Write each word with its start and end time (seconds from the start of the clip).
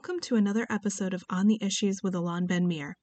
Welcome 0.00 0.20
to 0.20 0.36
another 0.36 0.66
episode 0.70 1.12
of 1.12 1.24
On 1.28 1.46
the 1.46 1.58
Issues 1.60 2.02
with 2.02 2.14
Alon 2.14 2.46
Ben 2.46 2.66
Meir. 2.66 2.96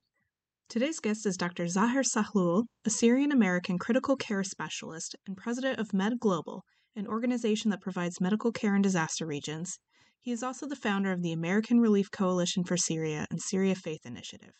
Today's 0.67 0.99
guest 0.99 1.27
is 1.27 1.37
Dr. 1.37 1.65
Zaher 1.65 2.03
Sahloul, 2.03 2.63
a 2.85 2.89
Syrian 2.89 3.31
American 3.31 3.77
critical 3.77 4.15
care 4.15 4.43
specialist 4.43 5.15
and 5.27 5.37
president 5.37 5.79
of 5.79 5.89
MedGlobal, 5.89 6.61
an 6.95 7.05
organization 7.05 7.69
that 7.69 7.81
provides 7.81 8.19
medical 8.19 8.51
care 8.51 8.75
in 8.75 8.81
disaster 8.81 9.27
regions. 9.27 9.77
He 10.19 10.31
is 10.31 10.41
also 10.41 10.67
the 10.67 10.75
founder 10.75 11.11
of 11.11 11.21
the 11.21 11.31
American 11.31 11.79
Relief 11.79 12.09
Coalition 12.09 12.63
for 12.63 12.77
Syria 12.77 13.27
and 13.29 13.39
Syria 13.39 13.75
Faith 13.75 14.03
Initiative. 14.03 14.53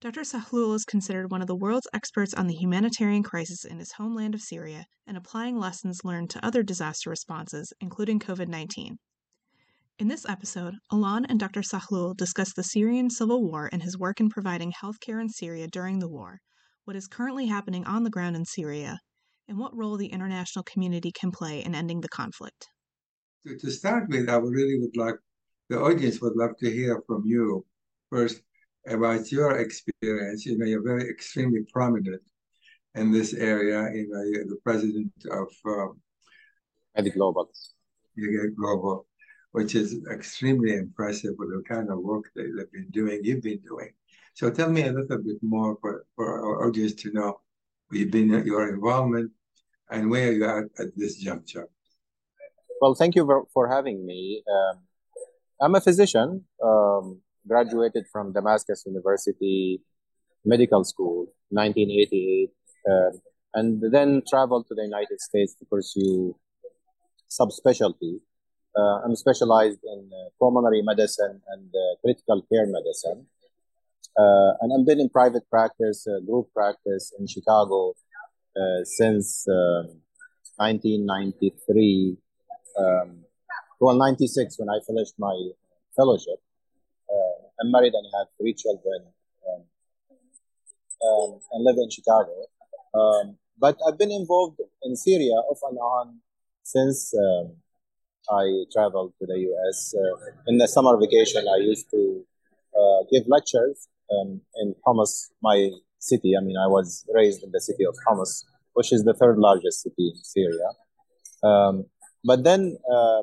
Dr. 0.00 0.20
Sahloul 0.20 0.76
is 0.76 0.84
considered 0.84 1.32
one 1.32 1.42
of 1.42 1.48
the 1.48 1.56
world's 1.56 1.88
experts 1.92 2.32
on 2.32 2.46
the 2.46 2.54
humanitarian 2.54 3.24
crisis 3.24 3.64
in 3.64 3.80
his 3.80 3.94
homeland 3.94 4.36
of 4.36 4.40
Syria 4.40 4.86
and 5.04 5.16
applying 5.16 5.58
lessons 5.58 6.04
learned 6.04 6.30
to 6.30 6.46
other 6.46 6.62
disaster 6.62 7.10
responses, 7.10 7.72
including 7.80 8.20
COVID 8.20 8.46
19. 8.46 8.98
In 10.00 10.08
this 10.08 10.28
episode, 10.28 10.74
Alon 10.90 11.24
and 11.26 11.38
Dr. 11.38 11.60
Sahloul 11.60 12.16
discuss 12.16 12.52
the 12.52 12.64
Syrian 12.64 13.08
civil 13.08 13.44
war 13.44 13.68
and 13.70 13.80
his 13.80 13.96
work 13.96 14.18
in 14.18 14.28
providing 14.28 14.72
healthcare 14.72 15.20
in 15.20 15.28
Syria 15.28 15.68
during 15.68 16.00
the 16.00 16.08
war, 16.08 16.40
what 16.84 16.96
is 16.96 17.06
currently 17.06 17.46
happening 17.46 17.84
on 17.84 18.02
the 18.02 18.10
ground 18.10 18.34
in 18.34 18.44
Syria, 18.44 18.98
and 19.46 19.56
what 19.56 19.76
role 19.76 19.96
the 19.96 20.08
international 20.08 20.64
community 20.64 21.12
can 21.12 21.30
play 21.30 21.62
in 21.62 21.76
ending 21.76 22.00
the 22.00 22.08
conflict. 22.08 22.66
To, 23.46 23.56
to 23.56 23.70
start 23.70 24.08
with, 24.08 24.28
I 24.28 24.34
really 24.38 24.80
would 24.80 24.96
like 24.96 25.14
the 25.68 25.80
audience 25.80 26.20
would 26.20 26.34
love 26.34 26.56
to 26.58 26.68
hear 26.68 27.00
from 27.06 27.22
you 27.24 27.64
first 28.10 28.42
about 28.88 29.30
your 29.30 29.58
experience. 29.60 30.44
You 30.44 30.58
know, 30.58 30.66
you're 30.66 30.82
very 30.82 31.08
extremely 31.08 31.64
prominent 31.72 32.22
in 32.96 33.12
this 33.12 33.32
area. 33.32 33.88
You 33.94 34.08
know, 34.10 34.22
you're 34.24 34.44
the 34.44 34.58
president 34.64 35.12
of 35.30 35.46
um, 35.64 36.00
Global. 37.14 37.48
You 38.16 38.42
get 38.42 38.56
Global 38.56 39.06
which 39.54 39.76
is 39.76 40.04
extremely 40.10 40.74
impressive 40.74 41.32
with 41.38 41.48
the 41.48 41.62
kind 41.62 41.88
of 41.88 42.00
work 42.00 42.24
that 42.34 42.42
they've 42.56 42.72
been 42.72 42.90
doing, 42.90 43.20
you've 43.22 43.40
been 43.40 43.60
doing. 43.60 43.90
So 44.32 44.50
tell 44.50 44.68
me 44.68 44.82
a 44.82 44.92
little 44.92 45.18
bit 45.18 45.36
more 45.42 45.78
for, 45.80 46.06
for 46.16 46.26
our 46.44 46.66
audience 46.66 46.94
to 47.02 47.12
know 47.12 47.40
you've 47.92 48.10
been 48.10 48.30
your 48.44 48.68
involvement 48.74 49.30
and 49.92 50.10
where 50.10 50.32
you 50.32 50.44
are 50.44 50.68
at 50.80 50.88
this 50.96 51.18
juncture. 51.18 51.68
Well, 52.80 52.96
thank 52.96 53.14
you 53.14 53.24
for, 53.24 53.44
for 53.54 53.68
having 53.68 54.04
me. 54.04 54.42
Um, 54.54 54.80
I'm 55.60 55.74
a 55.76 55.80
physician, 55.80 56.44
um, 56.60 57.20
graduated 57.46 58.06
from 58.10 58.32
Damascus 58.32 58.82
University 58.84 59.80
Medical 60.44 60.82
School, 60.82 61.28
1988, 61.50 62.50
uh, 62.90 63.16
and 63.54 63.80
then 63.92 64.20
traveled 64.28 64.66
to 64.66 64.74
the 64.74 64.82
United 64.82 65.20
States 65.20 65.54
to 65.60 65.64
pursue 65.64 66.34
subspecialty 67.30 68.18
I'm 68.76 69.16
specialized 69.16 69.80
in 69.84 70.10
uh, 70.12 70.28
pulmonary 70.38 70.82
medicine 70.82 71.40
and 71.48 71.74
uh, 71.74 71.96
critical 72.02 72.42
care 72.50 72.66
medicine. 72.66 73.26
and 74.16 74.72
I've 74.72 74.86
been 74.86 75.00
in 75.00 75.08
private 75.08 75.48
practice, 75.50 76.06
group 76.26 76.52
practice 76.54 77.12
in 77.18 77.26
Chicago 77.26 77.94
since 78.84 79.44
1993. 79.46 82.16
Um, 82.78 83.24
well, 83.80 83.96
96 83.96 84.56
when 84.58 84.68
I 84.68 84.78
finished 84.86 85.14
my 85.18 85.50
fellowship. 85.96 86.38
I'm 87.60 87.70
married 87.70 87.94
and 87.94 88.06
I 88.06 88.18
have 88.18 88.28
three 88.38 88.54
children 88.54 89.04
um, 89.48 89.62
um, 91.06 91.40
and 91.52 91.64
live 91.64 91.76
in 91.78 91.90
Chicago. 91.90 92.46
Um, 92.94 93.36
but 93.58 93.76
I've 93.86 93.98
been 93.98 94.10
involved 94.10 94.60
in 94.82 94.96
Syria 94.96 95.34
off 95.34 95.58
and 95.68 95.78
on 95.78 96.20
since 96.62 97.14
um, 97.14 97.52
I 98.30 98.64
traveled 98.72 99.12
to 99.20 99.26
the 99.26 99.38
US. 99.38 99.94
Uh, 99.94 100.30
in 100.46 100.58
the 100.58 100.68
summer 100.68 100.96
vacation, 100.98 101.44
I 101.48 101.58
used 101.62 101.90
to 101.90 102.24
uh, 102.78 103.04
give 103.10 103.24
lectures 103.28 103.88
um, 104.10 104.40
in 104.56 104.74
Homs, 104.86 105.30
my 105.42 105.70
city. 105.98 106.34
I 106.36 106.42
mean, 106.42 106.56
I 106.56 106.66
was 106.66 107.06
raised 107.12 107.42
in 107.42 107.50
the 107.52 107.60
city 107.60 107.84
of 107.84 107.94
Homs, 108.06 108.44
which 108.74 108.92
is 108.92 109.04
the 109.04 109.14
third 109.14 109.38
largest 109.38 109.82
city 109.82 110.12
in 110.14 110.22
Syria. 110.22 110.68
Um, 111.42 111.84
but 112.24 112.44
then 112.44 112.76
uh, 112.90 113.22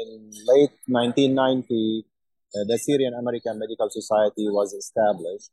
in 0.00 0.30
late 0.46 0.74
1990, 0.86 2.04
uh, 2.52 2.64
the 2.66 2.78
Syrian 2.78 3.14
American 3.14 3.58
Medical 3.58 3.88
Society 3.90 4.48
was 4.48 4.72
established, 4.72 5.50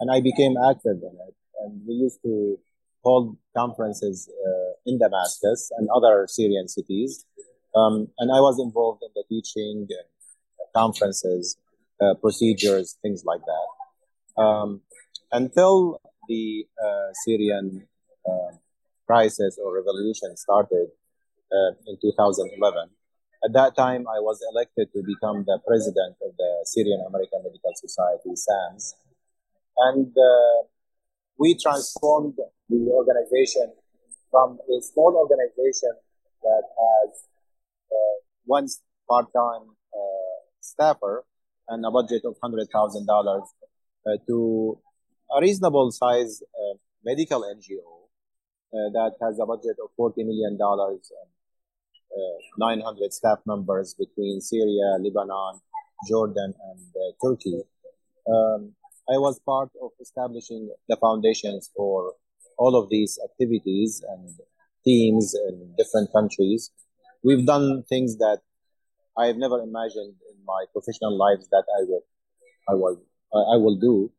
and 0.00 0.10
I 0.10 0.20
became 0.20 0.56
active 0.56 0.96
in 0.96 1.16
it. 1.28 1.34
And 1.62 1.82
we 1.86 1.94
used 1.94 2.22
to 2.22 2.58
hold 3.02 3.36
conferences 3.56 4.28
uh, 4.28 4.72
in 4.86 4.98
Damascus 4.98 5.70
and 5.76 5.88
other 5.94 6.26
Syrian 6.28 6.68
cities 6.68 7.24
um, 7.74 8.08
and 8.18 8.30
I 8.30 8.40
was 8.40 8.58
involved 8.58 9.02
in 9.02 9.10
the 9.14 9.24
teaching, 9.28 9.88
conferences, 10.74 11.56
uh, 12.00 12.14
procedures, 12.14 12.96
things 13.02 13.24
like 13.24 13.40
that. 13.44 14.42
Um, 14.42 14.80
until 15.32 16.00
the 16.28 16.66
uh, 16.82 17.12
Syrian 17.24 17.86
uh, 18.28 18.56
crisis 19.06 19.58
or 19.62 19.74
revolution 19.74 20.36
started 20.36 20.88
uh, 21.50 21.70
in 21.86 21.98
2011. 22.00 22.88
At 23.42 23.52
that 23.54 23.74
time, 23.74 24.06
I 24.06 24.20
was 24.20 24.38
elected 24.52 24.92
to 24.94 25.02
become 25.02 25.44
the 25.50 25.58
president 25.66 26.14
of 26.22 26.30
the 26.36 26.52
Syrian 26.64 27.02
American 27.08 27.42
Medical 27.42 27.74
Society, 27.74 28.36
SAMS. 28.36 28.94
And 29.88 30.12
uh, 30.14 30.58
we 31.38 31.56
transformed 31.56 32.36
the 32.68 32.82
organization 32.92 33.72
from 34.30 34.58
a 34.62 34.76
small 34.82 35.16
organization 35.16 35.94
that 36.42 36.64
has 36.78 37.24
one 38.44 38.66
part-time 39.08 39.64
uh, 39.94 40.38
staffer 40.60 41.24
and 41.68 41.84
a 41.84 41.90
budget 41.90 42.22
of 42.24 42.34
$100,000 42.42 43.42
uh, 44.06 44.16
to 44.26 44.78
a 45.36 45.40
reasonable 45.40 45.90
size 45.90 46.42
uh, 46.42 46.74
medical 47.04 47.42
NGO 47.42 47.86
that 48.92 49.12
has 49.22 49.38
a 49.42 49.46
budget 49.46 49.76
of 49.82 49.90
$40 49.98 50.18
million 50.18 50.56
and 50.60 51.40
900 52.58 53.12
staff 53.12 53.38
members 53.46 53.94
between 53.98 54.40
Syria, 54.40 54.96
Lebanon, 55.00 55.60
Jordan, 56.08 56.54
and 56.70 56.80
Turkey. 57.22 57.62
Um, 58.28 58.72
I 59.08 59.18
was 59.18 59.40
part 59.40 59.70
of 59.82 59.90
establishing 60.00 60.70
the 60.88 60.96
foundations 60.96 61.70
for 61.76 62.14
all 62.58 62.80
of 62.80 62.90
these 62.90 63.18
activities 63.24 64.04
and 64.08 64.28
teams 64.84 65.34
in 65.48 65.74
different 65.76 66.12
countries 66.12 66.70
we've 67.22 67.46
done 67.46 67.84
things 67.88 68.16
that 68.18 68.40
I 69.18 69.26
have 69.26 69.36
never 69.36 69.60
imagined 69.60 70.14
in 70.30 70.44
my 70.44 70.64
professional 70.72 71.16
lives 71.16 71.48
that 71.50 71.64
I 71.78 71.84
will, 71.84 72.04
I 72.68 72.74
will, 72.74 73.02
I 73.32 73.56
will 73.56 73.76
do. 73.76 74.12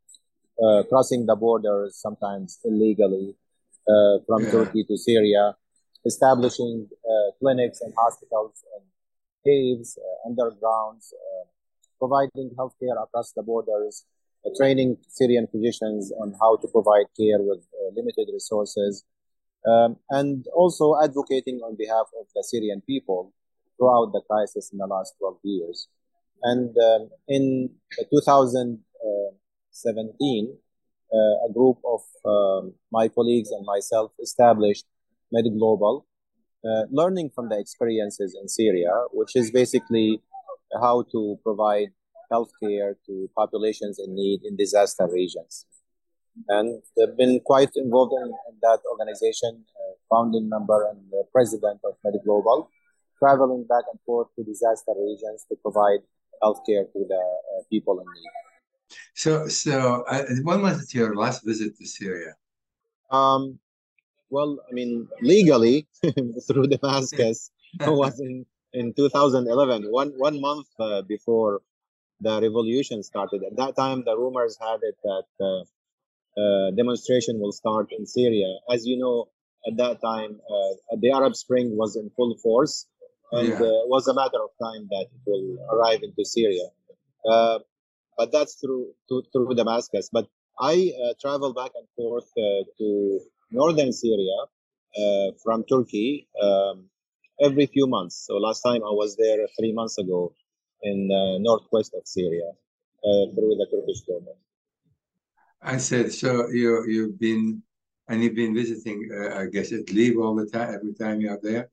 Uh, 0.62 0.84
crossing 0.84 1.26
the 1.26 1.36
borders, 1.36 1.96
sometimes 1.96 2.60
illegally, 2.64 3.36
uh, 3.88 4.20
from 4.28 4.44
yeah. 4.44 4.52
Turkey 4.52 4.84
to 4.84 4.96
Syria, 4.98 5.56
establishing 6.06 6.88
uh, 7.04 7.32
clinics 7.40 7.82
and 7.82 7.94
hospitals 7.98 8.64
and 8.76 8.86
caves, 9.46 9.98
uh, 9.98 10.30
undergrounds, 10.30 11.14
uh, 11.14 11.46
providing 11.98 12.52
healthcare 12.58 13.02
across 13.02 13.32
the 13.34 13.42
borders, 13.42 14.06
uh, 14.46 14.50
training 14.58 14.98
Syrian 15.08 15.48
physicians 15.48 16.12
on 16.22 16.36
how 16.40 16.58
to 16.58 16.68
provide 16.68 17.06
care 17.18 17.42
with 17.42 17.64
limited 17.96 18.30
resources, 18.32 19.04
um, 19.66 19.98
and 20.10 20.46
also 20.56 20.96
advocating 21.02 21.60
on 21.60 21.76
behalf 21.78 22.08
of 22.20 22.26
the 22.36 22.44
Syrian 22.44 22.82
people 22.82 23.32
throughout 23.78 24.12
the 24.14 24.22
crisis 24.30 24.70
in 24.72 24.78
the 24.78 24.88
last 24.88 25.16
12 25.20 25.38
years. 25.44 25.88
And 26.44 26.76
um, 26.78 27.10
in 27.28 27.70
2017, 28.10 30.58
uh, 31.14 31.46
a 31.48 31.52
group 31.54 31.78
of 31.86 32.02
um, 32.26 32.74
my 32.92 33.08
colleagues 33.08 33.52
and 33.52 33.64
myself 33.66 34.12
established 34.22 34.86
MedGlobal, 35.34 36.04
uh, 36.66 36.84
learning 36.90 37.30
from 37.34 37.48
the 37.50 37.58
experiences 37.60 38.36
in 38.40 38.48
Syria, 38.48 38.92
which 39.12 39.36
is 39.36 39.52
basically 39.52 40.22
how 40.82 41.04
to 41.12 41.38
provide 41.44 41.90
healthcare 42.32 42.96
to 43.06 43.30
populations 43.36 44.00
in 44.00 44.16
need 44.16 44.46
in 44.46 44.56
disaster 44.56 45.06
regions 45.12 45.66
and 46.48 46.82
they've 46.96 47.18
been 47.18 47.40
quite 47.42 47.72
involved 47.76 48.14
in, 48.14 48.28
in 48.28 48.56
that 48.62 48.80
organization, 48.90 49.64
uh, 49.80 49.94
founding 50.10 50.50
member 50.50 50.90
and 50.90 51.00
president 51.32 51.80
of 51.84 51.94
MedGlobal, 52.06 52.68
traveling 53.20 53.66
back 53.68 53.84
and 53.92 54.00
forth 54.06 54.28
to 54.36 54.44
disaster 54.44 54.94
regions 54.98 55.46
to 55.50 55.56
provide 55.62 56.00
healthcare 56.44 56.86
to 56.94 57.06
the 57.08 57.24
uh, 57.58 57.62
people 57.70 58.00
in 58.00 58.06
need. 58.06 58.98
So, 59.14 59.48
so 59.48 60.04
uh, 60.08 60.24
when 60.44 60.62
was 60.62 60.94
your 60.94 61.16
last 61.16 61.46
visit 61.46 61.78
to 61.78 61.86
Syria? 61.86 62.34
Um, 63.10 63.60
well, 64.30 64.60
I 64.70 64.74
mean, 64.74 65.08
legally 65.22 65.88
through 66.48 66.68
Damascus 66.68 67.52
was 67.82 68.20
in, 68.20 68.46
in 68.74 68.94
2011, 68.94 69.92
one, 69.92 70.14
one 70.18 70.40
month 70.42 70.68
uh, 70.80 71.02
before 71.04 71.62
the 72.22 72.42
revolution 72.42 73.04
started. 73.04 73.44
At 73.44 73.58
that 73.58 73.76
time, 73.76 74.04
the 74.06 74.18
rumors 74.18 74.58
had 74.60 74.80
it 74.84 74.96
that 75.04 75.66
uh, 76.38 76.72
demonstration 76.76 77.40
will 77.40 77.52
start 77.52 77.88
in 77.98 78.06
Syria. 78.06 78.48
As 78.72 78.86
you 78.86 78.98
know, 78.98 79.30
at 79.68 79.78
that 79.78 80.02
time, 80.02 80.40
uh, 80.50 80.98
the 81.00 81.12
Arab 81.12 81.36
Spring 81.36 81.76
was 81.78 81.96
in 81.96 82.10
full 82.16 82.36
force, 82.42 82.88
and 83.32 83.50
yeah. 83.50 83.56
uh, 83.56 83.84
it 83.84 83.90
was 83.90 84.08
a 84.08 84.14
matter 84.14 84.42
of 84.44 84.50
time 84.62 84.88
that 84.90 85.08
it 85.14 85.22
will 85.26 85.58
arrive 85.72 86.02
into 86.04 86.26
Syria. 86.26 86.68
Uh, 87.30 87.60
but 88.18 88.32
that's 88.32 88.56
through 88.56 88.88
to, 89.10 89.24
through 89.32 89.54
Damascus. 89.56 90.10
But 90.12 90.28
I 90.60 90.94
uh, 91.04 91.14
travel 91.22 91.54
back 91.54 91.72
and 91.76 91.88
forth 91.96 92.30
uh, 92.38 92.64
to 92.78 93.20
northern 93.52 93.92
Syria 93.92 94.38
uh, 94.98 95.32
from 95.44 95.64
Turkey 95.64 96.28
um, 96.42 96.90
every 97.42 97.66
few 97.68 97.88
months. 97.88 98.26
So 98.28 98.36
last 98.36 98.62
time 98.62 98.82
I 98.84 98.94
was 99.02 99.16
there 99.18 99.40
three 99.60 99.74
months 99.74 99.98
ago 99.98 100.34
in 100.84 101.10
uh, 101.12 101.38
northwest 101.40 101.94
of 101.96 102.04
Syria 102.06 102.50
uh, 102.50 103.26
through 103.34 103.56
the 103.62 103.68
Turkish 103.72 104.02
border. 104.02 104.36
I 105.62 105.78
said, 105.78 106.12
so 106.12 106.50
you 106.50 106.86
you've 106.88 107.20
been 107.20 107.62
and 108.08 108.24
you've 108.24 108.36
been 108.36 108.54
visiting, 108.54 109.10
uh, 109.14 109.40
I 109.40 109.46
guess, 109.46 109.72
Idlib 109.72 110.22
all 110.22 110.36
the 110.36 110.48
time, 110.48 110.74
every 110.74 110.94
time 110.94 111.22
you're 111.22 111.40
there. 111.42 111.70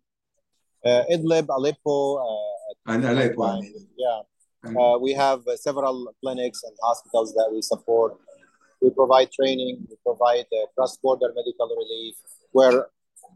Uh, 0.84 1.02
Idlib, 1.10 1.46
Aleppo, 1.48 2.22
and 2.86 3.04
Aleppo. 3.04 3.42
I 3.42 3.60
mean. 3.60 3.88
Yeah, 3.96 4.20
uh, 4.78 4.98
we 4.98 5.12
have 5.12 5.46
uh, 5.46 5.56
several 5.56 6.14
clinics 6.22 6.62
and 6.62 6.76
hospitals 6.82 7.32
that 7.34 7.48
we 7.52 7.62
support. 7.62 8.18
We 8.80 8.90
provide 8.90 9.32
training, 9.32 9.86
we 9.88 9.96
provide 10.04 10.46
uh, 10.52 10.66
cross-border 10.76 11.32
medical 11.34 11.68
relief, 11.68 12.14
where 12.52 12.86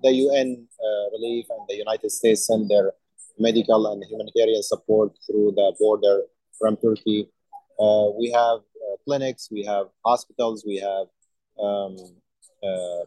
the 0.03 0.13
UN 0.13 0.67
uh, 0.79 1.11
relief 1.13 1.47
and 1.51 1.61
the 1.69 1.77
United 1.77 2.11
States 2.11 2.47
send 2.47 2.69
their 2.69 2.93
medical 3.39 3.87
and 3.93 4.05
humanitarian 4.05 4.63
support 4.63 5.13
through 5.27 5.53
the 5.57 5.75
border 5.79 6.23
from 6.59 6.77
Turkey. 6.77 7.29
Uh, 7.81 8.11
we 8.19 8.31
have 8.31 8.61
uh, 8.83 8.97
clinics, 9.05 9.49
we 9.51 9.65
have 9.65 9.87
hospitals, 10.05 10.65
we 10.67 10.77
have 10.77 11.07
um, 11.63 11.97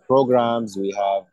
programs, 0.07 0.77
we 0.77 0.91
have 0.91 1.23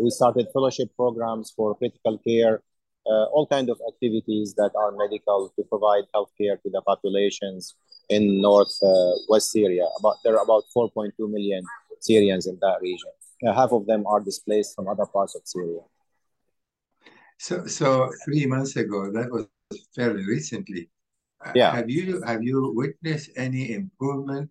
we 0.00 0.10
started 0.10 0.46
fellowship 0.52 0.88
programs 0.96 1.52
for 1.56 1.74
critical 1.76 2.18
care 2.18 2.62
uh, 3.06 3.24
all 3.24 3.46
kinds 3.46 3.70
of 3.70 3.78
activities 3.86 4.54
that 4.54 4.70
are 4.76 4.92
medical 4.92 5.52
to 5.56 5.62
provide 5.64 6.04
healthcare 6.14 6.60
to 6.62 6.70
the 6.70 6.80
populations 6.86 7.74
in 8.08 8.40
north 8.40 8.74
uh, 8.82 9.12
west 9.28 9.50
Syria. 9.50 9.86
About 9.98 10.16
there 10.24 10.38
are 10.38 10.42
about 10.42 10.64
4.2 10.74 11.12
million 11.18 11.64
Syrians 12.00 12.46
in 12.46 12.58
that 12.60 12.78
region. 12.80 13.10
Uh, 13.46 13.52
half 13.52 13.72
of 13.72 13.86
them 13.86 14.06
are 14.06 14.20
displaced 14.20 14.74
from 14.74 14.88
other 14.88 15.06
parts 15.06 15.34
of 15.34 15.42
Syria. 15.44 15.80
So, 17.38 17.66
so 17.66 18.10
three 18.24 18.46
months 18.46 18.76
ago, 18.76 19.10
that 19.10 19.30
was 19.30 19.46
fairly 19.94 20.24
recently. 20.24 20.88
Yeah. 21.54 21.72
Have 21.72 21.90
you 21.90 22.22
have 22.22 22.42
you 22.42 22.72
witnessed 22.74 23.30
any 23.36 23.72
improvement, 23.72 24.50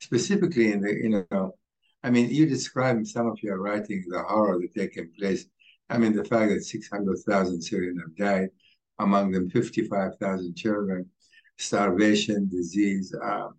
specifically 0.00 0.72
in 0.72 0.80
the 0.80 0.92
you 0.94 1.26
know? 1.30 1.54
I 2.02 2.10
mean, 2.10 2.30
you 2.30 2.46
described 2.46 3.06
some 3.08 3.26
of 3.26 3.42
your 3.42 3.58
writing 3.58 4.04
the 4.08 4.22
horror 4.22 4.60
that 4.60 4.74
taken 4.74 5.10
place 5.18 5.46
I 5.88 5.98
mean, 5.98 6.14
the 6.14 6.24
fact 6.24 6.50
that 6.52 6.64
600,000 6.64 7.62
Syrians 7.62 8.00
have 8.00 8.16
died, 8.16 8.48
among 8.98 9.30
them 9.30 9.50
55,000 9.50 10.56
children, 10.56 11.08
starvation, 11.58 12.48
disease. 12.48 13.14
Um, 13.22 13.54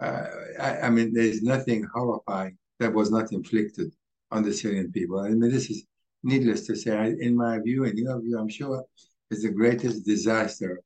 uh, 0.00 0.24
I, 0.60 0.80
I, 0.82 0.90
mean, 0.90 1.12
there's 1.12 1.42
nothing 1.42 1.86
horrifying 1.92 2.56
that 2.78 2.92
was 2.92 3.10
not 3.10 3.32
inflicted 3.32 3.92
on 4.30 4.42
the 4.42 4.52
Syrian 4.52 4.92
people. 4.92 5.20
I 5.20 5.30
mean, 5.30 5.50
this 5.50 5.70
is 5.70 5.84
needless 6.22 6.66
to 6.66 6.76
say, 6.76 6.96
I, 6.96 7.06
in 7.18 7.34
my 7.36 7.58
view, 7.58 7.84
in 7.84 7.96
your 7.96 8.20
view, 8.20 8.38
I'm 8.38 8.48
sure, 8.48 8.84
is 9.30 9.42
the 9.42 9.50
greatest 9.50 10.04
disaster 10.04 10.80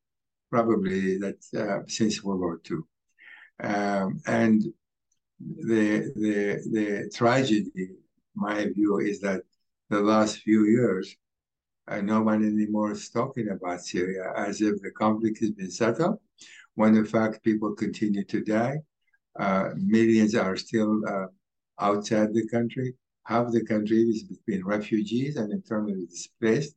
probably 0.50 1.18
that 1.18 1.38
uh, 1.56 1.82
since 1.86 2.22
World 2.22 2.40
War 2.40 2.60
II. 2.70 2.78
Um, 3.62 4.20
and 4.26 4.62
the, 5.40 6.12
the, 6.16 6.62
the 6.70 7.10
tragedy, 7.14 7.90
my 8.34 8.66
view, 8.66 8.98
is 8.98 9.20
that 9.20 9.42
the 9.88 10.00
last 10.00 10.38
few 10.38 10.66
years, 10.66 11.16
uh, 11.88 12.00
no 12.00 12.22
one 12.22 12.44
anymore 12.44 12.92
is 12.92 13.10
talking 13.10 13.48
about 13.48 13.80
Syria 13.80 14.32
as 14.36 14.60
if 14.60 14.80
the 14.80 14.90
conflict 14.92 15.40
has 15.40 15.50
been 15.50 15.70
settled, 15.70 16.18
when 16.74 16.96
in 16.96 17.04
fact 17.04 17.42
people 17.42 17.74
continue 17.74 18.24
to 18.24 18.42
die. 18.42 18.78
Uh, 19.38 19.70
millions 19.76 20.34
are 20.34 20.56
still 20.56 21.00
uh, 21.08 21.26
outside 21.80 22.32
the 22.32 22.46
country. 22.48 22.94
Half 23.24 23.52
the 23.52 23.64
country 23.64 24.02
is 24.02 24.24
between 24.24 24.64
refugees 24.64 25.36
and 25.36 25.52
internally 25.52 26.06
displaced. 26.06 26.74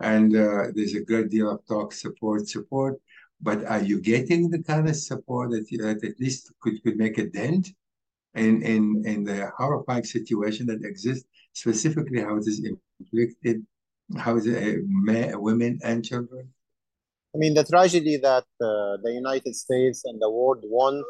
And 0.00 0.34
uh, 0.36 0.66
there's 0.74 0.94
a 0.94 1.04
great 1.04 1.30
deal 1.30 1.50
of 1.50 1.66
talk, 1.66 1.92
support, 1.92 2.48
support. 2.48 3.00
But 3.40 3.64
are 3.66 3.82
you 3.82 4.00
getting 4.00 4.50
the 4.50 4.62
kind 4.62 4.88
of 4.88 4.96
support 4.96 5.50
that, 5.50 5.70
you, 5.70 5.78
that 5.78 6.04
at 6.04 6.18
least 6.18 6.52
could, 6.60 6.82
could 6.82 6.96
make 6.96 7.18
a 7.18 7.26
dent 7.26 7.68
in, 8.34 8.62
in, 8.62 9.02
in 9.06 9.24
the 9.24 9.50
horrifying 9.56 10.04
situation 10.04 10.66
that 10.66 10.84
exists 10.84 11.26
specifically 11.52 12.20
how 12.20 12.36
it 12.36 12.46
is 12.46 12.64
inflicted, 13.00 13.64
how 14.18 14.36
is 14.36 14.46
it 14.46 14.56
uh, 14.56 14.78
men, 14.84 15.40
women 15.40 15.78
and 15.82 16.04
children? 16.04 16.48
I 17.34 17.38
mean, 17.38 17.54
the 17.54 17.64
tragedy 17.64 18.16
that 18.18 18.44
uh, 18.60 18.96
the 19.02 19.12
United 19.12 19.54
States 19.56 20.04
and 20.04 20.20
the 20.22 20.30
world 20.30 20.62
want 20.64 21.04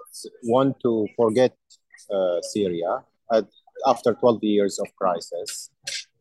want 0.44 0.76
to 0.82 1.06
forget 1.16 1.54
uh, 2.10 2.40
Syria 2.40 3.04
at, 3.31 3.44
after 3.86 4.14
12 4.14 4.42
years 4.42 4.78
of 4.78 4.86
crisis. 4.96 5.70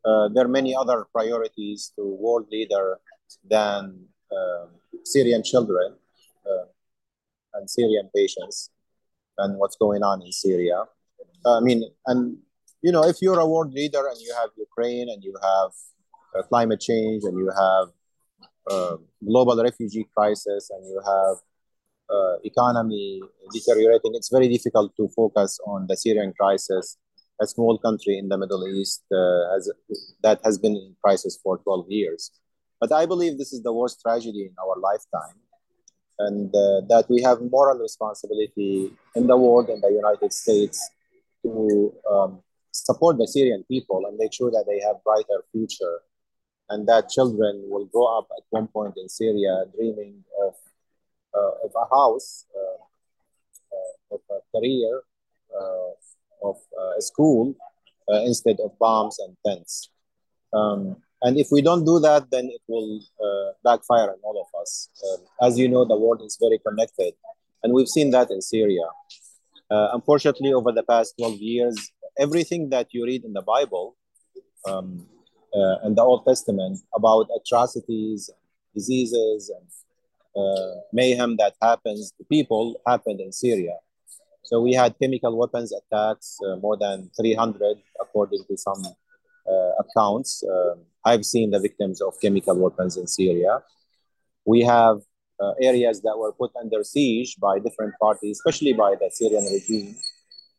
Uh, 0.04 0.28
there 0.28 0.44
are 0.44 0.48
many 0.48 0.74
other 0.74 1.06
priorities 1.12 1.92
to 1.96 2.04
world 2.04 2.46
leader 2.50 2.98
than 3.48 4.06
um, 4.32 4.68
Syrian 5.04 5.42
children 5.42 5.94
uh, 6.46 6.66
and 7.54 7.68
Syrian 7.68 8.10
patients 8.14 8.70
and 9.38 9.58
what's 9.58 9.76
going 9.76 10.02
on 10.02 10.22
in 10.22 10.32
Syria. 10.32 10.84
I 11.46 11.60
mean, 11.60 11.84
and 12.06 12.38
you 12.82 12.92
know, 12.92 13.04
if 13.04 13.16
you're 13.22 13.40
a 13.40 13.46
world 13.46 13.72
leader 13.72 14.06
and 14.06 14.18
you 14.20 14.32
have 14.34 14.50
Ukraine 14.58 15.08
and 15.08 15.22
you 15.24 15.34
have 15.42 15.70
uh, 16.36 16.42
climate 16.42 16.80
change 16.80 17.24
and 17.24 17.38
you 17.38 17.50
have 17.64 17.88
uh, 18.70 18.96
global 19.26 19.62
refugee 19.62 20.06
crisis 20.16 20.70
and 20.70 20.86
you 20.86 21.00
have 21.04 21.36
uh, 22.10 22.36
economy 22.44 23.20
deteriorating, 23.52 24.12
it's 24.14 24.30
very 24.30 24.48
difficult 24.48 24.94
to 24.96 25.08
focus 25.16 25.58
on 25.66 25.86
the 25.88 25.96
Syrian 25.96 26.32
crisis. 26.38 26.98
A 27.42 27.46
small 27.46 27.78
country 27.78 28.16
in 28.18 28.28
the 28.28 28.38
Middle 28.38 28.66
East 28.68 29.02
uh, 29.12 29.52
has, 29.52 29.70
that 30.22 30.40
has 30.44 30.58
been 30.58 30.76
in 30.76 30.96
crisis 31.02 31.38
for 31.42 31.58
12 31.58 31.86
years. 31.90 32.30
But 32.80 32.92
I 32.92 33.06
believe 33.06 33.38
this 33.38 33.52
is 33.52 33.62
the 33.62 33.72
worst 33.72 34.00
tragedy 34.00 34.42
in 34.42 34.54
our 34.62 34.78
lifetime, 34.78 35.38
and 36.18 36.48
uh, 36.54 36.82
that 36.88 37.06
we 37.08 37.22
have 37.22 37.40
moral 37.40 37.78
responsibility 37.78 38.92
in 39.16 39.26
the 39.26 39.36
world 39.36 39.68
and 39.68 39.82
the 39.82 39.90
United 39.90 40.32
States 40.32 40.90
to 41.42 41.92
um, 42.10 42.40
support 42.72 43.18
the 43.18 43.26
Syrian 43.26 43.64
people 43.64 44.04
and 44.06 44.16
make 44.16 44.32
sure 44.32 44.50
that 44.50 44.64
they 44.66 44.80
have 44.80 45.02
brighter 45.04 45.44
future 45.52 46.00
and 46.70 46.86
that 46.88 47.08
children 47.08 47.62
will 47.68 47.86
grow 47.86 48.18
up 48.18 48.28
at 48.36 48.44
one 48.50 48.66
point 48.68 48.94
in 48.96 49.08
Syria 49.08 49.64
dreaming 49.76 50.24
of, 50.42 50.54
uh, 51.34 51.66
of 51.66 51.72
a 51.76 51.94
house, 51.94 52.46
uh, 52.56 52.82
uh, 53.76 54.14
of 54.16 54.20
a 54.30 54.58
career, 54.58 55.02
uh, 55.58 55.90
of 56.44 56.56
uh, 56.78 56.98
a 56.98 57.02
school 57.02 57.54
uh, 58.12 58.20
instead 58.24 58.58
of 58.64 58.78
bombs 58.78 59.18
and 59.18 59.36
tents. 59.46 59.90
Um, 60.52 60.96
and 61.22 61.38
if 61.38 61.48
we 61.50 61.62
don't 61.62 61.84
do 61.84 61.98
that, 62.00 62.30
then 62.30 62.46
it 62.46 62.60
will 62.68 63.00
backfire 63.64 64.10
on 64.10 64.18
all 64.22 64.38
of 64.44 64.60
us. 64.60 64.90
Um, 65.08 65.48
as 65.48 65.58
you 65.58 65.68
know, 65.68 65.84
the 65.86 65.96
world 65.96 66.20
is 66.22 66.36
very 66.40 66.58
connected, 66.58 67.14
and 67.62 67.72
we've 67.72 67.88
seen 67.88 68.10
that 68.10 68.30
in 68.30 68.42
Syria. 68.42 68.86
unfortunately, 69.70 70.52
over 70.52 70.70
the 70.70 70.82
past 70.82 71.14
12 71.18 71.40
years, 71.40 71.76
everything 72.18 72.70
that 72.70 72.88
you 72.92 73.04
read 73.04 73.24
in 73.24 73.32
the 73.32 73.42
Bible 73.42 73.96
um, 74.68 75.06
uh, 75.54 75.76
and 75.82 75.96
the 75.96 76.02
Old 76.02 76.24
Testament 76.26 76.80
about 76.94 77.28
atrocities, 77.34 78.30
diseases, 78.74 79.52
and 79.56 79.66
uh, 80.36 80.80
mayhem 80.92 81.36
that 81.36 81.54
happens 81.62 82.12
to 82.18 82.24
people 82.24 82.80
happened 82.86 83.20
in 83.20 83.32
Syria. 83.32 83.76
So 84.44 84.60
we 84.60 84.74
had 84.74 84.94
chemical 85.00 85.36
weapons 85.36 85.72
attacks, 85.72 86.38
uh, 86.46 86.56
more 86.56 86.76
than 86.76 87.10
300 87.16 87.78
according 88.00 88.44
to 88.48 88.56
some 88.58 88.82
uh, 89.48 89.70
accounts. 89.80 90.44
Um, 90.48 90.84
I've 91.04 91.24
seen 91.24 91.50
the 91.50 91.60
victims 91.60 92.02
of 92.02 92.14
chemical 92.20 92.56
weapons 92.58 92.96
in 92.96 93.06
Syria. 93.06 93.60
We 94.44 94.60
have 94.62 95.00
uh, 95.40 95.52
areas 95.60 96.02
that 96.02 96.16
were 96.18 96.32
put 96.32 96.52
under 96.60 96.84
siege 96.84 97.36
by 97.38 97.58
different 97.58 97.94
parties, 98.00 98.38
especially 98.38 98.74
by 98.74 98.94
the 99.00 99.10
Syrian 99.10 99.44
regime, 99.46 99.96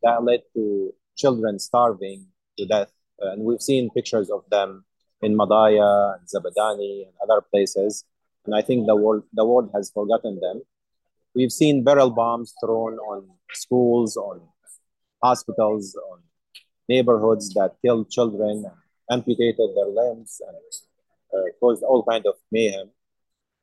that 0.02 0.22
led 0.24 0.42
to 0.54 0.92
children 1.16 1.58
starving 1.58 2.26
to 2.58 2.66
death. 2.66 2.90
And 3.20 3.42
we've 3.42 3.62
seen 3.62 3.90
pictures 3.90 4.30
of 4.30 4.42
them 4.50 4.84
in 5.22 5.36
Madaya 5.36 6.18
and 6.18 6.26
Zabadani 6.26 7.06
and 7.06 7.14
other 7.22 7.40
places. 7.40 8.04
And 8.44 8.54
I 8.54 8.62
think 8.62 8.86
the 8.86 8.96
world, 8.96 9.22
the 9.32 9.44
world 9.44 9.70
has 9.74 9.90
forgotten 9.90 10.40
them. 10.40 10.62
We've 11.34 11.52
seen 11.52 11.84
barrel 11.84 12.10
bombs 12.10 12.54
thrown 12.60 12.98
on 12.98 13.28
schools, 13.52 14.16
on 14.16 14.40
hospitals, 15.22 15.96
on 16.10 16.20
neighborhoods 16.88 17.52
that 17.54 17.76
killed 17.84 18.10
children, 18.10 18.64
amputated 19.10 19.70
their 19.76 19.86
limbs, 19.86 20.40
and 20.46 20.56
uh, 21.34 21.44
caused 21.60 21.82
all 21.82 22.04
kind 22.04 22.26
of 22.26 22.34
mayhem. 22.50 22.90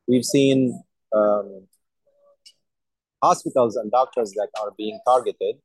We've 0.08 0.26
seen 0.26 0.84
um, 1.14 1.68
hospitals 3.22 3.76
and 3.76 3.92
doctors 3.92 4.32
that 4.32 4.50
are 4.62 4.72
being 4.78 5.00
targeted 5.06 5.56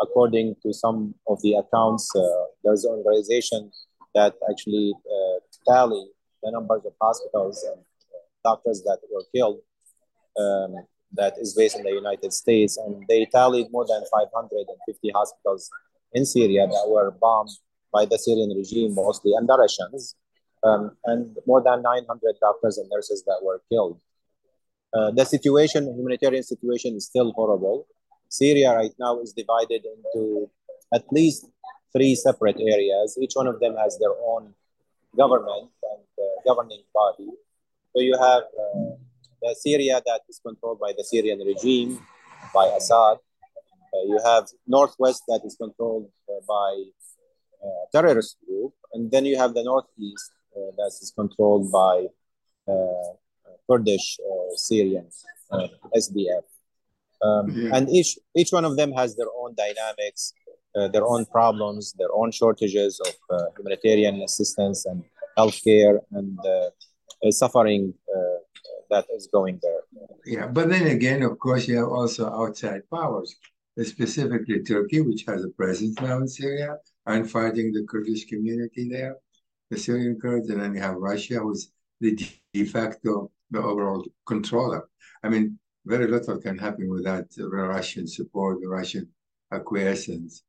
according 0.00 0.56
to 0.62 0.72
some 0.72 1.14
of 1.28 1.40
the 1.42 1.54
accounts, 1.54 2.08
uh, 2.16 2.44
there's 2.64 2.84
an 2.84 2.92
organization 2.92 3.70
that 4.14 4.34
actually 4.50 4.92
uh, 5.06 5.38
tally 5.72 6.06
the 6.42 6.50
numbers 6.50 6.82
of 6.86 6.92
hospitals 7.00 7.64
and 7.70 7.82
doctors 8.42 8.82
that 8.82 8.98
were 9.12 9.24
killed. 9.34 9.60
Um, 10.38 10.74
that 11.14 11.34
is 11.38 11.54
based 11.54 11.76
in 11.76 11.82
the 11.82 11.90
United 11.90 12.32
States, 12.32 12.76
and 12.76 13.04
they 13.08 13.26
tallied 13.26 13.70
more 13.70 13.86
than 13.86 14.02
550 14.10 15.10
hospitals 15.10 15.70
in 16.12 16.24
Syria 16.24 16.66
that 16.66 16.84
were 16.88 17.10
bombed 17.10 17.50
by 17.92 18.04
the 18.04 18.18
Syrian 18.18 18.50
regime, 18.56 18.94
mostly, 18.94 19.32
and 19.34 19.48
the 19.48 19.56
Russians, 19.58 20.14
um, 20.62 20.92
and 21.04 21.36
more 21.46 21.62
than 21.62 21.82
900 21.82 22.36
doctors 22.40 22.78
and 22.78 22.88
nurses 22.90 23.24
that 23.26 23.40
were 23.42 23.60
killed. 23.68 24.00
Uh, 24.92 25.10
the 25.10 25.24
situation, 25.24 25.92
humanitarian 25.96 26.42
situation, 26.42 26.96
is 26.96 27.06
still 27.06 27.32
horrible. 27.32 27.86
Syria 28.28 28.74
right 28.74 28.94
now 28.98 29.20
is 29.20 29.32
divided 29.32 29.84
into 29.84 30.50
at 30.92 31.04
least 31.12 31.46
three 31.92 32.14
separate 32.14 32.60
areas. 32.60 33.18
Each 33.20 33.32
one 33.34 33.46
of 33.46 33.60
them 33.60 33.76
has 33.76 33.98
their 33.98 34.14
own 34.26 34.54
government 35.16 35.70
and 35.82 36.02
uh, 36.18 36.22
governing 36.46 36.82
body. 36.94 37.30
So 37.94 38.00
you 38.00 38.16
have 38.18 38.42
uh, 38.42 38.94
the 39.42 39.54
Syria 39.58 40.00
that 40.04 40.20
is 40.28 40.40
controlled 40.44 40.80
by 40.80 40.92
the 40.96 41.04
Syrian 41.04 41.40
regime, 41.40 42.00
by 42.54 42.66
Assad. 42.76 43.18
Uh, 43.92 44.02
you 44.06 44.20
have 44.24 44.46
northwest 44.66 45.22
that 45.28 45.40
is 45.44 45.56
controlled 45.56 46.08
uh, 46.28 46.40
by 46.46 46.70
a 47.62 47.66
uh, 47.66 47.84
terrorist 47.92 48.36
group, 48.46 48.72
and 48.92 49.10
then 49.10 49.24
you 49.24 49.36
have 49.36 49.54
the 49.54 49.64
northeast 49.64 50.30
uh, 50.56 50.70
that 50.76 50.92
is 51.02 51.12
controlled 51.14 51.70
by 51.72 52.06
Kurdish 53.66 54.18
Syrian 54.56 55.06
SDF. 55.96 56.42
Um, 57.22 57.50
yeah. 57.50 57.76
And 57.76 57.90
each 57.90 58.18
each 58.36 58.50
one 58.50 58.64
of 58.64 58.76
them 58.76 58.92
has 58.92 59.16
their 59.16 59.26
own 59.40 59.54
dynamics, 59.54 60.32
uh, 60.76 60.88
their 60.88 61.06
own 61.06 61.26
problems, 61.26 61.92
their 61.98 62.12
own 62.14 62.30
shortages 62.30 63.00
of 63.00 63.14
uh, 63.28 63.46
humanitarian 63.56 64.22
assistance 64.22 64.86
and 64.86 65.04
healthcare 65.36 65.98
and 66.12 66.38
uh, 66.46 67.30
suffering 67.30 67.94
that 68.90 69.06
is 69.14 69.28
going 69.32 69.58
there. 69.62 69.82
Yeah, 70.24 70.46
but 70.46 70.68
then 70.68 70.86
again, 70.88 71.22
of 71.22 71.38
course, 71.38 71.66
you 71.68 71.76
have 71.78 71.88
also 71.88 72.30
outside 72.30 72.82
powers, 72.92 73.36
specifically 73.82 74.62
Turkey, 74.62 75.00
which 75.00 75.24
has 75.26 75.44
a 75.44 75.48
presence 75.48 76.00
now 76.00 76.18
in 76.18 76.28
Syria 76.28 76.76
and 77.06 77.30
fighting 77.30 77.72
the 77.72 77.84
Kurdish 77.84 78.26
community 78.26 78.88
there, 78.88 79.16
the 79.70 79.78
Syrian 79.78 80.18
Kurds, 80.20 80.50
and 80.50 80.60
then 80.60 80.74
you 80.74 80.80
have 80.80 80.96
Russia, 80.96 81.38
who's 81.38 81.70
the 82.00 82.18
de 82.52 82.64
facto, 82.64 83.30
the 83.50 83.60
overall 83.60 84.04
controller. 84.26 84.88
I 85.22 85.28
mean, 85.28 85.58
very 85.86 86.06
little 86.06 86.38
can 86.38 86.58
happen 86.58 86.88
without 86.88 87.30
the 87.30 87.48
Russian 87.48 88.06
support, 88.06 88.60
the 88.60 88.68
Russian 88.68 89.08
acquiescence. 89.52 90.42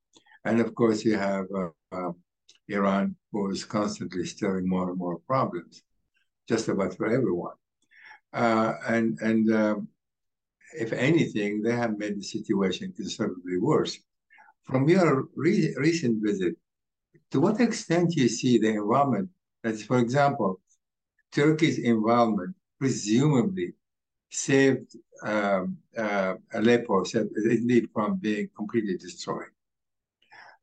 And 0.46 0.60
of 0.60 0.74
course, 0.76 1.06
you 1.06 1.18
have 1.18 1.46
uh, 1.56 1.70
uh, 1.92 2.12
Iran, 2.68 3.16
who 3.32 3.50
is 3.52 3.66
constantly 3.66 4.26
stirring 4.26 4.68
more 4.68 4.90
and 4.90 4.98
more 4.98 5.20
problems, 5.20 5.84
just 6.48 6.68
about 6.68 6.96
for 6.96 7.08
everyone. 7.08 7.56
Uh, 8.34 8.74
and 8.88 9.20
and 9.22 9.54
um, 9.54 9.88
if 10.74 10.94
anything, 10.94 11.62
they 11.62 11.76
have 11.76 11.98
made 11.98 12.18
the 12.18 12.24
situation 12.24 12.94
considerably 12.96 13.58
worse. 13.58 13.98
From 14.64 14.88
your 14.88 15.26
re 15.36 15.76
recent 15.78 16.24
visit, 16.24 16.56
to 17.32 17.40
what 17.40 17.60
extent 17.60 18.12
do 18.12 18.22
you 18.22 18.30
see 18.30 18.58
the 18.58 18.70
involvement? 18.70 19.30
That's, 19.64 19.84
for 19.84 20.00
example, 20.00 20.60
Turkey's 21.32 21.80
involvement 21.80 22.56
presumably 22.80 23.74
saved 24.30 24.96
um, 25.24 25.78
uh, 25.98 26.36
Aleppo, 26.54 27.04
saved 27.04 27.90
from 27.94 28.18
being 28.18 28.50
completely 28.56 28.98
destroyed. 28.98 29.52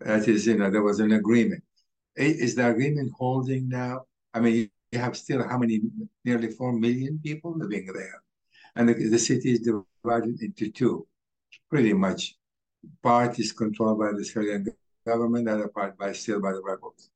That 0.01 0.27
is, 0.29 0.47
you 0.47 0.57
know, 0.57 0.71
there 0.71 0.83
was 0.83 1.01
an 1.01 1.13
agreement. 1.13 1.63
Is 2.17 2.55
the 2.55 2.69
agreement 2.71 3.13
holding 3.17 3.69
now? 3.69 4.03
I 4.35 4.41
mean, 4.41 4.71
you 4.93 4.99
have 4.99 5.17
still 5.17 5.47
how 5.47 5.59
many? 5.59 5.81
Nearly 6.25 6.51
four 6.51 6.73
million 6.73 7.21
people 7.23 7.57
living 7.57 7.87
there, 7.93 8.23
and 8.77 8.89
the, 8.89 8.95
the 8.95 9.19
city 9.19 9.53
is 9.53 9.61
divided 9.61 10.41
into 10.43 10.71
two, 10.71 11.07
pretty 11.71 11.93
much. 11.93 12.35
Part 13.03 13.39
is 13.39 13.53
controlled 13.53 13.99
by 13.99 14.13
the 14.13 14.25
Syrian 14.25 14.67
government, 15.05 15.49
other 15.49 15.69
part 15.69 15.99
by 15.99 16.13
still 16.13 16.41
by 16.41 16.53
the 16.53 16.63
rebels. 16.63 17.11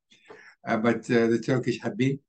Uh, 0.67 0.77
but 0.77 0.99
uh, 1.09 1.27
the 1.27 1.39
Turkish 1.39 1.79
have 1.81 1.97
been, 1.97 2.19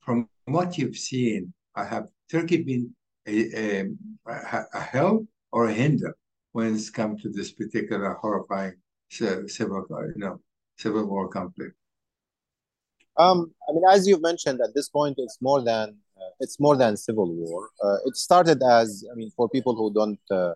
from 0.00 0.28
what 0.44 0.76
you've 0.78 0.96
seen, 0.96 1.52
I 1.74 1.84
have 1.84 2.08
Turkey 2.30 2.62
been 2.62 2.94
a, 3.26 3.86
a, 4.26 4.64
a 4.74 4.80
help 4.80 5.26
or 5.52 5.68
a 5.68 5.72
hinder 5.72 6.14
when 6.52 6.74
it's 6.74 6.90
come 6.90 7.16
to 7.18 7.30
this 7.30 7.52
particular 7.52 8.14
horrifying 8.14 8.74
civil, 9.08 9.86
you 10.14 10.14
know, 10.16 10.40
civil 10.78 11.06
war 11.06 11.28
conflict? 11.28 11.76
Um, 13.16 13.52
I 13.68 13.72
mean, 13.72 13.82
as 13.90 14.06
you've 14.06 14.22
mentioned, 14.22 14.60
at 14.62 14.74
this 14.74 14.88
point, 14.88 15.16
it's 15.18 15.38
more 15.40 15.62
than 15.62 15.96
uh, 16.16 16.30
it's 16.40 16.58
more 16.60 16.76
than 16.76 16.96
civil 16.96 17.32
war. 17.32 17.70
Uh, 17.82 17.96
it 18.06 18.16
started 18.16 18.62
as, 18.62 19.04
I 19.10 19.14
mean, 19.14 19.30
for 19.36 19.48
people 19.48 19.74
who 19.74 19.92
don't 19.92 20.20
uh, 20.30 20.54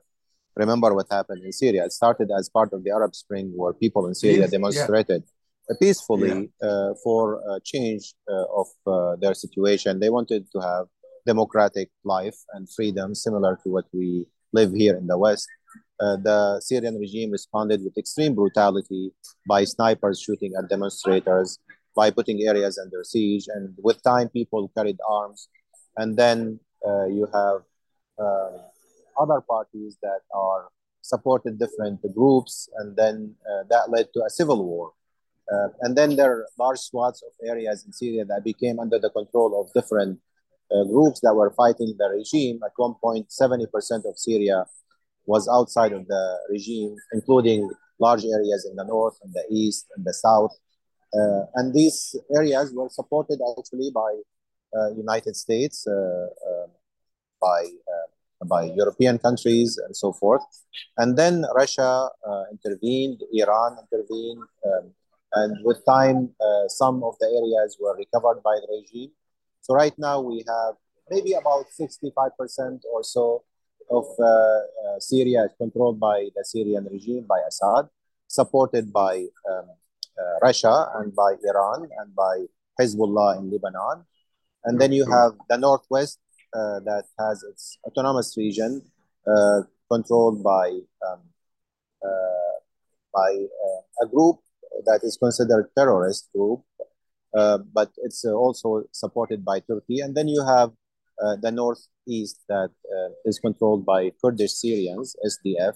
remember 0.54 0.94
what 0.94 1.06
happened 1.10 1.42
in 1.44 1.52
Syria, 1.52 1.84
it 1.84 1.92
started 1.92 2.30
as 2.36 2.48
part 2.48 2.72
of 2.72 2.84
the 2.84 2.90
Arab 2.90 3.14
Spring, 3.14 3.52
where 3.54 3.72
people 3.72 4.06
in 4.06 4.14
Syria 4.14 4.48
demonstrated 4.48 5.24
yeah. 5.68 5.76
peacefully 5.80 6.50
yeah. 6.62 6.68
Uh, 6.68 6.94
for 7.02 7.42
change 7.64 8.14
uh, 8.30 8.44
of 8.60 8.66
uh, 8.86 9.16
their 9.16 9.34
situation. 9.34 10.00
They 10.00 10.10
wanted 10.10 10.46
to 10.52 10.60
have 10.60 10.86
democratic 11.26 11.90
life 12.04 12.36
and 12.54 12.68
freedom, 12.70 13.14
similar 13.14 13.58
to 13.64 13.68
what 13.68 13.86
we 13.92 14.26
live 14.52 14.72
here 14.72 14.96
in 14.96 15.06
the 15.08 15.18
West. 15.18 15.48
the 15.98 16.60
Syrian 16.60 16.96
regime 17.04 17.30
responded 17.38 17.78
with 17.84 17.98
extreme 17.98 18.34
brutality 18.34 19.04
by 19.52 19.64
snipers 19.64 20.18
shooting 20.20 20.52
at 20.58 20.68
demonstrators 20.68 21.58
by 21.96 22.10
putting 22.10 22.42
areas 22.42 22.78
under 22.78 23.02
siege. 23.02 23.46
And 23.48 23.74
with 23.78 24.02
time, 24.02 24.28
people 24.28 24.70
carried 24.76 24.98
arms. 25.08 25.48
And 25.96 26.16
then 26.16 26.60
uh, 26.86 27.06
you 27.06 27.26
have 27.32 27.62
uh, 28.18 28.58
other 29.18 29.40
parties 29.40 29.96
that 30.02 30.20
are 30.34 30.68
supported 31.02 31.58
different 31.58 32.00
groups, 32.14 32.68
and 32.78 32.96
then 32.96 33.34
uh, 33.48 33.62
that 33.70 33.90
led 33.90 34.06
to 34.12 34.20
a 34.24 34.30
civil 34.30 34.64
war. 34.64 34.92
Uh, 35.52 35.68
and 35.82 35.96
then 35.96 36.16
there 36.16 36.32
are 36.32 36.46
large 36.58 36.78
swaths 36.78 37.22
of 37.22 37.32
areas 37.48 37.84
in 37.86 37.92
Syria 37.92 38.24
that 38.24 38.42
became 38.44 38.80
under 38.80 38.98
the 38.98 39.10
control 39.10 39.60
of 39.60 39.72
different 39.72 40.18
uh, 40.72 40.84
groups 40.84 41.20
that 41.20 41.34
were 41.34 41.52
fighting 41.52 41.94
the 41.96 42.08
regime. 42.08 42.60
At 42.64 42.72
one 42.76 42.94
point, 42.94 43.28
70% 43.28 43.66
of 44.04 44.18
Syria 44.18 44.66
was 45.24 45.48
outside 45.48 45.92
of 45.92 46.06
the 46.08 46.38
regime, 46.50 46.96
including 47.12 47.70
large 48.00 48.24
areas 48.24 48.66
in 48.68 48.74
the 48.76 48.84
north 48.84 49.16
and 49.22 49.32
the 49.32 49.44
east 49.50 49.86
and 49.96 50.04
the 50.04 50.12
south. 50.12 50.52
Uh, 51.16 51.46
and 51.54 51.72
these 51.72 52.16
areas 52.34 52.72
were 52.74 52.88
supported 52.88 53.38
actually 53.58 53.90
by 53.94 54.12
uh, 54.76 54.90
United 54.90 55.34
States, 55.36 55.86
uh, 55.86 55.92
uh 55.92 56.66
by 57.40 57.62
uh, 57.62 58.44
by 58.44 58.64
European 58.64 59.18
countries 59.18 59.78
and 59.78 59.96
so 59.96 60.12
forth. 60.12 60.42
And 60.98 61.16
then 61.16 61.44
Russia 61.54 62.10
uh, 62.28 62.44
intervened, 62.50 63.22
Iran 63.32 63.78
intervened, 63.84 64.42
um, 64.66 64.90
and 65.32 65.64
with 65.64 65.84
time, 65.86 66.30
some 66.68 67.02
of 67.02 67.14
the 67.20 67.26
areas 67.26 67.76
were 67.80 67.96
recovered 67.96 68.42
by 68.42 68.56
the 68.60 68.68
regime. 68.76 69.10
So 69.60 69.74
right 69.74 69.96
now 69.98 70.20
we 70.20 70.44
have 70.46 70.74
maybe 71.10 71.32
about 71.32 71.66
65% 71.78 72.80
or 72.92 73.02
so 73.02 73.42
of 73.90 74.06
Syria 75.00 75.44
is 75.44 75.52
controlled 75.58 75.98
by 76.00 76.28
the 76.34 76.44
Syrian 76.44 76.86
regime, 76.90 77.24
by 77.28 77.40
Assad, 77.46 77.88
supported 78.28 78.92
by 78.92 79.26
um, 79.50 79.66
uh, 79.68 79.85
Uh, 80.18 80.38
Russia 80.40 80.88
and 80.96 81.14
by 81.14 81.34
Iran 81.44 81.88
and 81.98 82.14
by 82.14 82.44
Hezbollah 82.80 83.38
in 83.38 83.50
Lebanon. 83.50 84.04
And 84.64 84.80
then 84.80 84.90
you 84.92 85.04
have 85.10 85.32
the 85.48 85.58
Northwest 85.58 86.18
uh, 86.54 86.80
that 86.80 87.04
has 87.18 87.42
its 87.42 87.76
autonomous 87.84 88.34
region 88.36 88.80
uh, 89.26 89.62
controlled 89.92 90.42
by, 90.42 90.68
um, 91.06 91.20
uh, 92.02 92.56
by 93.12 93.30
uh, 93.30 94.04
a 94.04 94.06
group 94.08 94.36
that 94.86 95.00
is 95.02 95.18
considered 95.18 95.68
terrorist 95.76 96.30
group, 96.34 96.62
but 97.32 97.90
it's 97.98 98.24
also 98.24 98.84
supported 98.92 99.44
by 99.44 99.60
Turkey. 99.60 100.00
And 100.00 100.14
then 100.16 100.28
you 100.28 100.44
have 100.46 100.72
the 101.42 101.50
Northeast 101.50 102.40
that 102.48 102.70
is 103.26 103.38
controlled 103.38 103.84
by 103.84 104.12
Kurdish 104.22 104.54
Syrians, 104.54 105.14
SDF, 105.24 105.74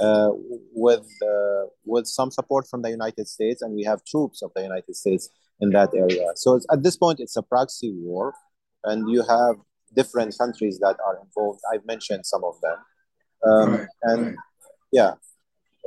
uh, 0.00 0.30
with 0.74 1.06
uh, 1.22 1.66
with 1.84 2.06
some 2.06 2.30
support 2.30 2.66
from 2.68 2.82
the 2.82 2.90
United 2.90 3.28
States, 3.28 3.62
and 3.62 3.74
we 3.74 3.84
have 3.84 4.04
troops 4.04 4.42
of 4.42 4.50
the 4.54 4.62
United 4.62 4.96
States 4.96 5.28
in 5.60 5.70
that 5.70 5.90
area. 5.94 6.28
So 6.36 6.58
at 6.72 6.82
this 6.82 6.96
point, 6.96 7.20
it's 7.20 7.36
a 7.36 7.42
proxy 7.42 7.92
war, 7.94 8.34
and 8.84 9.10
you 9.10 9.22
have 9.28 9.56
different 9.94 10.36
countries 10.38 10.78
that 10.78 10.96
are 11.06 11.18
involved. 11.22 11.60
I've 11.72 11.84
mentioned 11.84 12.24
some 12.24 12.44
of 12.44 12.54
them, 12.62 12.78
um, 13.46 13.70
right, 13.72 13.86
and 14.02 14.26
right. 14.26 14.34
yeah. 14.92 15.12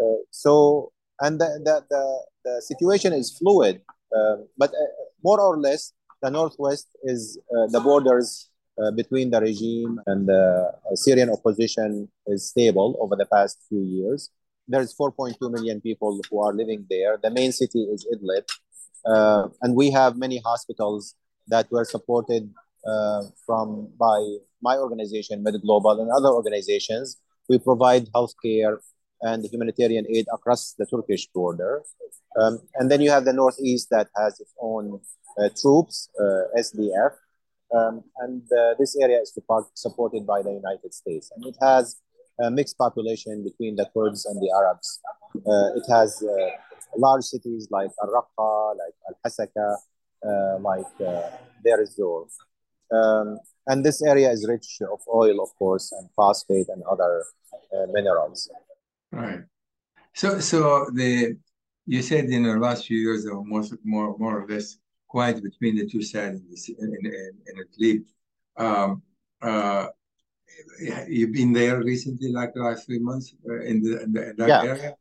Uh, 0.01 0.21
so 0.31 0.91
and 1.19 1.39
the, 1.39 1.59
the 1.63 1.85
the, 1.89 2.25
the 2.45 2.61
situation 2.61 3.13
is 3.13 3.35
fluid, 3.37 3.81
um, 4.15 4.47
but 4.57 4.69
uh, 4.71 4.93
more 5.23 5.39
or 5.41 5.57
less, 5.57 5.93
the 6.21 6.29
northwest 6.29 6.87
is 7.03 7.39
uh, 7.55 7.67
the 7.67 7.79
borders 7.79 8.49
uh, 8.81 8.91
between 8.91 9.29
the 9.29 9.39
regime 9.39 9.99
and 10.07 10.27
the 10.27 10.71
uh, 10.91 10.95
Syrian 10.95 11.29
opposition 11.29 12.09
is 12.25 12.49
stable 12.49 12.97
over 12.99 13.15
the 13.15 13.25
past 13.27 13.59
few 13.69 13.83
years. 13.83 14.31
There's 14.67 14.95
4.2 14.95 15.35
million 15.51 15.79
people 15.79 16.19
who 16.29 16.41
are 16.41 16.53
living 16.53 16.87
there. 16.89 17.19
The 17.21 17.29
main 17.29 17.51
city 17.51 17.83
is 17.83 18.07
Idlib. 18.11 18.45
Uh, 19.05 19.49
and 19.61 19.75
we 19.75 19.91
have 19.91 20.17
many 20.17 20.41
hospitals 20.43 21.15
that 21.49 21.69
were 21.71 21.85
supported 21.85 22.51
uh, 22.87 23.23
from 23.45 23.89
by 23.99 24.37
my 24.61 24.77
organization, 24.77 25.43
MedGlobal, 25.43 26.01
and 26.01 26.09
other 26.09 26.29
organizations. 26.29 27.17
We 27.49 27.59
provide 27.59 28.07
healthcare 28.07 28.77
and 29.21 29.45
humanitarian 29.45 30.07
aid 30.09 30.25
across 30.33 30.73
the 30.79 30.85
Turkish 30.85 31.27
border. 31.27 31.83
Um, 32.41 32.59
and 32.75 32.89
then 32.89 33.01
you 33.01 33.11
have 33.11 33.25
the 33.25 33.33
Northeast 33.33 33.89
that 33.91 34.07
has 34.15 34.39
its 34.39 34.53
own 34.59 34.99
uh, 35.37 35.49
troops, 35.61 36.09
SDF. 36.57 37.11
Um, 37.75 38.03
and 38.19 38.43
uh, 38.51 38.75
this 38.79 38.95
area 39.01 39.19
is 39.19 39.33
supported 39.73 40.27
by 40.27 40.41
the 40.41 40.51
United 40.51 40.93
States. 40.93 41.31
And 41.35 41.45
it 41.45 41.55
has 41.61 41.99
a 42.39 42.51
mixed 42.51 42.77
population 42.77 43.43
between 43.43 43.75
the 43.75 43.87
Kurds 43.93 44.25
and 44.25 44.39
the 44.41 44.51
Arabs. 44.55 44.99
Uh, 45.35 45.75
it 45.75 45.83
has 45.89 46.23
uh, 46.23 46.49
large 46.97 47.23
cities 47.23 47.67
like 47.71 47.89
Al-Raqqa, 48.03 48.75
like 48.77 48.95
Al-Hasaka, 49.09 49.75
uh, 50.25 50.59
like 50.59 50.93
uh, 51.01 51.29
Deir 51.63 51.81
ez-Zor. 51.81 52.27
Um, 52.91 53.39
and 53.67 53.83
this 53.83 54.03
area 54.03 54.29
is 54.29 54.47
rich 54.47 54.79
of 54.91 54.99
oil, 55.11 55.41
of 55.41 55.49
course, 55.57 55.91
and 55.91 56.09
phosphate 56.15 56.67
and 56.69 56.83
other 56.83 57.23
uh, 57.73 57.85
minerals. 57.91 58.49
Right. 59.11 59.41
So, 60.13 60.39
so 60.39 60.89
the 60.93 61.37
you 61.85 62.01
said 62.01 62.25
in 62.25 62.43
the 62.43 62.57
last 62.57 62.87
few 62.87 62.97
years 62.97 63.25
more, 63.25 63.63
more, 63.83 64.17
more 64.17 64.41
or 64.41 64.47
less 64.47 64.77
quiet 65.13 65.43
between 65.49 65.75
the 65.79 65.85
two 65.93 66.01
sides 66.01 66.41
in, 66.83 66.89
in, 66.97 67.33
in, 67.49 67.55
Idlib. 67.63 67.99
Um, 68.65 68.89
uh, 69.49 69.85
you've 71.07 71.35
been 71.39 71.53
there 71.53 71.77
recently, 71.93 72.29
like 72.39 72.51
the 72.53 72.63
last 72.67 72.85
three 72.85 73.03
months, 73.09 73.27
uh, 73.47 73.61
in, 73.69 73.75
the, 73.83 74.01
in, 74.03 74.09
the, 74.13 74.21
in 74.29 74.35
that 74.37 74.49
yeah. 74.53 74.71
area. 74.71 74.91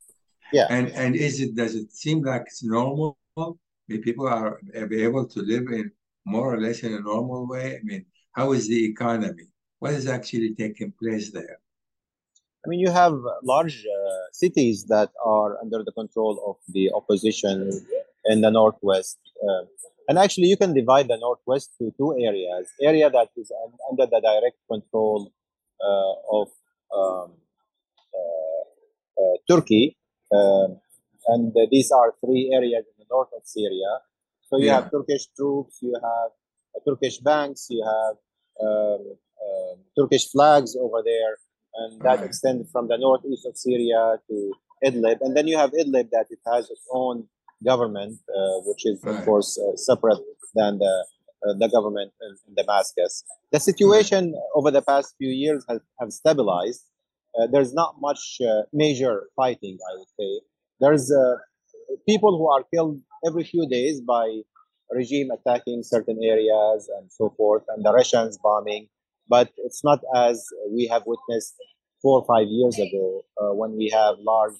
Yeah. 0.52 0.66
And 0.76 0.86
and 1.02 1.10
is 1.16 1.34
it 1.44 1.52
does 1.62 1.74
it 1.80 1.88
seem 2.02 2.18
like 2.30 2.42
it's 2.50 2.62
normal? 2.62 3.16
I 3.38 3.52
mean, 3.88 4.02
people 4.08 4.26
are, 4.28 4.60
are 4.80 4.92
able 5.08 5.26
to 5.34 5.40
live 5.52 5.66
in 5.78 5.86
more 6.34 6.48
or 6.54 6.60
less 6.60 6.78
in 6.86 6.92
a 6.92 7.00
normal 7.12 7.42
way. 7.52 7.66
I 7.78 7.82
mean, 7.90 8.04
how 8.38 8.46
is 8.56 8.68
the 8.68 8.84
economy? 8.92 9.46
What 9.80 9.94
is 9.94 10.06
actually 10.16 10.50
taking 10.62 10.92
place 11.02 11.26
there? 11.38 11.58
I 12.64 12.68
mean, 12.68 12.80
you 12.84 12.90
have 13.02 13.16
large 13.42 13.78
uh, 13.98 14.24
cities 14.42 14.84
that 14.94 15.10
are 15.24 15.50
under 15.62 15.80
the 15.82 15.94
control 16.00 16.34
of 16.48 16.56
the 16.76 16.84
opposition 16.98 17.56
in 18.26 18.40
the 18.44 18.50
northwest. 18.50 19.18
Uh, 19.42 19.62
and 20.08 20.18
actually, 20.18 20.48
you 20.48 20.56
can 20.56 20.74
divide 20.74 21.08
the 21.08 21.16
northwest 21.16 21.70
to 21.78 21.92
two 21.96 22.14
areas: 22.18 22.68
area 22.80 23.10
that 23.10 23.28
is 23.36 23.52
under 23.90 24.06
the 24.06 24.20
direct 24.20 24.56
control 24.70 25.32
uh, 25.80 26.14
of 26.38 26.48
um, 26.94 27.32
uh, 28.14 29.22
uh, 29.22 29.36
Turkey, 29.48 29.96
um, 30.32 30.80
and 31.28 31.54
these 31.70 31.90
are 31.90 32.14
three 32.24 32.50
areas 32.52 32.84
in 32.86 32.94
the 32.98 33.06
north 33.10 33.28
of 33.36 33.42
Syria. 33.44 34.00
So 34.48 34.58
you 34.58 34.66
yeah. 34.66 34.74
have 34.74 34.90
Turkish 34.90 35.26
troops, 35.36 35.78
you 35.80 35.94
have 36.02 36.84
Turkish 36.86 37.18
banks, 37.18 37.68
you 37.70 37.82
have 37.84 38.16
um, 38.60 39.16
um, 39.42 39.76
Turkish 39.98 40.30
flags 40.30 40.76
over 40.76 41.02
there, 41.04 41.36
and 41.74 42.00
that 42.02 42.18
right. 42.18 42.24
extends 42.26 42.70
from 42.70 42.88
the 42.88 42.98
northeast 42.98 43.46
of 43.46 43.56
Syria 43.56 44.18
to 44.28 44.52
Idlib. 44.84 45.18
And 45.20 45.36
then 45.36 45.46
you 45.46 45.56
have 45.56 45.70
Idlib 45.72 46.10
that 46.10 46.26
it 46.30 46.40
has 46.46 46.70
its 46.70 46.86
own 46.92 47.28
government, 47.64 48.18
uh, 48.28 48.60
which 48.66 48.84
is 48.86 49.00
right. 49.02 49.16
of 49.16 49.24
course 49.24 49.58
uh, 49.58 49.76
separate 49.76 50.20
than 50.54 50.78
the 50.78 51.06
uh, 51.44 51.54
the 51.58 51.68
government 51.68 52.12
in, 52.20 52.36
in, 52.46 52.54
Damascus. 52.54 53.24
The 53.50 53.58
situation 53.58 54.32
over 54.54 54.70
the 54.70 54.82
past 54.82 55.14
few 55.18 55.30
years 55.30 55.64
has 55.68 55.80
have 56.00 56.12
stabilized. 56.12 56.84
Uh, 57.36 57.46
there's 57.52 57.74
not 57.74 57.96
much 58.00 58.38
uh, 58.40 58.62
major 58.72 59.24
fighting, 59.34 59.78
I 59.90 59.98
would 59.98 60.12
say. 60.20 60.40
There's 60.80 61.10
uh, 61.10 61.36
people 62.08 62.38
who 62.38 62.48
are 62.48 62.64
killed 62.72 63.00
every 63.26 63.44
few 63.44 63.66
days 63.68 64.00
by 64.00 64.42
regime 64.90 65.30
attacking 65.30 65.82
certain 65.82 66.18
areas 66.22 66.88
and 66.96 67.10
so 67.10 67.34
forth, 67.36 67.64
and 67.68 67.84
the 67.84 67.92
Russians 67.92 68.38
bombing. 68.38 68.88
But 69.28 69.50
it's 69.56 69.82
not 69.82 70.00
as 70.14 70.44
we 70.70 70.86
have 70.88 71.02
witnessed 71.06 71.54
four 72.02 72.20
or 72.20 72.24
five 72.26 72.48
years 72.48 72.78
ago 72.78 73.24
uh, 73.40 73.54
when 73.54 73.76
we 73.76 73.88
have 73.90 74.16
large 74.18 74.54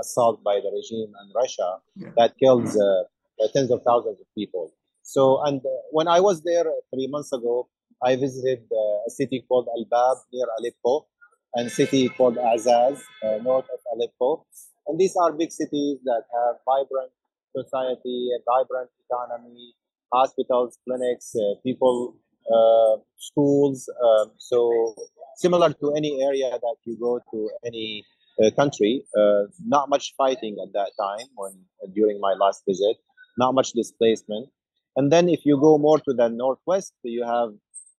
assault 0.00 0.42
by 0.42 0.60
the 0.62 0.70
regime 0.70 1.12
in 1.22 1.32
Russia 1.34 1.78
yeah. 1.94 2.08
that 2.16 2.36
kills 2.38 2.76
uh, 2.76 3.02
uh, 3.42 3.48
tens 3.52 3.70
of 3.70 3.82
thousands 3.82 4.20
of 4.20 4.26
people. 4.34 4.72
So, 5.02 5.42
and 5.44 5.60
uh, 5.60 5.68
when 5.90 6.08
I 6.08 6.20
was 6.20 6.42
there 6.42 6.64
three 6.92 7.06
months 7.08 7.32
ago, 7.32 7.68
I 8.02 8.16
visited 8.16 8.60
a 9.06 9.10
city 9.10 9.44
called 9.48 9.68
Al 9.74 9.86
Bab 9.90 10.18
near 10.32 10.46
Aleppo 10.58 11.06
and 11.54 11.70
city 11.70 12.08
called 12.10 12.36
Azaz 12.36 13.00
north 13.42 13.64
of 13.72 13.80
Aleppo. 13.94 14.44
And 14.86 14.98
these 14.98 15.16
are 15.16 15.32
big 15.32 15.50
cities 15.50 15.98
that 16.04 16.24
have 16.34 16.56
vibrant 16.66 17.10
society, 17.56 18.28
a 18.36 18.38
vibrant 18.44 18.90
economy, 19.08 19.74
hospitals, 20.12 20.78
clinics, 20.84 21.34
uh, 21.34 21.54
people, 21.62 22.16
uh, 22.52 22.96
schools. 23.16 23.88
Um, 24.02 24.32
so 24.36 24.94
similar 25.36 25.72
to 25.72 25.94
any 25.94 26.22
area 26.22 26.50
that 26.50 26.76
you 26.84 26.96
go 27.00 27.20
to 27.30 27.50
any 27.64 28.04
uh, 28.42 28.50
country, 28.50 29.02
uh, 29.16 29.42
not 29.64 29.88
much 29.88 30.14
fighting 30.16 30.56
at 30.62 30.72
that 30.72 30.90
time 31.00 31.26
when 31.36 31.52
during 31.94 32.20
my 32.20 32.34
last 32.34 32.62
visit, 32.68 32.96
not 33.38 33.54
much 33.54 33.72
displacement. 33.72 34.48
And 34.96 35.12
then 35.12 35.28
if 35.28 35.44
you 35.44 35.58
go 35.60 35.78
more 35.78 35.98
to 36.00 36.12
the 36.12 36.28
northwest, 36.28 36.94
you 37.02 37.24
have 37.24 37.50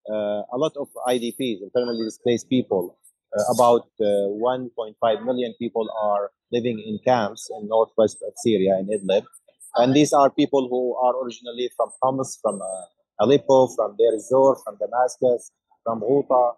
uh, 0.09 0.41
a 0.51 0.57
lot 0.57 0.73
of 0.77 0.87
IDPs, 1.07 1.61
internally 1.61 2.03
displaced 2.05 2.49
people. 2.49 2.97
about 3.53 3.85
1.5 3.99 5.25
million 5.29 5.53
people 5.61 5.85
are 6.01 6.31
living 6.51 6.77
in 6.89 6.97
camps 7.05 7.41
in 7.55 7.67
northwest 7.67 8.17
of 8.27 8.33
Syria 8.43 8.79
in 8.79 8.87
Idlib. 8.87 9.25
And 9.75 9.93
these 9.93 10.13
are 10.13 10.29
people 10.29 10.67
who 10.69 10.95
are 10.95 11.13
originally 11.23 11.69
from 11.75 11.89
Homs, 12.01 12.39
from 12.41 12.61
uh, 12.61 13.23
Aleppo, 13.23 13.67
from 13.75 13.95
Deir 13.97 14.15
ez-Zor, 14.15 14.57
from 14.63 14.77
Damascus, 14.79 15.51
from 15.83 15.99
Ghouta, 16.01 16.33
uh, 16.33 16.53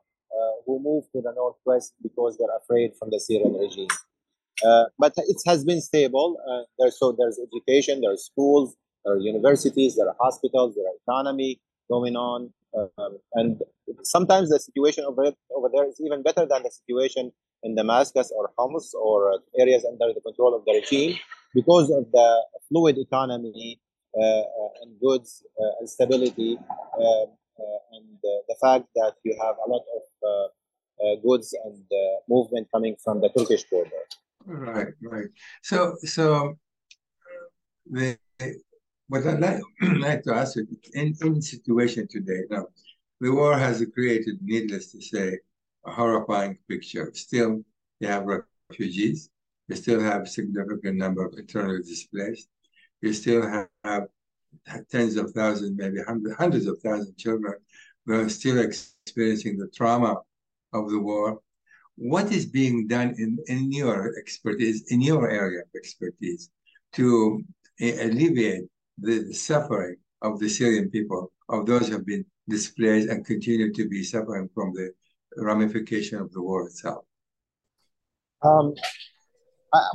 who 0.65 0.79
moved 0.79 1.07
to 1.13 1.21
the 1.21 1.33
northwest 1.35 1.93
because 2.01 2.37
they're 2.37 2.57
afraid 2.57 2.91
from 2.97 3.09
the 3.09 3.19
Syrian 3.19 3.53
regime. 3.53 3.87
Uh, 4.65 4.85
but 4.97 5.13
it 5.17 5.37
has 5.45 5.63
been 5.63 5.81
stable. 5.81 6.37
Uh, 6.49 6.63
there, 6.77 6.91
so 6.91 7.15
there's 7.17 7.39
education, 7.39 8.01
there 8.01 8.11
are 8.11 8.17
schools, 8.17 8.75
there 9.05 9.15
are 9.15 9.17
universities, 9.17 9.95
there 9.95 10.07
are 10.07 10.15
hospitals, 10.19 10.75
there 10.75 10.85
are 10.85 10.97
economy 11.07 11.59
going 11.89 12.15
on. 12.15 12.51
Um, 12.77 13.17
and 13.33 13.61
sometimes 14.03 14.49
the 14.49 14.59
situation 14.59 15.05
over, 15.05 15.31
over 15.55 15.69
there 15.73 15.87
is 15.87 15.99
even 16.05 16.21
better 16.21 16.45
than 16.45 16.63
the 16.63 16.71
situation 16.71 17.31
in 17.63 17.75
Damascus 17.75 18.31
or 18.35 18.51
Homs 18.57 18.93
or 18.93 19.33
uh, 19.33 19.37
areas 19.57 19.85
under 19.85 20.13
the 20.13 20.21
control 20.21 20.55
of 20.55 20.65
the 20.65 20.73
regime 20.73 21.17
because 21.53 21.89
of 21.89 22.11
the 22.11 22.45
fluid 22.69 22.97
economy 22.97 23.79
uh, 24.17 24.21
uh, 24.21 24.43
and 24.81 24.99
goods 24.99 25.43
uh, 25.59 25.79
and 25.79 25.89
stability 25.89 26.57
um, 26.97 27.27
and 27.91 28.05
the 28.21 28.55
fact 28.61 28.85
that 28.95 29.13
you 29.23 29.35
have 29.41 29.55
a 29.65 29.69
lot 29.69 29.83
of 29.95 30.01
Uh, 30.29 30.47
uh, 31.01 31.15
goods 31.23 31.55
and 31.63 31.83
uh, 31.91 32.19
movement 32.27 32.67
coming 32.73 32.95
from 33.01 33.21
the 33.21 33.29
Turkish 33.29 33.63
border. 33.71 33.89
Right, 34.45 34.93
right. 35.01 35.27
So, 35.63 35.95
so 36.03 36.57
the 37.89 38.17
what 39.07 39.25
I'd 39.25 39.39
like, 39.39 39.61
like 39.99 40.23
to 40.23 40.35
ask 40.35 40.55
you, 40.55 40.67
in, 40.93 41.15
in 41.21 41.41
situation 41.41 42.07
today, 42.07 42.41
now, 42.49 42.67
the 43.21 43.31
war 43.31 43.57
has 43.57 43.83
created, 43.93 44.39
needless 44.41 44.91
to 44.91 45.01
say, 45.01 45.39
a 45.85 45.91
horrifying 45.91 46.57
picture. 46.69 47.11
Still, 47.13 47.63
you 47.99 48.07
have 48.07 48.25
refugees. 48.69 49.29
You 49.67 49.75
still 49.75 49.99
have 49.99 50.27
significant 50.27 50.97
number 50.97 51.25
of 51.25 51.33
internally 51.37 51.81
displaced. 51.81 52.49
You 53.01 53.13
still 53.13 53.47
have, 53.47 54.07
tens 54.91 55.15
of 55.15 55.31
thousands, 55.31 55.77
maybe 55.77 55.99
hundreds, 56.05 56.35
hundreds 56.35 56.65
of 56.65 56.79
thousands 56.79 57.09
of 57.09 57.17
children 57.17 57.53
who 58.05 58.21
are 58.21 58.29
still 58.29 58.59
experiencing 59.09 59.57
the 59.57 59.69
trauma 59.75 60.13
of 60.73 60.89
the 60.91 60.99
war. 60.99 61.39
What 61.95 62.31
is 62.31 62.45
being 62.45 62.87
done 62.87 63.09
in, 63.17 63.37
in 63.47 63.71
your 63.71 64.15
expertise, 64.21 64.91
in 64.93 65.01
your 65.01 65.29
area 65.29 65.61
of 65.61 65.69
expertise, 65.75 66.49
to 66.93 67.43
alleviate 67.81 68.65
the 68.99 69.33
suffering 69.33 69.97
of 70.21 70.39
the 70.39 70.49
Syrian 70.49 70.89
people, 70.89 71.31
of 71.49 71.65
those 71.65 71.87
who 71.87 71.93
have 71.93 72.05
been 72.05 72.25
displaced 72.47 73.09
and 73.09 73.25
continue 73.25 73.73
to 73.73 73.89
be 73.89 74.03
suffering 74.03 74.49
from 74.53 74.73
the 74.73 74.91
ramification 75.37 76.19
of 76.19 76.31
the 76.31 76.41
war 76.41 76.67
itself? 76.67 77.03
Um, 78.43 78.75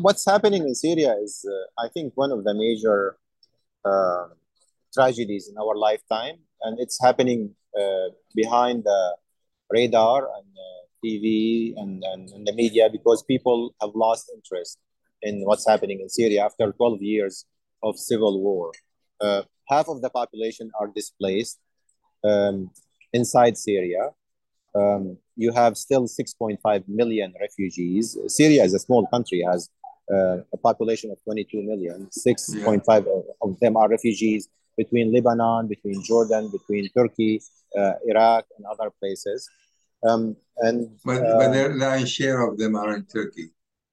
what's 0.00 0.24
happening 0.26 0.62
in 0.68 0.74
Syria 0.74 1.14
is, 1.22 1.46
uh, 1.48 1.84
I 1.84 1.88
think, 1.94 2.12
one 2.16 2.32
of 2.32 2.44
the 2.44 2.54
major 2.54 3.16
uh, 3.84 4.26
tragedies 4.92 5.48
in 5.48 5.56
our 5.56 5.76
lifetime, 5.76 6.36
and 6.62 6.78
it's 6.80 6.98
happening 7.00 7.40
uh, 7.50 7.63
behind 8.34 8.84
the 8.84 9.16
radar 9.70 10.28
and 10.36 10.46
TV 11.04 11.74
and, 11.76 12.02
and, 12.04 12.30
and, 12.30 12.46
the 12.46 12.52
media 12.52 12.88
because 12.90 13.22
people 13.22 13.74
have 13.80 13.90
lost 13.94 14.30
interest 14.34 14.78
in 15.22 15.42
what's 15.44 15.68
happening 15.68 16.00
in 16.00 16.08
Syria 16.08 16.44
after 16.44 16.72
12 16.72 17.02
years 17.02 17.44
of 17.82 17.98
civil 17.98 18.40
war. 18.40 18.72
Uh, 19.20 19.42
half 19.68 19.88
of 19.88 20.00
the 20.02 20.10
population 20.10 20.70
are 20.80 20.88
displaced 20.88 21.58
um, 22.24 22.70
inside 23.12 23.56
Syria. 23.56 24.10
Um, 24.74 25.18
you 25.36 25.52
have 25.52 25.76
still 25.76 26.04
6.5 26.04 26.84
million 26.88 27.32
refugees. 27.40 28.16
Syria 28.28 28.64
is 28.64 28.74
a 28.74 28.78
small 28.78 29.06
country, 29.06 29.44
has 29.46 29.70
uh, 30.12 30.38
a 30.52 30.56
population 30.62 31.10
of 31.10 31.18
22 31.24 31.62
million. 31.62 32.08
6.5 32.26 32.86
yeah. 32.86 33.12
of 33.42 33.58
them 33.60 33.76
are 33.76 33.88
refugees 33.88 34.48
between 34.76 35.12
Lebanon, 35.12 35.66
between 35.68 36.02
Jordan, 36.02 36.50
between 36.50 36.88
Turkey, 36.96 37.40
uh, 37.78 37.94
Iraq, 38.06 38.44
and 38.56 38.66
other 38.66 38.90
places. 39.00 39.48
Um, 40.06 40.36
and 40.58 40.76
but 41.04 41.22
uh, 41.22 41.38
but 41.38 41.52
the 41.52 41.68
lion's 41.70 42.10
share 42.10 42.42
of 42.46 42.58
them 42.58 42.76
are 42.76 42.94
in 42.96 43.04
Turkey, 43.06 43.48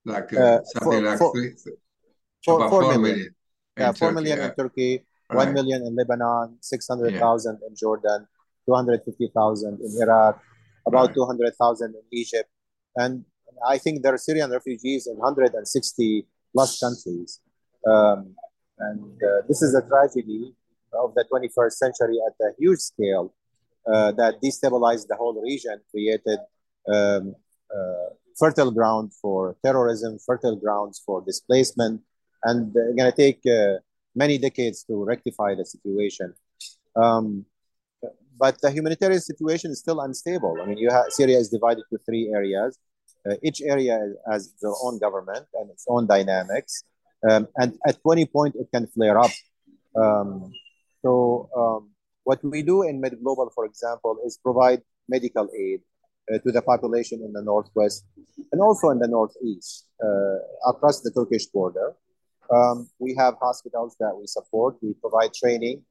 like 0.05 0.33
uh, 0.33 0.59
something 0.65 1.01
for- 1.01 1.09
like 1.09 1.17
for- 1.19 1.31
three, 1.33 1.51
four- 2.45 2.57
about 2.57 2.69
four 2.69 2.81
four 2.83 2.91
million. 2.97 3.01
million. 3.01 3.27
in 3.77 3.81
yeah, 3.83 3.91
four 3.93 4.09
Turkey, 4.09 4.15
million 4.15 4.37
yeah. 4.39 4.47
in 4.49 4.55
Turkey, 4.55 4.91
Right. 5.31 5.45
one 5.45 5.53
million 5.53 5.79
in 5.87 5.95
Lebanon, 5.95 6.57
six 6.59 6.87
hundred 6.91 7.15
thousand 7.17 7.59
in 7.67 7.73
Jordan, 7.75 8.27
two 8.65 8.73
hundred 8.75 8.99
fifty 9.05 9.31
thousand 9.33 9.79
in 9.79 9.91
Iraq, 10.03 10.41
about 10.85 11.07
Right. 11.07 11.15
two 11.15 11.25
hundred 11.25 11.53
thousand 11.55 11.95
in 11.95 12.03
Egypt, 12.11 12.49
and 12.97 13.23
I 13.65 13.77
think 13.77 14.01
there 14.03 14.13
are 14.13 14.17
Syrian 14.17 14.51
refugees 14.51 15.07
in 15.07 15.15
hundred 15.21 15.53
and 15.53 15.65
sixty 15.65 16.27
plus 16.51 16.79
countries. 16.83 17.39
Um, 17.87 18.35
and 18.77 19.15
uh, 19.23 19.41
this 19.47 19.61
is 19.61 19.73
a 19.73 19.81
tragedy 19.87 20.53
of 20.93 21.13
the 21.15 21.25
21st 21.31 21.71
century 21.73 22.17
at 22.27 22.33
a 22.45 22.51
huge 22.57 22.79
scale 22.79 23.33
uh, 23.91 24.11
that 24.11 24.41
destabilized 24.43 25.07
the 25.07 25.15
whole 25.15 25.41
region, 25.41 25.79
created 25.91 26.39
um, 26.87 27.35
uh, 27.73 28.09
fertile 28.37 28.71
ground 28.71 29.11
for 29.21 29.55
terrorism, 29.63 30.19
fertile 30.25 30.55
grounds 30.55 31.01
for 31.05 31.21
displacement, 31.21 32.01
and 32.43 32.75
uh, 32.75 32.81
going 32.97 33.11
to 33.11 33.15
take 33.15 33.41
many 34.15 34.37
decades 34.37 34.83
to 34.83 35.03
rectify 35.03 35.55
the 35.55 35.65
situation. 35.65 36.33
Um, 36.95 37.45
but 38.37 38.59
the 38.61 38.71
humanitarian 38.71 39.21
situation 39.21 39.71
is 39.71 39.79
still 39.79 40.01
unstable. 40.01 40.57
I 40.61 40.65
mean, 40.65 40.89
have 40.89 41.05
Syria 41.09 41.37
is 41.37 41.49
divided 41.49 41.83
into 41.89 42.03
three 42.03 42.31
areas. 42.33 42.77
Uh, 43.29 43.35
each 43.43 43.61
area 43.61 43.97
has 44.29 44.53
their 44.61 44.73
own 44.83 44.97
government 44.97 45.45
and 45.53 45.69
its 45.69 45.85
own 45.87 46.07
dynamics, 46.07 46.83
um, 47.29 47.47
and 47.57 47.77
at 47.85 47.97
any 48.11 48.25
point 48.25 48.55
it 48.55 48.67
can 48.73 48.87
flare 48.87 49.19
up. 49.19 49.31
Um, 49.95 50.51
so, 51.01 51.49
um, 51.55 51.89
what 52.23 52.39
we 52.43 52.61
do 52.61 52.83
in 52.83 53.01
MedGlobal, 53.01 53.51
for 53.53 53.65
example, 53.65 54.17
is 54.25 54.37
provide 54.37 54.81
medical 55.09 55.49
aid 55.57 55.81
uh, 56.31 56.37
to 56.39 56.51
the 56.51 56.61
population 56.61 57.21
in 57.23 57.33
the 57.33 57.41
northwest 57.41 58.05
and 58.51 58.61
also 58.61 58.89
in 58.89 58.99
the 58.99 59.07
northeast 59.07 59.87
uh, 60.03 60.69
across 60.69 61.01
the 61.01 61.11
Turkish 61.11 61.47
border. 61.47 61.95
Um, 62.53 62.89
we 62.99 63.15
have 63.17 63.35
hospitals 63.41 63.95
that 63.99 64.15
we 64.15 64.27
support. 64.27 64.75
We 64.81 64.93
provide 64.93 65.33
training. 65.33 65.83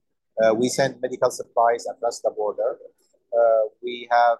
Uh, 0.42 0.54
we 0.54 0.68
send 0.68 1.00
medical 1.00 1.30
supplies 1.30 1.84
across 1.90 2.20
the 2.20 2.30
border. 2.30 2.78
Uh, 3.32 3.68
we 3.82 4.08
have 4.10 4.38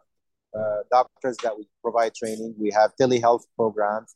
uh, 0.55 0.83
doctors 0.91 1.37
that 1.43 1.57
we 1.57 1.67
provide 1.83 2.15
training. 2.15 2.55
We 2.59 2.71
have 2.71 2.93
telehealth 3.01 3.45
programs. 3.57 4.15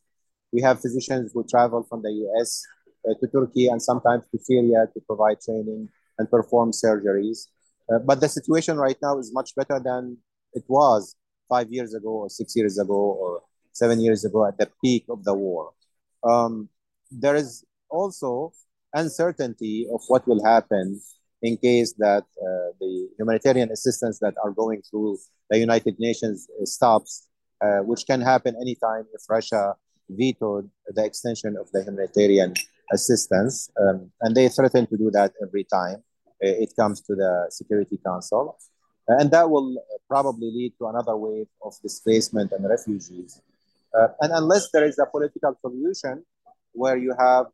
We 0.51 0.61
have 0.61 0.81
physicians 0.81 1.31
who 1.33 1.43
travel 1.43 1.83
from 1.89 2.01
the 2.01 2.11
US 2.11 2.63
uh, 3.07 3.13
to 3.19 3.27
Turkey 3.27 3.67
and 3.67 3.81
sometimes 3.81 4.23
to 4.31 4.39
Syria 4.39 4.87
to 4.93 5.01
provide 5.01 5.41
training 5.41 5.89
and 6.17 6.29
perform 6.29 6.71
surgeries. 6.71 7.47
Uh, 7.91 7.99
but 7.99 8.19
the 8.21 8.29
situation 8.29 8.77
right 8.77 8.97
now 9.01 9.17
is 9.19 9.33
much 9.33 9.55
better 9.55 9.79
than 9.79 10.17
it 10.53 10.63
was 10.67 11.15
five 11.47 11.71
years 11.71 11.93
ago, 11.93 12.09
or 12.09 12.29
six 12.29 12.55
years 12.55 12.79
ago, 12.79 12.93
or 12.93 13.43
seven 13.73 13.99
years 13.99 14.25
ago 14.25 14.45
at 14.47 14.57
the 14.57 14.69
peak 14.81 15.05
of 15.09 15.23
the 15.23 15.33
war. 15.33 15.71
Um, 16.23 16.69
there 17.11 17.35
is 17.35 17.63
also 17.89 18.53
uncertainty 18.93 19.87
of 19.93 20.01
what 20.07 20.27
will 20.27 20.43
happen 20.43 21.01
in 21.41 21.57
case 21.57 21.93
that 21.99 22.23
uh, 22.41 22.69
the 22.79 23.09
humanitarian 23.19 23.69
assistance 23.71 24.19
that 24.19 24.33
are 24.43 24.51
going 24.51 24.81
through 24.89 25.17
the 25.49 25.59
United 25.59 25.99
Nations 25.99 26.47
stops, 26.63 27.27
uh, 27.61 27.79
which 27.79 28.05
can 28.07 28.21
happen 28.21 28.55
anytime 28.59 29.05
if 29.13 29.21
Russia 29.29 29.75
vetoed 30.09 30.69
the 30.87 31.03
extension 31.03 31.55
of 31.57 31.69
the 31.71 31.83
humanitarian 31.83 32.53
assistance. 32.91 33.69
Um, 33.79 34.11
and 34.21 34.35
they 34.35 34.47
threaten 34.49 34.87
to 34.87 34.97
do 34.97 35.11
that 35.11 35.33
every 35.41 35.63
time 35.63 36.03
uh, 36.43 36.47
it 36.63 36.73
comes 36.77 37.01
to 37.01 37.15
the 37.15 37.47
Security 37.49 37.99
Council. 38.05 38.57
And 39.07 39.29
that 39.31 39.49
will 39.49 39.75
probably 40.07 40.51
lead 40.51 40.73
to 40.79 40.87
another 40.87 41.15
wave 41.15 41.47
of 41.63 41.73
displacement 41.81 42.51
and 42.51 42.67
refugees. 42.67 43.41
Uh, 43.97 44.07
and 44.21 44.33
unless 44.33 44.71
there 44.71 44.85
is 44.85 44.97
a 44.99 45.05
political 45.05 45.55
solution 45.61 46.25
where 46.73 46.97
you 46.97 47.13
have 47.17 47.45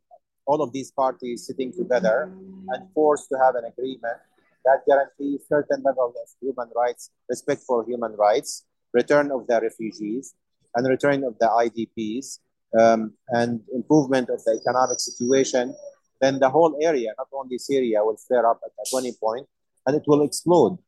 all 0.46 0.62
of 0.62 0.72
these 0.72 0.90
parties 0.90 1.46
sitting 1.46 1.72
together 1.72 2.32
and 2.68 2.88
forced 2.94 3.28
to 3.28 3.38
have 3.38 3.54
an 3.54 3.64
agreement 3.64 4.18
that 4.64 4.80
guarantees 4.86 5.42
certain 5.48 5.82
level 5.82 6.12
of 6.16 6.28
human 6.40 6.68
rights, 6.74 7.10
respect 7.28 7.62
for 7.66 7.84
human 7.84 8.12
rights, 8.12 8.64
return 8.92 9.30
of 9.30 9.46
the 9.46 9.60
refugees, 9.60 10.34
and 10.74 10.86
return 10.88 11.24
of 11.24 11.38
the 11.38 11.46
IDPs, 11.46 12.38
um, 12.78 13.12
and 13.28 13.60
improvement 13.74 14.28
of 14.30 14.42
the 14.44 14.58
economic 14.60 15.00
situation, 15.00 15.74
then 16.20 16.38
the 16.38 16.48
whole 16.48 16.76
area, 16.80 17.12
not 17.18 17.28
only 17.32 17.58
Syria, 17.58 18.04
will 18.04 18.16
flare 18.16 18.46
up 18.48 18.60
at, 18.64 18.72
any 18.98 19.12
point 19.12 19.46
and 19.86 19.96
it 19.96 20.04
will 20.06 20.22
explode. 20.22 20.78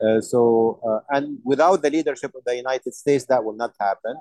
Uh, 0.00 0.20
so, 0.20 0.80
uh, 0.88 1.00
and 1.16 1.38
without 1.44 1.82
the 1.82 1.90
leadership 1.90 2.32
of 2.34 2.42
the 2.44 2.56
United 2.56 2.94
States, 2.94 3.24
that 3.26 3.42
will 3.42 3.52
not 3.52 3.74
happen. 3.78 4.16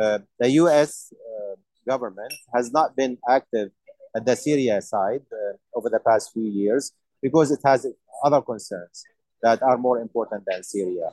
Uh, 0.00 0.18
the 0.38 0.50
US 0.62 1.12
uh, 1.12 1.54
government 1.86 2.32
has 2.54 2.72
not 2.72 2.96
been 2.96 3.18
active 3.28 3.70
at 4.16 4.24
the 4.24 4.34
Syria 4.34 4.82
side 4.82 5.22
uh, 5.32 5.56
over 5.74 5.88
the 5.88 6.00
past 6.00 6.32
few 6.32 6.44
years 6.44 6.92
because 7.22 7.50
it 7.50 7.60
has 7.64 7.86
other 8.24 8.40
concerns 8.40 9.04
that 9.42 9.62
are 9.62 9.78
more 9.78 10.00
important 10.00 10.44
than 10.46 10.62
Syria. 10.62 11.10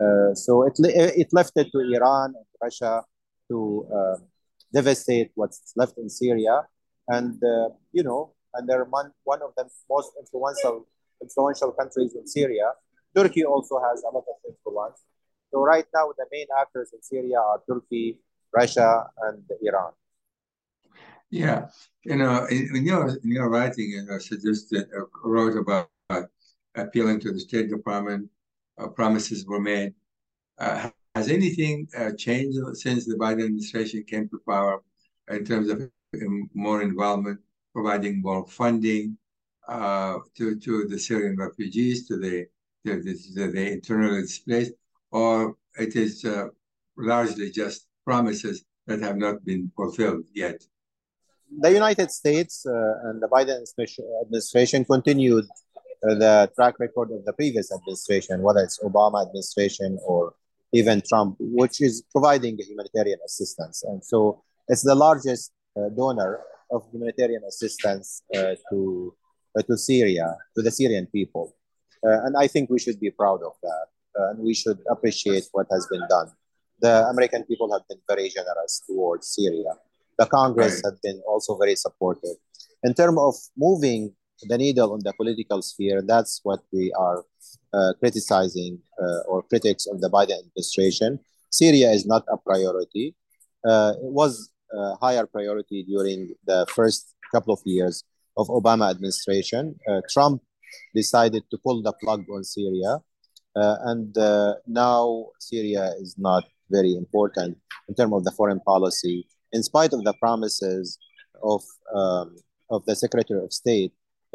Uh, 0.00 0.34
so 0.34 0.62
it, 0.66 0.74
it 0.78 1.28
left 1.32 1.52
it 1.56 1.70
to 1.72 1.80
Iran 1.80 2.34
and 2.36 2.46
Russia 2.62 3.02
to 3.48 3.86
devastate 4.72 5.30
what's 5.34 5.72
left 5.76 5.98
in 5.98 6.08
Syria. 6.08 6.66
And, 7.08 7.42
uh, 7.42 7.70
you 7.92 8.02
know, 8.02 8.34
and 8.54 8.68
they're 8.68 8.84
one, 8.84 9.12
of 9.26 9.52
the 9.56 9.68
most 9.88 10.12
influential, 10.18 10.86
influential 11.22 11.72
countries 11.72 12.14
in 12.14 12.26
Syria. 12.26 12.72
Turkey 13.16 13.44
also 13.44 13.80
has 13.80 14.02
a 14.02 14.14
lot 14.14 14.24
of 14.28 14.36
influence. 14.48 15.02
So 15.50 15.60
right 15.62 15.86
now, 15.94 16.12
the 16.16 16.26
main 16.30 16.46
actors 16.60 16.90
in 16.92 17.02
Syria 17.02 17.38
are 17.38 17.60
Turkey, 17.68 18.18
Russia, 18.54 19.06
and 19.22 19.42
Iran. 19.62 19.92
Yeah, 21.30 21.68
you 22.04 22.16
know, 22.16 22.46
in, 22.46 22.76
in 22.76 22.84
your 22.84 23.08
in 23.08 23.30
your 23.30 23.48
writing, 23.48 23.90
you 23.90 24.04
know, 24.04 24.18
suggested 24.18 24.88
uh, 24.96 25.04
wrote 25.22 25.56
about 25.56 25.88
uh, 26.10 26.22
appealing 26.74 27.20
to 27.20 27.32
the 27.32 27.38
State 27.38 27.68
Department. 27.70 28.28
Uh, 28.78 28.88
promises 28.88 29.46
were 29.46 29.60
made. 29.60 29.94
Uh, 30.58 30.90
has 31.14 31.28
anything 31.28 31.88
uh, 31.96 32.12
changed 32.16 32.58
since 32.74 33.06
the 33.06 33.16
Biden 33.16 33.44
administration 33.44 34.04
came 34.04 34.28
to 34.28 34.40
power 34.48 34.82
in 35.28 35.44
terms 35.44 35.68
of 35.70 35.90
um, 36.22 36.50
more 36.54 36.82
involvement, 36.82 37.40
providing 37.72 38.20
more 38.20 38.46
funding 38.46 39.16
uh, 39.68 40.18
to 40.36 40.56
to 40.58 40.86
the 40.88 40.98
Syrian 40.98 41.36
refugees, 41.36 42.06
to 42.08 42.16
the 42.16 42.46
to 42.86 43.02
the, 43.02 43.14
to 43.34 43.50
the 43.52 43.72
internally 43.72 44.22
displaced, 44.22 44.72
or 45.10 45.56
it 45.78 45.96
is 45.96 46.24
uh, 46.24 46.46
largely 46.96 47.50
just 47.50 47.86
promises 48.04 48.64
that 48.86 49.00
have 49.00 49.16
not 49.16 49.44
been 49.44 49.70
fulfilled 49.76 50.24
yet? 50.34 50.60
the 51.58 51.72
United 51.72 52.10
States 52.10 52.64
uh, 52.66 53.08
and 53.08 53.20
the 53.20 53.28
Biden 53.28 53.62
administration 54.22 54.84
continued 54.84 55.46
uh, 56.08 56.14
the 56.14 56.50
track 56.54 56.78
record 56.78 57.10
of 57.10 57.24
the 57.24 57.32
previous 57.32 57.72
administration, 57.72 58.40
whether 58.42 58.60
it's 58.60 58.78
Obama 58.78 59.26
administration 59.26 59.98
or 60.06 60.34
even 60.72 61.02
Trump, 61.08 61.36
which 61.38 61.80
is 61.80 62.02
providing 62.12 62.58
humanitarian 62.58 63.18
assistance. 63.24 63.82
And 63.82 64.04
so 64.04 64.42
it's 64.68 64.82
the 64.82 64.94
largest 64.94 65.52
uh, 65.76 65.88
donor 65.96 66.40
of 66.70 66.86
humanitarian 66.92 67.42
assistance 67.48 68.22
uh, 68.34 68.54
to, 68.70 69.14
uh, 69.58 69.62
to 69.62 69.76
Syria, 69.76 70.36
to 70.56 70.62
the 70.62 70.70
Syrian 70.70 71.06
people. 71.06 71.56
Uh, 72.06 72.24
and 72.24 72.36
I 72.38 72.46
think 72.46 72.70
we 72.70 72.78
should 72.78 73.00
be 73.00 73.10
proud 73.10 73.40
of 73.42 73.54
that. 73.62 73.86
and 74.30 74.38
we 74.48 74.54
should 74.54 74.80
appreciate 74.94 75.44
what 75.52 75.66
has 75.70 75.86
been 75.92 76.04
done. 76.08 76.28
The 76.80 76.94
American 77.12 77.42
people 77.44 77.68
have 77.74 77.84
been 77.88 78.02
very 78.08 78.28
generous 78.28 78.82
towards 78.86 79.24
Syria 79.36 79.72
the 80.20 80.26
Congress 80.26 80.74
right. 80.74 80.92
have 80.92 81.02
been 81.02 81.20
also 81.26 81.56
very 81.56 81.74
supportive. 81.74 82.36
In 82.84 82.92
terms 82.92 83.18
of 83.18 83.34
moving 83.56 84.12
the 84.48 84.58
needle 84.58 84.92
on 84.92 85.00
the 85.02 85.12
political 85.12 85.62
sphere, 85.62 86.02
that's 86.02 86.40
what 86.42 86.60
we 86.72 86.92
are 86.92 87.24
uh, 87.72 87.92
criticizing 87.98 88.78
uh, 89.00 89.20
or 89.28 89.42
critics 89.42 89.86
of 89.86 90.00
the 90.00 90.10
Biden 90.10 90.38
administration. 90.38 91.18
Syria 91.50 91.90
is 91.90 92.06
not 92.06 92.24
a 92.28 92.36
priority. 92.36 93.14
Uh, 93.64 93.94
it 93.96 94.12
was 94.12 94.50
a 94.72 94.94
higher 94.96 95.26
priority 95.26 95.84
during 95.84 96.34
the 96.46 96.66
first 96.74 97.14
couple 97.32 97.52
of 97.52 97.60
years 97.64 98.04
of 98.36 98.46
Obama 98.48 98.90
administration. 98.90 99.78
Trump 100.08 100.42
decided 100.94 101.42
to 101.50 101.58
pull 101.58 101.82
the 101.82 101.92
plug 102.02 102.24
on 102.32 102.44
Syria, 102.44 102.98
and 103.54 104.16
now 104.66 105.26
Syria 105.40 105.92
is 106.00 106.14
not 106.16 106.44
very 106.70 106.94
important 106.94 107.58
in 107.88 107.94
terms 107.94 108.14
of 108.14 108.24
the 108.24 108.30
foreign 108.30 108.60
policy 108.60 109.26
in 109.52 109.62
spite 109.62 109.92
of 109.92 110.04
the 110.04 110.14
promises 110.14 110.98
of 111.42 111.62
um, 111.94 112.36
of 112.70 112.84
the 112.86 112.94
Secretary 112.94 113.42
of 113.42 113.52
State 113.52 113.92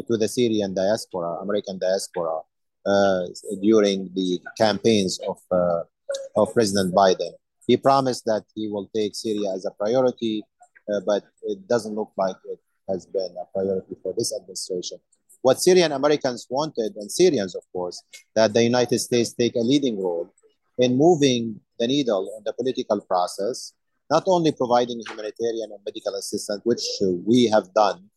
to 0.08 0.18
the 0.18 0.28
Syrian 0.28 0.74
diaspora, 0.74 1.40
American 1.42 1.80
diaspora, 1.80 2.42
uh, 2.86 3.22
during 3.62 4.10
the 4.14 4.40
campaigns 4.58 5.20
of 5.28 5.38
uh, 5.52 5.82
of 6.36 6.54
President 6.54 6.94
Biden. 6.94 7.32
He 7.68 7.78
promised 7.78 8.26
that 8.26 8.44
he 8.54 8.68
will 8.68 8.90
take 8.96 9.16
Syria 9.16 9.54
as 9.56 9.66
a 9.66 9.72
priority, 9.72 10.44
uh, 10.94 11.00
but 11.06 11.24
it 11.44 11.68
doesn't 11.68 11.96
look 11.96 12.12
like 12.16 12.36
it 12.46 12.60
has 12.88 13.08
been 13.08 13.34
a 13.42 13.46
priority 13.54 13.96
for 14.04 14.14
this 14.16 14.36
administration. 14.38 15.00
what 15.46 15.62
Syrian 15.62 15.92
Americans 15.92 16.48
wanted, 16.50 16.96
and 16.96 17.12
Syrians, 17.12 17.54
of 17.54 17.62
course, 17.72 18.02
that 18.36 18.52
the 18.56 18.64
United 18.64 18.98
States 18.98 19.32
take 19.32 19.56
a 19.56 19.60
leading 19.72 20.02
role 20.02 20.28
in 20.80 20.98
moving 20.98 21.60
the 21.80 21.86
needle 21.86 22.34
in 22.36 22.44
the 22.44 22.54
political 22.54 23.00
process, 23.02 23.74
not 24.10 24.24
only 24.26 24.52
providing 24.52 25.00
humanitarian 25.08 25.70
and 25.72 25.80
medical 25.86 26.16
assistance, 26.16 26.62
which 26.64 26.84
we 27.28 27.46
have 27.46 27.72
done, 27.76 28.10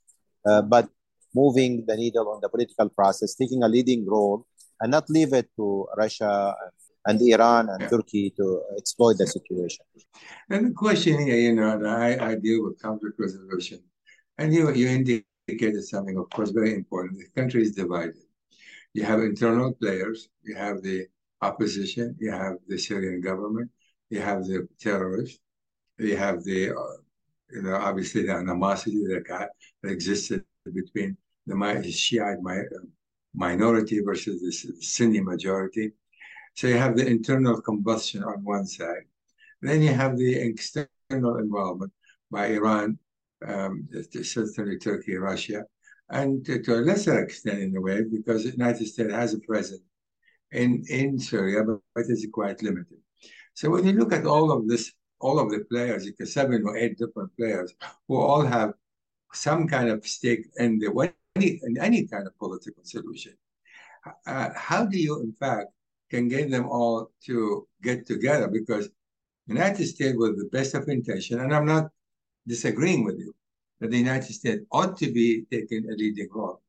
uh, 0.49 0.63
but 0.63 0.89
moving 1.35 1.85
the 1.87 1.97
needle 1.97 2.29
on 2.29 2.41
the 2.41 2.49
political 2.49 2.89
process, 2.89 3.35
taking 3.35 3.63
a 3.63 3.69
leading 3.69 4.07
role, 4.07 4.47
and 4.81 4.91
not 4.91 5.09
leave 5.09 5.33
it 5.33 5.49
to 5.57 5.87
Russia 5.97 6.55
and, 7.07 7.21
Iran 7.23 7.69
and 7.69 7.81
yeah. 7.81 7.89
Turkey 7.89 8.33
to 8.37 8.63
exploit 8.77 9.17
the 9.19 9.27
situation. 9.27 9.85
And 10.51 10.67
the 10.67 10.73
question 10.73 11.19
here, 11.21 11.37
you 11.37 11.55
know, 11.55 11.85
I, 11.85 12.31
I 12.31 12.35
deal 12.35 12.65
with 12.65 12.81
conflict 12.81 13.19
resolution, 13.19 13.81
and 14.39 14.53
you 14.53 14.73
you 14.73 14.89
indicated 14.89 15.85
something, 15.85 16.17
of 16.19 16.29
course, 16.31 16.51
very 16.51 16.75
important. 16.75 17.19
The 17.19 17.41
country 17.41 17.63
is 17.63 17.75
divided. 17.75 18.17
You 18.95 19.05
have 19.05 19.21
internal 19.21 19.73
players. 19.73 20.29
You 20.43 20.55
have 20.57 20.83
the 20.83 21.07
opposition. 21.41 22.17
You 22.19 22.33
have 22.33 22.55
the 22.67 22.79
Syrian 22.79 23.21
government. 23.21 23.71
You 24.11 24.21
have 24.21 24.45
the 24.45 24.67
terrorists. 24.81 25.39
You 25.99 26.17
have 26.17 26.45
the, 26.45 26.71
uh, 26.71 26.97
you 27.51 27.63
know, 27.63 27.75
obviously 27.75 28.27
the 28.27 28.33
animosity 28.33 29.05
that, 29.07 29.25
got, 29.27 29.49
that 29.83 29.91
existed 29.91 30.45
between 30.75 31.17
the 31.47 31.93
Shiite 31.93 32.39
minority 33.35 34.01
versus 34.01 34.41
the 34.41 34.83
Sunni 34.83 35.21
majority. 35.21 35.93
So 36.55 36.67
you 36.67 36.77
have 36.77 36.97
the 36.97 37.07
internal 37.07 37.61
combustion 37.61 38.23
on 38.25 38.45
one 38.45 38.67
side. 38.67 39.05
Then 39.63 39.83
you 39.83 39.93
have 39.93 40.17
the 40.17 40.35
external 40.35 41.39
involvement 41.39 41.93
by 42.31 42.49
Iran, 42.49 42.99
um, 43.47 43.89
certainly 44.23 44.79
Turkey, 44.79 45.17
Russia, 45.17 45.65
and 46.11 46.45
to, 46.45 46.63
to, 46.63 46.75
a 46.75 46.81
lesser 46.81 47.23
extent 47.23 47.61
in 47.61 47.77
a 47.77 47.81
way, 47.81 48.03
because 48.03 48.45
the 48.45 48.51
United 48.51 48.87
States 48.87 49.13
has 49.13 49.35
a 49.35 49.41
presence 49.41 49.83
in, 50.53 50.85
in 50.89 51.19
Syria, 51.19 51.63
but, 51.65 51.81
but 51.95 52.05
it's 52.09 52.27
quite 52.33 52.63
limited. 52.63 52.99
So 53.55 53.71
when 53.71 53.87
you 53.87 53.93
look 53.93 54.13
at 54.13 54.27
all 54.27 54.51
of 54.51 54.69
this, 54.69 54.93
all 55.21 55.39
of 55.39 55.51
the 55.51 55.61
players, 55.71 56.07
you 56.07 56.13
can 56.13 56.27
seven 56.27 56.63
or 56.65 56.77
eight 56.77 56.97
different 56.97 57.37
players 57.37 57.75
who 58.07 58.17
all 58.17 58.43
have 58.43 58.73
some 59.33 59.69
kind 59.69 59.89
of 59.89 60.07
stake 60.07 60.47
in 60.57 60.79
the 60.79 61.13
any 61.37 61.61
in 61.63 61.79
any 61.79 62.07
kind 62.07 62.27
of 62.27 62.37
political 62.39 62.85
solution. 62.85 63.35
Uh, 64.27 64.51
how 64.55 64.85
do 64.87 64.99
you, 64.99 65.21
in 65.21 65.33
fact, 65.33 65.69
can 66.11 66.29
get 66.29 66.51
them 66.51 66.67
all 66.69 67.11
to 67.27 67.67
get 67.83 68.07
together? 68.07 68.49
Because 68.49 68.89
the 69.47 69.55
United 69.55 69.87
States, 69.87 70.17
with 70.17 70.39
the 70.39 70.49
best 70.51 70.75
of 70.75 70.89
intention, 70.89 71.41
and 71.41 71.55
I'm 71.55 71.67
not 71.67 71.91
disagreeing 72.47 73.05
with 73.05 73.19
you, 73.19 73.35
that 73.81 73.91
the 73.91 73.99
United 73.99 74.33
States 74.33 74.65
ought 74.73 74.97
to 74.99 75.13
be 75.13 75.45
taking 75.51 75.85
a 75.91 75.95
leading 75.95 76.29
role. 76.33 76.61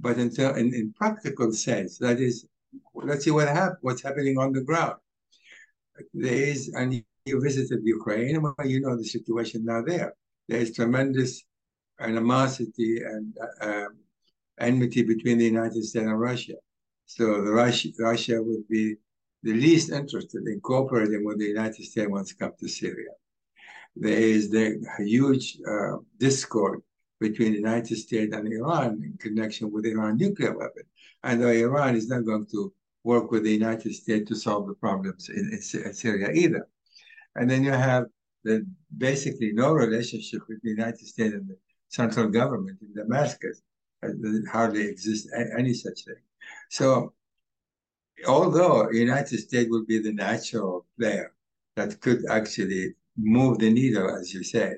But 0.00 0.18
in, 0.18 0.30
in, 0.38 0.74
in 0.74 0.92
practical 0.96 1.52
sense, 1.52 1.98
that 1.98 2.20
is, 2.20 2.46
let's 2.94 3.24
see 3.24 3.30
what 3.30 3.48
hap- 3.48 3.78
what's 3.80 4.02
happening 4.02 4.38
on 4.38 4.52
the 4.52 4.62
ground. 4.62 4.96
There 6.14 6.32
is, 6.32 6.68
and 6.74 7.02
you 7.24 7.40
visited 7.40 7.80
Ukraine, 7.82 8.40
you 8.64 8.80
know 8.80 8.96
the 8.96 9.04
situation 9.04 9.64
now 9.64 9.82
there. 9.82 10.14
There 10.48 10.60
is 10.60 10.74
tremendous 10.74 11.44
animosity 12.00 13.02
and 13.02 13.36
uh, 13.60 13.86
enmity 14.60 15.02
between 15.02 15.38
the 15.38 15.44
United 15.44 15.84
States 15.84 16.06
and 16.06 16.20
Russia. 16.20 16.54
So 17.06 17.38
Russia, 17.40 17.88
Russia 17.98 18.42
would 18.42 18.68
be 18.68 18.96
the 19.42 19.54
least 19.54 19.90
interested 19.90 20.46
in 20.46 20.60
cooperating 20.60 21.24
with 21.24 21.38
the 21.38 21.46
United 21.46 21.84
States 21.84 22.08
once 22.10 22.32
it 22.32 22.38
comes 22.38 22.54
to 22.60 22.68
Syria. 22.68 23.10
There 23.96 24.18
is 24.18 24.50
the 24.50 24.80
huge 24.98 25.58
uh, 25.66 25.96
discord 26.18 26.80
between 27.20 27.52
the 27.52 27.58
United 27.58 27.96
States 27.96 28.34
and 28.34 28.52
Iran 28.52 29.02
in 29.04 29.16
connection 29.18 29.72
with 29.72 29.86
Iran 29.86 30.16
nuclear 30.16 30.56
weapon. 30.56 30.84
And 31.24 31.42
Iran 31.42 31.96
is 31.96 32.08
not 32.08 32.24
going 32.24 32.46
to 32.52 32.72
work 33.04 33.30
with 33.30 33.44
the 33.44 33.52
United 33.52 33.92
States 33.94 34.28
to 34.28 34.36
solve 34.36 34.68
the 34.68 34.74
problems 34.74 35.28
in, 35.28 35.50
in 35.52 35.92
Syria 35.94 36.30
either. 36.32 36.68
And 37.34 37.50
then 37.50 37.64
you 37.64 37.72
have 37.72 38.04
the 38.44 38.66
basically 38.96 39.52
no 39.52 39.72
relationship 39.72 40.42
with 40.48 40.62
the 40.62 40.70
United 40.70 41.06
States 41.06 41.34
and 41.34 41.48
the 41.48 41.56
central 41.88 42.28
government 42.28 42.78
in 42.82 42.94
Damascus. 42.94 43.62
Uh, 44.00 44.10
hardly 44.48 44.86
exists 44.86 45.28
any 45.58 45.74
such 45.74 46.04
thing. 46.04 46.22
So, 46.70 47.14
although 48.28 48.88
United 48.92 49.38
States 49.40 49.68
would 49.70 49.88
be 49.88 49.98
the 49.98 50.12
natural 50.12 50.86
player 50.96 51.32
that 51.74 52.00
could 52.00 52.24
actually 52.30 52.94
move 53.16 53.58
the 53.58 53.72
needle, 53.72 54.08
as 54.16 54.32
you 54.32 54.44
said, 54.44 54.76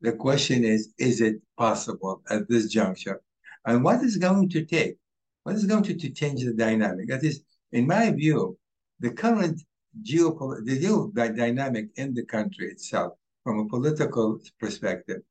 the 0.00 0.12
question 0.12 0.64
is: 0.64 0.94
Is 0.96 1.20
it 1.20 1.42
possible 1.58 2.22
at 2.30 2.48
this 2.48 2.68
juncture? 2.68 3.20
And 3.66 3.84
what 3.84 4.02
is 4.02 4.16
going 4.16 4.48
to 4.50 4.64
take? 4.64 4.96
What 5.42 5.56
is 5.56 5.66
going 5.66 5.82
to, 5.84 5.94
to 5.94 6.10
change 6.10 6.42
the 6.42 6.54
dynamic? 6.54 7.08
That 7.08 7.22
is, 7.22 7.42
in 7.72 7.86
my 7.86 8.10
view, 8.10 8.58
the 9.00 9.10
current 9.10 9.60
geopolitical 10.02 11.12
the 11.14 11.32
dynamic 11.36 11.88
in 11.96 12.14
the 12.14 12.24
country 12.24 12.70
itself, 12.70 13.14
from 13.44 13.58
a 13.58 13.68
political 13.68 14.38
perspective, 14.58 15.22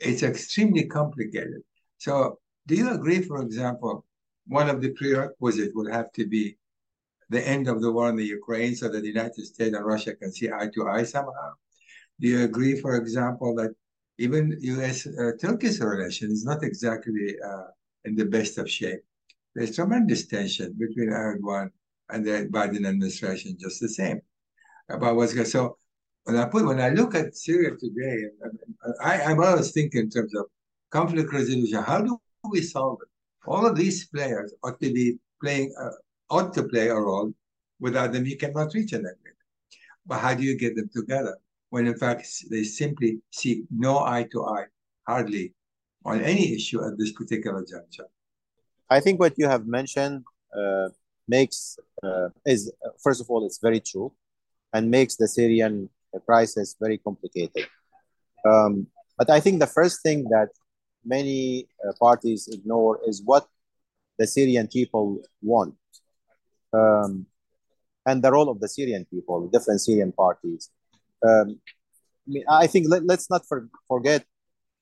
it's 0.00 0.22
extremely 0.22 0.86
complicated. 0.86 1.62
So, 1.98 2.38
do 2.66 2.74
you 2.74 2.90
agree, 2.90 3.22
for 3.22 3.40
example, 3.42 4.04
one 4.46 4.68
of 4.68 4.80
the 4.80 4.90
prerequisites 4.90 5.72
would 5.74 5.90
have 5.92 6.12
to 6.12 6.26
be 6.26 6.56
the 7.30 7.46
end 7.46 7.68
of 7.68 7.82
the 7.82 7.92
war 7.92 8.08
in 8.08 8.16
the 8.16 8.24
Ukraine 8.24 8.74
so 8.74 8.88
that 8.88 9.00
the 9.00 9.08
United 9.08 9.44
States 9.44 9.76
and 9.76 9.84
Russia 9.84 10.14
can 10.14 10.32
see 10.32 10.50
eye 10.50 10.70
to 10.74 10.88
eye 10.88 11.02
somehow? 11.02 11.52
Do 12.20 12.28
you 12.28 12.42
agree, 12.44 12.80
for 12.80 12.96
example, 12.96 13.54
that 13.56 13.74
even 14.18 14.56
U.S. 14.60 15.06
Uh, 15.06 15.32
Turkish 15.40 15.78
relation 15.78 16.30
is 16.30 16.44
not 16.44 16.62
exactly 16.62 17.36
uh, 17.44 17.68
in 18.04 18.16
the 18.16 18.24
best 18.24 18.58
of 18.58 18.70
shape? 18.70 19.00
There's 19.54 19.76
tremendous 19.76 20.26
tension 20.26 20.74
between 20.78 21.10
Erdogan 21.10 21.70
and 22.10 22.24
the 22.24 22.48
Biden 22.50 22.86
administration, 22.86 23.56
just 23.58 23.80
the 23.80 23.88
same 23.88 24.20
about 24.88 25.16
what's 25.16 25.34
going. 25.34 25.46
So 25.46 25.76
when 26.24 26.36
I 26.36 26.44
put 26.46 26.66
when 26.66 26.80
I 26.80 26.90
look 26.90 27.14
at 27.14 27.36
Syria 27.36 27.70
today, 27.76 28.26
I, 29.02 29.22
I'm 29.22 29.42
always 29.42 29.72
thinking 29.72 30.02
in 30.02 30.10
terms 30.10 30.34
of 30.34 30.46
conflict 30.90 31.32
resolution. 31.32 31.82
How 31.82 32.00
do 32.00 32.18
we 32.50 32.60
solve 32.62 32.98
it? 33.02 33.08
All 33.46 33.66
of 33.66 33.76
these 33.76 34.06
players 34.08 34.52
ought 34.62 34.80
to 34.80 34.92
be 34.92 35.18
playing, 35.42 35.74
uh, 35.80 35.90
ought 36.30 36.52
to 36.54 36.64
play 36.64 36.88
a 36.88 36.94
role. 36.94 37.32
Without 37.80 38.12
them, 38.12 38.26
you 38.26 38.36
cannot 38.36 38.74
reach 38.74 38.92
an 38.92 39.00
agreement. 39.00 39.36
But 40.06 40.18
how 40.18 40.34
do 40.34 40.42
you 40.42 40.56
get 40.58 40.74
them 40.76 40.90
together 40.92 41.38
when, 41.70 41.86
in 41.86 41.96
fact, 41.96 42.26
they 42.50 42.64
simply 42.64 43.20
see 43.30 43.64
no 43.70 44.00
eye 44.00 44.26
to 44.32 44.44
eye, 44.44 44.66
hardly 45.06 45.54
on 46.04 46.20
any 46.20 46.54
issue 46.54 46.84
at 46.84 46.98
this 46.98 47.12
particular 47.12 47.64
juncture? 47.64 48.06
I 48.90 49.00
think 49.00 49.20
what 49.20 49.34
you 49.38 49.46
have 49.46 49.66
mentioned 49.66 50.24
uh, 50.56 50.88
makes 51.28 51.78
uh, 52.02 52.28
is 52.46 52.72
first 53.02 53.20
of 53.20 53.30
all, 53.30 53.46
it's 53.46 53.58
very 53.58 53.80
true, 53.80 54.12
and 54.72 54.90
makes 54.90 55.16
the 55.16 55.28
Syrian 55.28 55.88
crisis 56.26 56.76
very 56.80 56.98
complicated. 56.98 57.66
Um, 58.46 58.86
but 59.16 59.30
I 59.30 59.40
think 59.40 59.60
the 59.60 59.66
first 59.66 60.02
thing 60.02 60.24
that 60.30 60.48
many 61.04 61.68
uh, 61.86 61.92
parties 61.98 62.48
ignore 62.50 63.00
is 63.06 63.22
what 63.24 63.46
the 64.18 64.26
Syrian 64.26 64.68
people 64.68 65.20
want 65.42 65.74
um, 66.72 67.26
and 68.06 68.22
the 68.22 68.32
role 68.32 68.48
of 68.48 68.60
the 68.60 68.68
Syrian 68.68 69.06
people, 69.10 69.48
different 69.48 69.80
Syrian 69.80 70.12
parties. 70.12 70.70
Um, 71.26 71.60
I 72.48 72.66
think 72.66 72.86
let, 72.88 73.02
us 73.10 73.30
not 73.30 73.46
for, 73.46 73.68
forget 73.86 74.24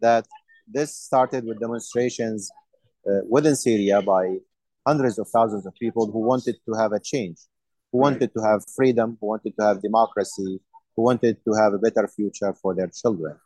that 0.01 0.27
this 0.67 0.97
started 0.97 1.45
with 1.45 1.61
demonstrations 1.61 2.51
uh, 3.09 3.21
within 3.29 3.57
Syria 3.57 4.03
by 4.03 4.39
hundreds 4.87 5.19
of 5.19 5.29
thousands 5.29 5.67
of 5.67 5.75
people 5.75 6.11
who 6.11 6.21
wanted 6.21 6.57
to 6.67 6.75
have 6.75 6.93
a 6.93 7.01
change, 7.01 7.39
who 7.93 7.99
wanted 7.99 8.33
to 8.35 8.43
have 8.43 8.65
freedom, 8.75 9.17
who 9.21 9.29
wanted 9.29 9.55
to 9.59 9.65
have 9.65 9.83
democracy, 9.83 10.61
who 10.97 11.03
wanted 11.03 11.37
to 11.45 11.53
have 11.53 11.75
a 11.75 11.79
better 11.79 12.09
future 12.09 12.53
for 12.55 12.75
their 12.75 12.89
children. 12.89 13.37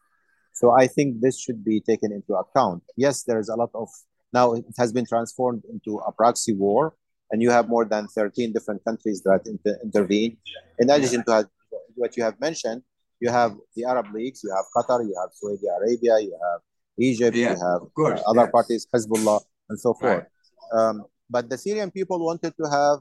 So 0.52 0.70
I 0.70 0.86
think 0.86 1.20
this 1.20 1.40
should 1.40 1.64
be 1.64 1.80
taken 1.80 2.12
into 2.12 2.34
account. 2.34 2.82
Yes, 2.96 3.24
there 3.24 3.38
is 3.38 3.48
a 3.48 3.56
lot 3.56 3.70
of 3.74 3.88
now 4.32 4.52
it 4.52 4.64
has 4.78 4.92
been 4.92 5.06
transformed 5.06 5.64
into 5.72 5.98
a 5.98 6.12
proxy 6.12 6.54
war, 6.54 6.94
and 7.30 7.42
you 7.42 7.50
have 7.50 7.68
more 7.68 7.84
than 7.84 8.06
13 8.08 8.52
different 8.52 8.84
countries 8.84 9.22
that 9.22 9.42
inter- 9.46 9.78
intervene. 9.82 10.36
In 10.78 10.90
addition 10.90 11.24
to 11.24 11.48
what 11.96 12.16
you 12.16 12.22
have 12.22 12.38
mentioned, 12.40 12.82
you 13.20 13.30
have 13.30 13.52
the 13.74 13.84
Arab 13.84 14.06
leagues, 14.14 14.42
you 14.44 14.52
have 14.54 14.64
Qatar, 14.76 15.02
you 15.04 15.14
have 15.20 15.30
Saudi 15.32 15.66
Arabia, 15.78 16.20
you 16.20 16.36
have 16.42 16.60
Egypt, 16.98 17.36
yeah, 17.36 17.50
you 17.50 17.56
have 17.66 17.80
course, 17.94 18.20
other 18.26 18.42
yes. 18.42 18.50
parties, 18.50 18.86
Hezbollah, 18.94 19.40
and 19.68 19.78
so 19.78 19.94
forth. 19.94 20.24
Right. 20.24 20.26
Um, 20.72 21.04
but 21.28 21.48
the 21.48 21.58
Syrian 21.58 21.90
people 21.90 22.24
wanted 22.24 22.54
to 22.56 22.68
have 22.70 22.98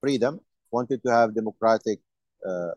freedom, 0.00 0.40
wanted 0.70 1.02
to 1.04 1.10
have 1.10 1.34
democratic 1.34 2.00
uh, 2.46 2.70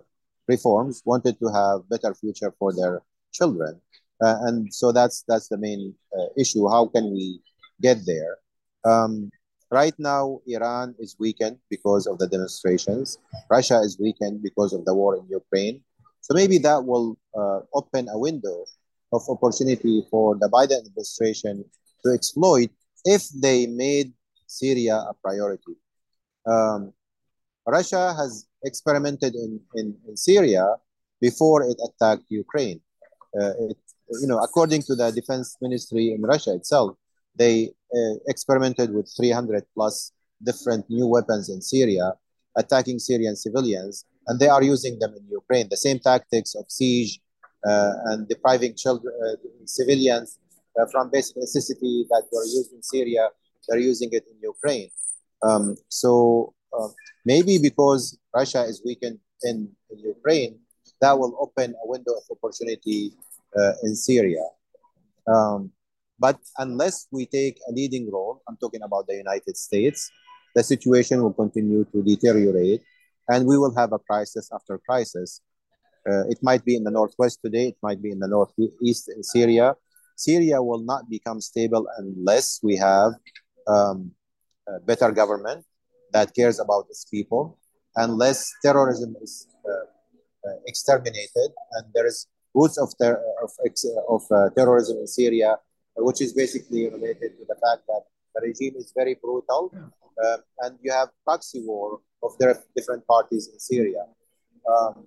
reforms, 0.56 1.02
wanted 1.12 1.36
to 1.42 1.48
have 1.60 1.90
better 1.94 2.14
future 2.14 2.52
for 2.60 2.70
their 2.80 3.02
children. 3.38 3.74
Uh, 4.24 4.38
and 4.48 4.56
so 4.80 4.92
that's 4.92 5.18
that's 5.30 5.48
the 5.54 5.58
main 5.68 5.82
uh, 6.18 6.30
issue. 6.38 6.64
How 6.76 6.84
can 6.94 7.06
we 7.18 7.42
get 7.82 7.98
there? 8.06 8.34
Um, 8.92 9.14
right 9.72 9.98
now, 9.98 10.24
Iran 10.46 10.88
is 11.00 11.16
weakened 11.18 11.58
because 11.76 12.04
of 12.06 12.16
the 12.22 12.28
demonstrations. 12.28 13.18
Russia 13.50 13.80
is 13.88 13.98
weakened 14.06 14.38
because 14.48 14.72
of 14.78 14.86
the 14.86 14.94
war 14.94 15.12
in 15.18 15.26
Ukraine. 15.42 15.78
So 16.26 16.32
maybe 16.40 16.58
that 16.68 16.86
will 16.86 17.18
uh, 17.34 17.62
open 17.74 18.04
a 18.10 18.18
window 18.28 18.58
of 19.16 19.22
opportunity 19.28 20.06
for 20.12 20.38
the 20.42 20.50
Biden 20.56 20.80
administration 20.86 21.66
to 22.04 22.08
exploit 22.14 22.70
if 23.04 23.28
they 23.46 23.66
made 23.66 24.14
Syria 24.46 24.98
a 25.12 25.14
priority. 25.26 25.76
Um, 26.46 26.94
Russia 27.68 28.14
has 28.14 28.48
experimented 28.64 29.36
in, 29.36 29.60
in, 29.76 29.96
in, 30.08 30.18
Syria 30.18 30.76
before 31.20 31.64
it 31.64 31.78
attacked 31.88 32.24
Ukraine. 32.30 32.82
Uh, 33.40 33.54
it, 33.70 33.78
you 34.22 34.28
know, 34.28 34.40
according 34.40 34.82
to 34.84 34.96
the 34.96 35.12
defense 35.12 35.58
ministry 35.62 36.12
in 36.14 36.22
Russia 36.22 36.54
itself, 36.56 36.98
they 37.36 37.72
uh, 37.96 38.16
experimented 38.28 38.94
with 38.94 39.12
300 39.16 39.64
plus 39.74 40.12
different 40.44 40.90
new 40.90 41.08
weapons 41.08 41.50
in 41.50 41.62
Syria, 41.62 42.14
attacking 42.58 43.00
Syrian 43.00 43.36
civilians, 43.36 44.06
and 44.28 44.40
they 44.40 44.48
are 44.50 44.64
using 44.64 45.00
them 45.00 45.14
in 45.16 45.26
Ukraine. 45.30 45.68
The 45.70 45.78
same 45.78 46.00
tactics 46.00 46.56
of 46.56 46.66
siege 46.68 47.20
uh, 47.66 47.92
and 48.06 48.28
depriving 48.28 48.76
children, 48.76 49.14
uh, 49.26 49.36
civilians 49.66 50.40
uh, 50.80 50.86
from 50.92 51.10
basic 51.12 51.38
necessity 51.38 52.06
that 52.10 52.24
were 52.32 52.44
used 52.44 52.74
in 52.74 52.82
Syria, 52.82 53.30
they're 53.68 53.80
using 53.80 54.10
it 54.12 54.26
in 54.30 54.38
Ukraine. 54.42 54.90
Um, 55.44 55.76
so 55.88 56.54
uh, 56.78 56.88
maybe 57.26 57.58
because 57.58 58.18
Russia 58.34 58.64
is 58.64 58.82
weakened 58.86 59.20
in, 59.44 59.70
in, 59.90 60.00
Ukraine, 60.00 60.60
that 61.02 61.18
will 61.18 61.36
open 61.40 61.74
a 61.84 61.88
window 61.88 62.14
of 62.14 62.24
opportunity 62.30 63.12
uh, 63.58 63.74
in 63.84 63.96
Syria. 63.96 64.46
Um, 65.28 65.72
but 66.20 66.38
unless 66.58 67.08
we 67.12 67.26
take 67.26 67.58
a 67.68 67.72
leading 67.72 68.12
role, 68.12 68.42
I'm 68.48 68.58
talking 68.58 68.84
about 68.84 69.08
the 69.08 69.16
United 69.16 69.58
States, 69.58 70.10
the 70.56 70.64
situation 70.64 71.24
will 71.24 71.34
continue 71.34 71.86
to 71.86 72.04
deteriorate 72.04 72.82
and 73.30 73.48
we 73.48 73.58
will 73.58 73.74
have 73.76 73.94
a 73.94 74.00
crisis 74.00 74.50
after 74.54 74.78
crisis. 74.78 75.42
Uh, 76.08 76.28
it 76.28 76.38
might 76.42 76.64
be 76.66 76.76
in 76.76 76.84
the 76.84 76.92
northwest 76.92 77.40
today, 77.44 77.70
it 77.70 77.78
might 77.82 78.02
be 78.02 78.12
in 78.12 78.20
the 78.20 78.28
northeast 78.28 79.10
in 79.10 79.24
Syria. 79.24 79.76
Syria 80.16 80.62
will 80.62 80.84
not 80.84 81.10
become 81.10 81.42
stable 81.42 81.88
unless 81.98 82.60
we 82.62 82.76
have 82.76 83.14
um, 83.68 84.12
better 84.86 85.12
government 85.12 85.66
that 86.12 86.34
cares 86.36 86.60
about 86.60 86.86
its 86.90 87.06
people, 87.06 87.58
unless 87.96 88.52
terrorism 88.64 89.16
is 89.22 89.48
uh, 89.66 89.70
uh, 90.48 90.56
exterminated 90.66 91.50
and 91.74 91.86
there 91.94 92.08
is 92.08 92.28
roots 92.54 92.78
of, 92.78 92.90
ter- 93.00 93.22
of, 93.44 93.52
of 94.10 94.22
uh, 94.32 94.50
terrorism 94.58 94.98
in 94.98 95.08
Syria, 95.08 95.58
which 95.98 96.22
is 96.22 96.34
basically 96.34 96.90
related 96.90 97.38
to 97.38 97.46
the 97.48 97.56
fact 97.56 97.84
that 97.88 98.04
the 98.36 98.42
regime 98.42 98.74
is 98.78 98.94
very 98.96 99.16
brutal 99.22 99.72
um, 99.76 100.38
and 100.60 100.78
you 100.82 100.92
have 100.92 101.10
proxy 101.24 101.62
war 101.64 102.00
of 102.24 102.38
their 102.40 102.56
different 102.76 103.06
parties 103.08 103.50
in 103.52 103.60
Syria. 103.60 104.06
Um, 104.70 105.06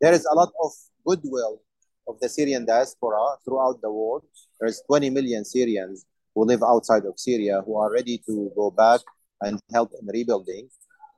there 0.00 0.12
is 0.12 0.24
a 0.24 0.34
lot 0.34 0.52
of 0.62 0.72
goodwill 1.06 1.60
of 2.06 2.18
the 2.20 2.28
Syrian 2.28 2.64
diaspora 2.64 3.36
throughout 3.44 3.80
the 3.82 3.90
world. 3.90 4.24
There's 4.60 4.82
20 4.86 5.10
million 5.10 5.44
Syrians 5.44 6.06
who 6.34 6.44
live 6.44 6.62
outside 6.62 7.04
of 7.04 7.18
Syria 7.18 7.62
who 7.64 7.76
are 7.76 7.92
ready 7.92 8.18
to 8.26 8.52
go 8.54 8.70
back 8.70 9.00
and 9.40 9.60
help 9.72 9.92
in 10.00 10.06
rebuilding. 10.06 10.68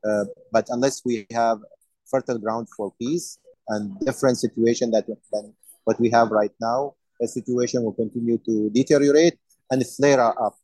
Uh, 0.05 0.25
but 0.53 0.67
unless 0.71 1.03
we 1.05 1.27
have 1.33 1.59
fertile 2.07 2.39
ground 2.39 2.69
for 2.77 2.93
peace 2.99 3.39
and 3.69 3.99
different 4.01 4.39
situation 4.39 4.91
that 4.91 5.07
than 5.33 5.55
what 5.85 5.99
we 6.01 6.11
have 6.11 6.31
right 6.31 6.53
now, 6.61 6.95
the 7.21 7.29
situation 7.29 7.83
will 7.85 7.93
continue 7.93 8.39
to 8.39 8.71
deteriorate 8.71 9.39
and 9.71 9.87
flare 9.87 10.21
up 10.21 10.57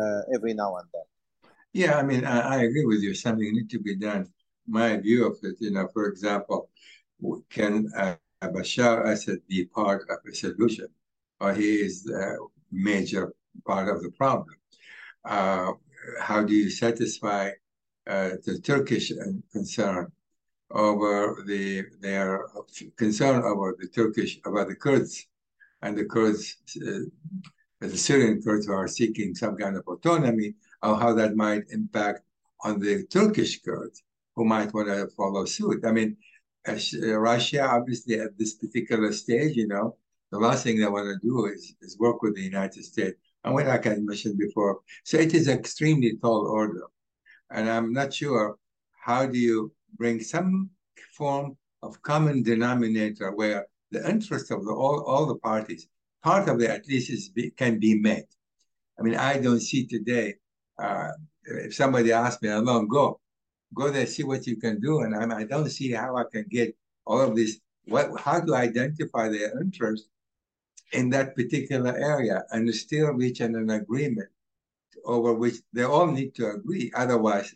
uh, 0.00 0.20
every 0.34 0.54
now 0.54 0.76
and 0.76 0.88
then. 0.92 1.50
Yeah, 1.72 1.96
I 1.98 2.02
mean, 2.02 2.24
I, 2.24 2.40
I 2.40 2.56
agree 2.62 2.84
with 2.84 3.00
you. 3.02 3.14
Something 3.14 3.52
needs 3.52 3.70
to 3.72 3.78
be 3.78 3.96
done. 3.96 4.26
My 4.66 4.96
view 4.96 5.26
of 5.26 5.38
it, 5.42 5.56
you 5.60 5.70
know, 5.70 5.88
for 5.92 6.06
example, 6.06 6.68
can 7.50 7.90
uh, 7.96 8.16
Bashar 8.42 9.06
Assad 9.06 9.38
be 9.48 9.66
part 9.66 10.02
of 10.10 10.18
a 10.26 10.34
solution, 10.34 10.88
or 11.40 11.52
he 11.52 11.74
is 11.76 12.08
a 12.10 12.36
major 12.72 13.32
part 13.66 13.88
of 13.88 14.02
the 14.02 14.10
problem? 14.10 14.56
Uh, 15.24 15.72
how 16.20 16.42
do 16.42 16.54
you 16.54 16.70
satisfy 16.70 17.50
uh, 18.06 18.30
the 18.44 18.58
Turkish 18.62 19.12
concern 19.52 20.10
over 20.70 21.42
the 21.46 21.84
their 22.00 22.46
concern 22.96 23.42
over 23.42 23.76
the 23.78 23.88
Turkish 23.88 24.38
about 24.44 24.68
the 24.68 24.74
Kurds 24.74 25.26
and 25.82 25.96
the 25.96 26.04
Kurds, 26.04 26.56
uh, 26.86 27.00
the 27.80 27.96
Syrian 27.96 28.42
Kurds 28.42 28.66
who 28.66 28.72
are 28.72 28.88
seeking 28.88 29.34
some 29.34 29.56
kind 29.56 29.76
of 29.76 29.86
autonomy 29.86 30.54
of 30.82 31.00
how 31.00 31.12
that 31.14 31.36
might 31.36 31.64
impact 31.70 32.22
on 32.62 32.78
the 32.78 33.04
Turkish 33.06 33.62
Kurds 33.62 34.02
who 34.36 34.44
might 34.44 34.72
want 34.72 34.88
to 34.88 35.08
follow 35.16 35.44
suit. 35.44 35.84
I 35.84 35.92
mean, 35.92 36.16
uh, 36.68 36.76
Russia, 37.18 37.66
obviously, 37.66 38.20
at 38.20 38.36
this 38.38 38.54
particular 38.54 39.12
stage, 39.12 39.56
you 39.56 39.66
know, 39.66 39.96
the 40.30 40.38
last 40.38 40.62
thing 40.62 40.78
they 40.78 40.86
want 40.86 41.08
to 41.08 41.26
do 41.26 41.46
is, 41.46 41.74
is 41.80 41.98
work 41.98 42.22
with 42.22 42.36
the 42.36 42.42
United 42.42 42.84
States. 42.84 43.18
And 43.44 43.54
what 43.54 43.68
I 43.68 43.78
can 43.78 44.04
mention 44.04 44.36
before, 44.36 44.80
so 45.04 45.16
it 45.16 45.34
is 45.34 45.48
extremely 45.48 46.16
tall 46.20 46.46
order. 46.46 46.84
And 47.50 47.68
I'm 47.68 47.92
not 47.92 48.12
sure 48.12 48.56
how 49.00 49.26
do 49.26 49.38
you 49.38 49.72
bring 49.96 50.20
some 50.20 50.70
form 51.16 51.56
of 51.82 52.00
common 52.02 52.42
denominator 52.42 53.32
where 53.32 53.66
the 53.90 54.08
interest 54.08 54.50
of 54.50 54.64
the, 54.64 54.72
all, 54.72 55.02
all 55.04 55.26
the 55.26 55.36
parties, 55.36 55.88
part 56.22 56.48
of 56.48 56.60
it 56.60 56.70
at 56.70 56.86
least 56.86 57.10
is 57.10 57.30
be, 57.30 57.50
can 57.50 57.80
be 57.80 57.98
met. 57.98 58.26
I 58.98 59.02
mean, 59.02 59.16
I 59.16 59.38
don't 59.38 59.60
see 59.60 59.86
today 59.86 60.34
uh, 60.78 61.08
if 61.44 61.74
somebody 61.74 62.12
asks 62.12 62.42
me, 62.42 62.50
I'm 62.50 62.64
going 62.64 62.88
go, 62.88 63.20
go 63.74 63.90
there, 63.90 64.06
see 64.06 64.22
what 64.22 64.46
you 64.46 64.56
can 64.56 64.80
do. 64.80 65.00
And 65.00 65.14
I'm, 65.14 65.32
I 65.32 65.44
don't 65.44 65.68
see 65.70 65.92
how 65.92 66.16
I 66.16 66.24
can 66.30 66.46
get 66.48 66.76
all 67.06 67.20
of 67.20 67.34
this. 67.36 67.58
What, 67.86 68.20
how 68.20 68.40
to 68.40 68.54
identify 68.54 69.28
their 69.28 69.58
interest 69.60 70.08
in 70.92 71.10
that 71.10 71.34
particular 71.36 71.96
area 71.96 72.44
and 72.50 72.72
still 72.74 73.12
reach 73.12 73.40
an, 73.40 73.70
agreement 73.70 74.28
over 75.04 75.32
which 75.34 75.56
they 75.72 75.84
all 75.84 76.06
need 76.06 76.34
to 76.34 76.50
agree. 76.50 76.90
Otherwise, 76.94 77.54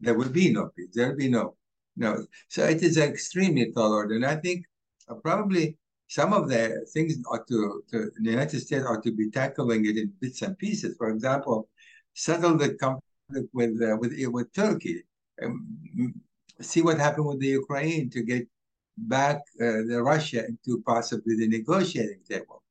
there 0.00 0.14
will 0.14 0.28
be 0.28 0.52
no 0.52 0.70
peace. 0.76 0.90
There 0.94 1.08
will 1.08 1.16
be 1.16 1.28
no, 1.28 1.56
no. 1.96 2.24
So 2.48 2.64
it 2.64 2.82
is 2.82 2.96
extremely 2.96 3.72
order. 3.76 4.14
And 4.14 4.24
I 4.24 4.36
think 4.36 4.64
uh, 5.08 5.14
probably 5.14 5.76
some 6.06 6.32
of 6.32 6.48
the 6.48 6.86
things 6.92 7.16
ought 7.30 7.46
to, 7.48 7.82
to, 7.90 8.10
the 8.18 8.30
United 8.30 8.60
States 8.60 8.86
ought 8.86 9.02
to 9.02 9.12
be 9.12 9.30
tackling 9.30 9.84
it 9.86 9.96
in 9.96 10.12
bits 10.20 10.42
and 10.42 10.56
pieces. 10.58 10.96
For 10.96 11.10
example, 11.10 11.68
settle 12.14 12.56
the 12.56 12.74
conflict 12.74 13.48
with 13.52 13.80
uh, 13.82 13.96
with 13.98 14.14
with 14.28 14.52
Turkey. 14.52 15.02
Um, 15.42 15.66
see 16.60 16.82
what 16.82 16.98
happened 16.98 17.26
with 17.26 17.40
the 17.40 17.48
Ukraine 17.48 18.10
to 18.10 18.22
get 18.22 18.48
back 18.96 19.36
uh, 19.60 19.86
the 19.86 20.00
Russia 20.02 20.46
into 20.46 20.82
possibly 20.82 21.36
the 21.36 21.46
negotiating 21.46 22.20
table. 22.28 22.62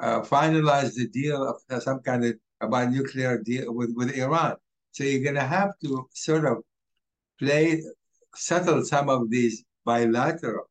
Uh, 0.00 0.22
finalize 0.22 0.94
the 0.94 1.06
deal 1.08 1.46
of 1.46 1.56
uh, 1.70 1.78
some 1.78 2.00
kind 2.00 2.24
of 2.24 2.34
about 2.60 2.90
nuclear 2.90 3.38
deal 3.38 3.72
with, 3.74 3.92
with 3.94 4.16
Iran. 4.16 4.56
So 4.92 5.04
you're 5.04 5.22
going 5.22 5.34
to 5.34 5.42
have 5.42 5.78
to 5.84 6.08
sort 6.12 6.44
of 6.46 6.58
play, 7.38 7.82
settle 8.34 8.84
some 8.84 9.08
of 9.08 9.30
these 9.30 9.64
bilateral 9.84 10.70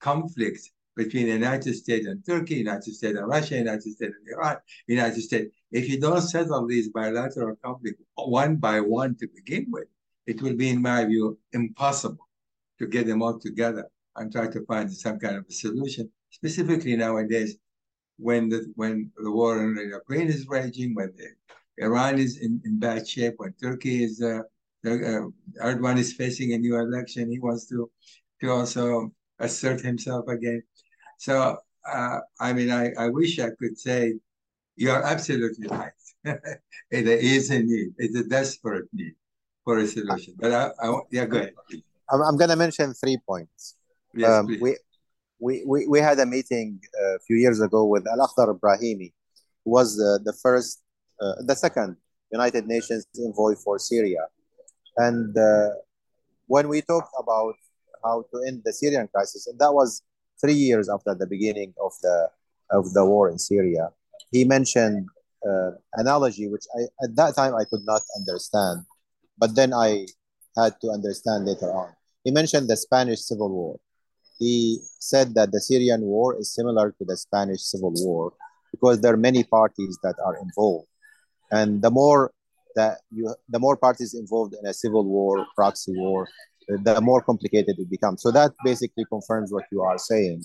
conflicts 0.00 0.70
between 0.96 1.26
the 1.26 1.32
United 1.32 1.74
States 1.74 2.06
and 2.06 2.24
Turkey, 2.26 2.56
United 2.56 2.92
States 2.94 3.16
and 3.16 3.28
Russia, 3.28 3.56
United 3.56 3.82
States 3.82 4.00
and 4.00 4.14
Iran, 4.34 4.56
United 4.86 5.22
States. 5.22 5.54
If 5.70 5.88
you 5.88 6.00
don't 6.00 6.20
settle 6.20 6.66
these 6.66 6.88
bilateral 6.88 7.56
conflicts 7.64 8.02
one 8.16 8.56
by 8.56 8.80
one 8.80 9.14
to 9.16 9.28
begin 9.28 9.66
with, 9.70 9.88
it 10.26 10.42
will 10.42 10.54
be, 10.54 10.68
in 10.70 10.82
my 10.82 11.04
view, 11.04 11.38
impossible 11.52 12.28
to 12.78 12.86
get 12.86 13.06
them 13.06 13.22
all 13.22 13.38
together 13.38 13.88
and 14.16 14.32
try 14.32 14.48
to 14.48 14.64
find 14.66 14.92
some 14.92 15.18
kind 15.18 15.36
of 15.36 15.44
a 15.48 15.52
solution. 15.52 16.10
Specifically 16.30 16.96
nowadays, 16.96 17.56
when 18.18 18.48
the 18.48 18.72
when 18.76 19.10
the 19.16 19.30
war 19.30 19.62
in 19.62 19.76
Ukraine 19.76 20.28
is 20.28 20.46
raging, 20.48 20.94
when 20.94 21.12
the, 21.16 21.28
Iran 21.84 22.18
is 22.18 22.38
in, 22.38 22.60
in 22.64 22.78
bad 22.78 23.08
shape, 23.08 23.34
when 23.38 23.52
Turkey 23.52 24.04
is 24.04 24.20
uh, 24.20 24.42
uh, 24.86 25.26
Erdogan 25.62 25.98
is 25.98 26.12
facing 26.12 26.52
a 26.52 26.58
new 26.58 26.76
election, 26.76 27.30
he 27.30 27.38
wants 27.38 27.66
to 27.68 27.90
to 28.40 28.50
also 28.50 29.12
assert 29.38 29.80
himself 29.80 30.26
again. 30.28 30.62
So, 31.18 31.58
uh, 31.88 32.18
I 32.40 32.52
mean, 32.52 32.70
I, 32.70 32.92
I 32.98 33.08
wish 33.08 33.38
I 33.38 33.50
could 33.58 33.78
say 33.78 34.14
you're 34.76 35.02
absolutely 35.02 35.66
right. 35.68 35.92
it 36.24 37.06
is 37.06 37.50
a 37.50 37.60
need. 37.60 37.88
It's 37.98 38.16
a 38.16 38.24
desperate 38.24 38.88
need 38.92 39.14
for 39.64 39.78
a 39.78 39.86
solution. 39.86 40.34
But 40.38 40.52
I, 40.52 40.70
I 40.80 41.00
yeah, 41.10 41.26
go 41.26 41.38
ahead. 41.38 41.54
I'm, 42.10 42.22
I'm 42.22 42.36
going 42.36 42.50
to 42.50 42.56
mention 42.56 42.94
three 42.94 43.18
points. 43.26 43.74
Yes, 44.14 44.30
um, 44.30 44.46
we, 44.46 44.76
we, 45.40 45.64
we, 45.66 45.86
we 45.86 46.00
had 46.00 46.18
a 46.18 46.26
meeting 46.26 46.80
uh, 47.00 47.16
a 47.16 47.18
few 47.20 47.36
years 47.36 47.60
ago 47.60 47.84
with 47.84 48.06
Al 48.06 48.26
Akhdar 48.26 48.58
Brahimi, 48.58 49.12
who 49.64 49.70
was 49.70 50.00
uh, 50.00 50.18
the 50.24 50.32
first, 50.32 50.82
uh, 51.20 51.34
the 51.46 51.54
second 51.54 51.96
United 52.32 52.66
Nations 52.66 53.06
envoy 53.18 53.54
for 53.54 53.78
Syria. 53.78 54.26
And 54.96 55.36
uh, 55.36 55.68
when 56.46 56.68
we 56.68 56.82
talked 56.82 57.12
about 57.18 57.54
how 58.04 58.24
to 58.32 58.42
end 58.46 58.62
the 58.64 58.72
Syrian 58.72 59.08
crisis, 59.08 59.46
and 59.46 59.58
that 59.58 59.72
was 59.72 60.02
three 60.40 60.54
years 60.54 60.88
after 60.88 61.14
the 61.14 61.26
beginning 61.26 61.74
of 61.82 61.92
the 62.02 62.28
of 62.70 62.92
the 62.92 63.04
war 63.04 63.30
in 63.30 63.38
Syria, 63.38 63.90
he 64.30 64.44
mentioned 64.44 65.08
uh, 65.48 65.70
analogy 65.94 66.48
which 66.48 66.64
I 66.76 66.82
at 67.04 67.16
that 67.16 67.36
time 67.36 67.54
I 67.54 67.64
could 67.64 67.84
not 67.84 68.02
understand, 68.16 68.84
but 69.38 69.54
then 69.54 69.72
I 69.72 70.06
had 70.56 70.74
to 70.82 70.90
understand 70.90 71.46
later 71.46 71.70
on. 71.72 71.92
He 72.24 72.30
mentioned 72.30 72.68
the 72.68 72.76
Spanish 72.76 73.20
Civil 73.20 73.50
War. 73.50 73.80
He 74.38 74.78
said 74.98 75.34
that 75.34 75.52
the 75.52 75.60
Syrian 75.60 76.02
war 76.02 76.38
is 76.38 76.54
similar 76.54 76.92
to 76.98 77.04
the 77.04 77.16
Spanish 77.16 77.62
Civil 77.62 77.92
War 77.96 78.32
because 78.70 79.00
there 79.00 79.12
are 79.14 79.16
many 79.16 79.44
parties 79.44 79.98
that 80.02 80.16
are 80.24 80.36
involved. 80.46 80.88
and 81.50 81.82
the 81.82 81.90
more 81.90 82.32
that 82.76 82.98
you, 83.10 83.34
the 83.48 83.58
more 83.58 83.76
parties 83.76 84.14
involved 84.14 84.54
in 84.58 84.64
a 84.66 84.74
civil 84.74 85.04
war, 85.04 85.46
proxy 85.56 85.92
war, 85.96 86.28
the 86.68 87.00
more 87.00 87.22
complicated 87.22 87.74
it 87.78 87.90
becomes. 87.90 88.22
So 88.22 88.30
that 88.30 88.52
basically 88.64 89.04
confirms 89.14 89.52
what 89.52 89.64
you 89.72 89.80
are 89.82 89.98
saying, 89.98 90.44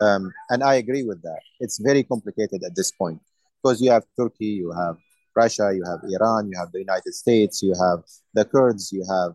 um, 0.00 0.32
and 0.50 0.62
I 0.62 0.74
agree 0.74 1.04
with 1.04 1.20
that. 1.22 1.40
It's 1.60 1.78
very 1.78 2.02
complicated 2.02 2.62
at 2.64 2.74
this 2.74 2.90
point 2.92 3.20
because 3.62 3.80
you 3.82 3.90
have 3.90 4.04
Turkey, 4.18 4.52
you 4.62 4.72
have 4.72 4.96
Russia, 5.34 5.72
you 5.74 5.84
have 5.84 6.00
Iran, 6.08 6.48
you 6.50 6.58
have 6.58 6.70
the 6.72 6.80
United 6.80 7.12
States, 7.14 7.62
you 7.62 7.74
have 7.74 8.00
the 8.32 8.44
Kurds, 8.44 8.92
you 8.92 9.04
have 9.08 9.32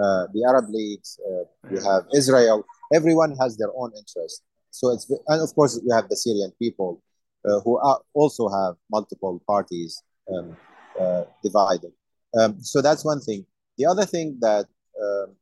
uh, 0.00 0.26
the 0.34 0.44
Arab 0.46 0.66
leagues, 0.68 1.18
uh, 1.26 1.44
you 1.72 1.80
have 1.80 2.04
Israel. 2.14 2.64
Everyone 2.92 3.36
has 3.40 3.56
their 3.56 3.70
own 3.76 3.92
interest. 3.96 4.42
So 4.70 4.90
it's 4.90 5.10
and 5.28 5.42
of 5.42 5.54
course 5.54 5.80
you 5.84 5.92
have 5.94 6.08
the 6.08 6.16
Syrian 6.16 6.52
people 6.58 7.02
uh, 7.44 7.60
who 7.60 7.78
are, 7.78 8.00
also 8.14 8.48
have 8.48 8.74
multiple 8.90 9.42
parties 9.46 10.02
um, 10.32 10.56
uh, 11.00 11.24
divided. 11.42 11.92
Um, 12.38 12.60
so 12.62 12.82
that's 12.82 13.04
one 13.04 13.20
thing. 13.20 13.46
The 13.78 13.86
other 13.86 14.04
thing 14.04 14.38
that 14.40 14.66
um, 15.00 15.34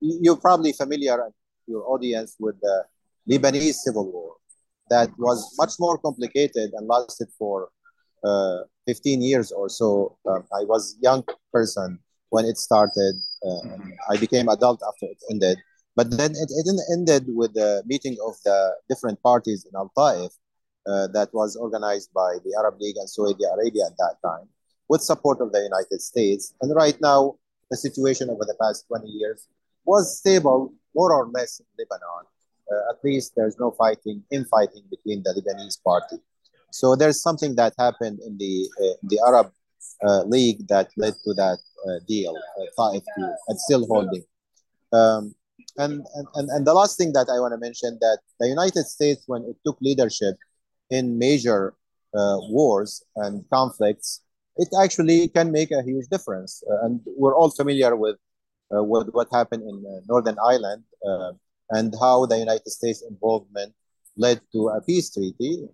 you're 0.00 0.36
probably 0.36 0.72
familiar, 0.72 1.18
your 1.66 1.84
audience, 1.88 2.36
with 2.38 2.60
the 2.60 2.84
Lebanese 3.28 3.74
civil 3.74 4.10
war 4.10 4.34
that 4.90 5.10
was 5.18 5.54
much 5.58 5.74
more 5.78 5.98
complicated 5.98 6.70
and 6.72 6.86
lasted 6.86 7.28
for 7.38 7.68
uh, 8.24 8.60
15 8.86 9.22
years 9.22 9.52
or 9.52 9.68
so. 9.68 10.16
Um, 10.26 10.44
I 10.52 10.64
was 10.64 10.96
young 11.00 11.24
person 11.52 11.98
when 12.30 12.44
it 12.44 12.56
started. 12.56 13.16
Uh, 13.44 13.76
I 14.10 14.16
became 14.16 14.48
adult 14.48 14.82
after 14.86 15.06
it 15.06 15.18
ended. 15.30 15.58
But 15.98 16.16
then 16.16 16.30
it, 16.30 16.50
it 16.60 16.66
ended 16.92 17.24
with 17.40 17.54
the 17.54 17.82
meeting 17.84 18.16
of 18.24 18.34
the 18.44 18.76
different 18.88 19.20
parties 19.20 19.66
in 19.66 19.72
Al 19.74 19.90
Taif 19.98 20.30
uh, 20.86 21.08
that 21.08 21.30
was 21.32 21.56
organized 21.56 22.10
by 22.14 22.36
the 22.44 22.54
Arab 22.56 22.80
League 22.80 22.98
and 22.98 23.10
Saudi 23.10 23.44
Arabia 23.52 23.86
at 23.86 23.96
that 23.98 24.14
time 24.24 24.46
with 24.88 25.02
support 25.02 25.40
of 25.40 25.50
the 25.50 25.60
United 25.60 26.00
States. 26.00 26.54
And 26.62 26.72
right 26.72 26.96
now, 27.00 27.34
the 27.68 27.76
situation 27.76 28.30
over 28.30 28.44
the 28.44 28.54
past 28.62 28.86
20 28.86 29.08
years 29.08 29.48
was 29.84 30.18
stable, 30.18 30.72
more 30.94 31.12
or 31.12 31.26
less 31.34 31.58
in 31.58 31.66
Lebanon. 31.76 32.24
Uh, 32.70 32.92
at 32.92 33.02
least 33.02 33.32
there's 33.34 33.58
no 33.58 33.72
fighting, 33.72 34.22
infighting 34.30 34.84
between 34.88 35.24
the 35.24 35.34
Lebanese 35.34 35.82
party. 35.82 36.22
So 36.70 36.94
there's 36.94 37.20
something 37.20 37.56
that 37.56 37.74
happened 37.76 38.20
in 38.24 38.38
the 38.38 38.68
uh, 38.84 38.96
the 39.02 39.18
Arab 39.26 39.50
uh, 40.06 40.22
League 40.34 40.68
that 40.68 40.90
led 40.96 41.14
to 41.24 41.34
that 41.34 41.58
uh, 41.88 41.98
deal, 42.06 42.36
uh, 42.36 42.92
deal, 42.92 43.36
and 43.48 43.58
still 43.58 43.84
holding. 43.86 44.22
Um, 44.92 45.34
and, 45.76 46.04
and, 46.34 46.48
and 46.50 46.66
the 46.66 46.74
last 46.74 46.98
thing 46.98 47.12
that 47.12 47.28
I 47.28 47.40
want 47.40 47.52
to 47.52 47.58
mention 47.58 47.98
that 48.00 48.18
the 48.40 48.48
United 48.48 48.84
States, 48.86 49.24
when 49.26 49.42
it 49.44 49.56
took 49.64 49.78
leadership 49.80 50.36
in 50.90 51.18
major 51.18 51.74
uh, 52.14 52.38
wars 52.48 53.02
and 53.16 53.44
conflicts, 53.52 54.22
it 54.56 54.68
actually 54.82 55.28
can 55.28 55.52
make 55.52 55.70
a 55.70 55.82
huge 55.82 56.06
difference. 56.08 56.62
Uh, 56.68 56.86
and 56.86 57.00
we're 57.16 57.36
all 57.36 57.50
familiar 57.50 57.94
with, 57.94 58.16
uh, 58.76 58.82
with 58.82 59.08
what 59.10 59.28
happened 59.32 59.62
in 59.62 59.84
uh, 59.86 60.00
Northern 60.08 60.36
Ireland 60.44 60.84
and 61.70 61.94
how 62.00 62.24
the 62.24 62.38
United 62.38 62.68
States 62.68 63.04
involvement 63.08 63.74
led 64.16 64.40
to 64.52 64.68
a 64.68 64.80
peace 64.80 65.12
treaty 65.12 65.68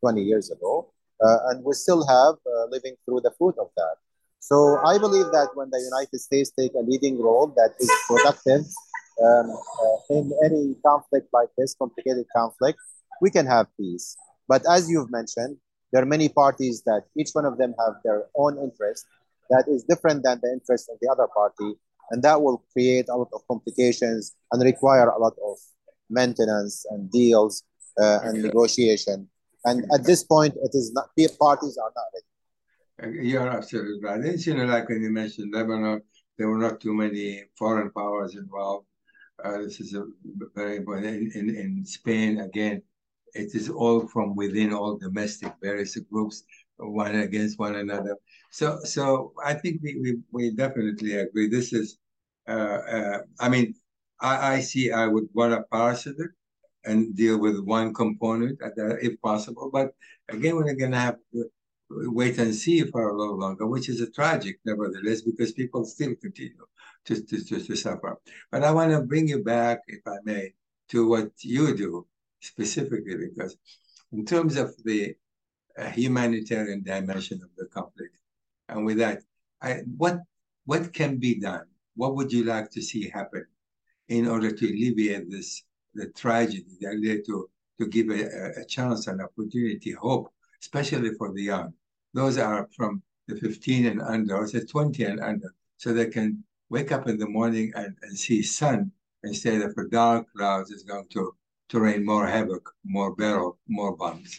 20 0.00 0.22
years 0.22 0.50
ago. 0.50 0.92
and 1.20 1.64
we 1.64 1.74
still 1.74 2.06
have 2.06 2.36
living 2.70 2.94
through 3.04 3.20
the 3.20 3.32
fruit 3.38 3.56
of 3.58 3.68
that. 3.76 3.96
So 4.38 4.78
I 4.86 4.98
believe 4.98 5.26
that 5.32 5.48
when 5.54 5.70
the 5.70 5.80
United 5.80 6.18
States 6.20 6.50
take 6.50 6.74
a 6.74 6.82
leading 6.82 7.20
role 7.20 7.48
that 7.56 7.74
is 7.80 7.90
productive 8.06 8.62
um, 9.24 9.50
uh, 9.50 10.14
in 10.16 10.32
any 10.44 10.74
conflict 10.84 11.28
like 11.32 11.48
this, 11.56 11.74
complicated 11.74 12.26
conflict, 12.34 12.78
we 13.20 13.30
can 13.30 13.46
have 13.46 13.66
peace. 13.78 14.16
But 14.48 14.62
as 14.68 14.90
you've 14.90 15.10
mentioned, 15.10 15.56
there 15.92 16.02
are 16.02 16.06
many 16.06 16.28
parties 16.28 16.82
that 16.86 17.04
each 17.16 17.30
one 17.32 17.44
of 17.44 17.58
them 17.58 17.74
have 17.78 17.94
their 18.04 18.24
own 18.34 18.58
interest 18.58 19.06
that 19.50 19.64
is 19.68 19.84
different 19.84 20.24
than 20.24 20.40
the 20.42 20.50
interest 20.52 20.88
of 20.90 20.98
the 21.00 21.08
other 21.08 21.28
party. 21.34 21.74
And 22.10 22.22
that 22.22 22.40
will 22.42 22.64
create 22.72 23.08
a 23.08 23.16
lot 23.16 23.28
of 23.32 23.46
complications 23.46 24.34
and 24.50 24.62
require 24.62 25.08
a 25.08 25.18
lot 25.18 25.34
of 25.46 25.56
maintenance 26.10 26.84
and 26.90 27.10
deals 27.10 27.62
uh, 28.00 28.20
and 28.24 28.42
negotiation. 28.42 29.28
And 29.64 29.84
at 29.94 30.04
this 30.04 30.24
point, 30.24 30.54
it 30.56 30.70
is 30.74 30.92
not, 30.92 31.10
the 31.16 31.28
parties 31.38 31.78
are 31.78 31.92
not 31.94 32.04
ready. 32.14 33.28
You're 33.28 33.48
absolutely 33.48 34.00
right. 34.02 34.20
It's, 34.24 34.46
you 34.46 34.54
know, 34.54 34.64
like 34.64 34.88
when 34.88 35.02
you 35.02 35.10
mentioned 35.10 35.52
Lebanon, 35.54 36.02
there 36.38 36.48
were 36.48 36.58
not 36.58 36.80
too 36.80 36.94
many 36.94 37.44
foreign 37.58 37.90
powers 37.90 38.34
involved. 38.34 38.86
Uh, 39.44 39.58
this 39.58 39.80
is 39.80 39.94
a 39.94 40.04
very 40.54 40.76
important. 40.76 41.06
In, 41.06 41.32
in, 41.34 41.56
in 41.56 41.84
Spain, 41.84 42.40
again, 42.40 42.82
it 43.34 43.54
is 43.54 43.68
all 43.68 44.06
from 44.06 44.36
within 44.36 44.72
all 44.72 44.96
domestic 44.98 45.52
various 45.62 45.96
groups, 46.10 46.44
one 46.76 47.14
against 47.16 47.58
one 47.58 47.76
another. 47.76 48.16
So, 48.50 48.78
so 48.84 49.32
I 49.44 49.54
think 49.54 49.80
we 49.82 49.98
we, 50.00 50.18
we 50.30 50.54
definitely 50.54 51.14
agree. 51.14 51.48
This 51.48 51.72
is, 51.72 51.98
uh, 52.48 52.52
uh, 52.96 53.18
I 53.40 53.48
mean, 53.48 53.74
I, 54.20 54.54
I 54.54 54.60
see 54.60 54.92
I 54.92 55.06
would 55.06 55.28
want 55.32 55.52
to 55.54 55.62
parse 55.70 56.06
it 56.06 56.16
and 56.84 57.14
deal 57.16 57.38
with 57.38 57.58
one 57.60 57.94
component 57.94 58.58
if 59.00 59.20
possible. 59.20 59.70
But 59.72 59.92
again, 60.28 60.56
we're 60.56 60.74
going 60.74 60.92
to 60.92 60.98
have 60.98 61.16
to 61.32 61.50
wait 61.90 62.38
and 62.38 62.54
see 62.54 62.82
for 62.82 63.08
a 63.08 63.16
little 63.16 63.38
longer, 63.38 63.66
which 63.66 63.88
is 63.88 64.00
a 64.00 64.10
tragic, 64.10 64.58
nevertheless, 64.64 65.22
because 65.22 65.52
people 65.52 65.84
still 65.84 66.14
continue 66.16 66.66
to, 67.06 67.22
to, 67.22 67.44
to, 67.44 67.60
to 67.60 67.76
suffer. 67.76 68.18
But 68.50 68.64
I 68.64 68.70
want 68.70 68.92
to 68.92 69.00
bring 69.00 69.28
you 69.28 69.42
back, 69.42 69.80
if 69.86 70.00
I 70.06 70.16
may, 70.24 70.52
to 70.90 71.08
what 71.08 71.30
you 71.40 71.76
do 71.76 72.06
specifically, 72.40 73.16
because 73.16 73.56
in 74.12 74.24
terms 74.24 74.56
of 74.56 74.74
the 74.84 75.14
uh, 75.78 75.88
humanitarian 75.90 76.82
dimension 76.82 77.40
of 77.42 77.50
the 77.56 77.66
conflict, 77.66 78.16
and 78.68 78.84
with 78.84 78.98
that, 78.98 79.22
I, 79.60 79.82
what 79.96 80.20
what 80.64 80.92
can 80.92 81.18
be 81.18 81.40
done? 81.40 81.66
What 81.96 82.14
would 82.16 82.32
you 82.32 82.44
like 82.44 82.70
to 82.70 82.82
see 82.82 83.08
happen 83.08 83.46
in 84.08 84.28
order 84.28 84.50
to 84.50 84.66
alleviate 84.66 85.30
this 85.30 85.62
the 85.94 86.08
tragedy, 86.10 86.64
the 86.80 87.22
to 87.26 87.48
to 87.80 87.86
give 87.88 88.10
a, 88.10 88.60
a 88.60 88.64
chance, 88.64 89.06
an 89.06 89.20
opportunity, 89.20 89.92
hope, 89.92 90.32
especially 90.60 91.10
for 91.14 91.32
the 91.32 91.42
young. 91.42 91.72
Those 92.14 92.38
are 92.38 92.68
from 92.76 93.02
the 93.28 93.36
15 93.36 93.86
and 93.86 94.02
under, 94.02 94.36
or 94.36 94.48
the 94.48 94.64
20 94.64 95.04
and 95.04 95.20
under, 95.20 95.54
so 95.76 95.92
they 95.92 96.06
can 96.06 96.44
wake 96.72 96.90
up 96.90 97.06
in 97.06 97.18
the 97.18 97.28
morning 97.28 97.70
and, 97.76 97.94
and 98.02 98.18
see 98.18 98.42
sun 98.42 98.90
instead 99.24 99.60
of 99.60 99.72
a 99.76 99.86
dark 99.90 100.26
clouds 100.34 100.70
is 100.70 100.82
going 100.82 101.06
to 101.12 101.22
to 101.68 101.80
rain 101.80 102.04
more 102.04 102.26
havoc, 102.26 102.64
more 102.84 103.14
barrel, 103.14 103.58
more 103.68 103.96
bombs. 103.96 104.30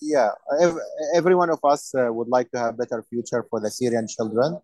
Yeah, 0.00 0.30
every, 0.60 0.82
every 1.14 1.34
one 1.34 1.50
of 1.50 1.60
us 1.62 1.92
uh, 1.94 2.12
would 2.16 2.28
like 2.28 2.50
to 2.52 2.58
have 2.58 2.78
better 2.78 3.04
future 3.10 3.46
for 3.48 3.60
the 3.60 3.70
Syrian 3.70 4.06
children. 4.08 4.58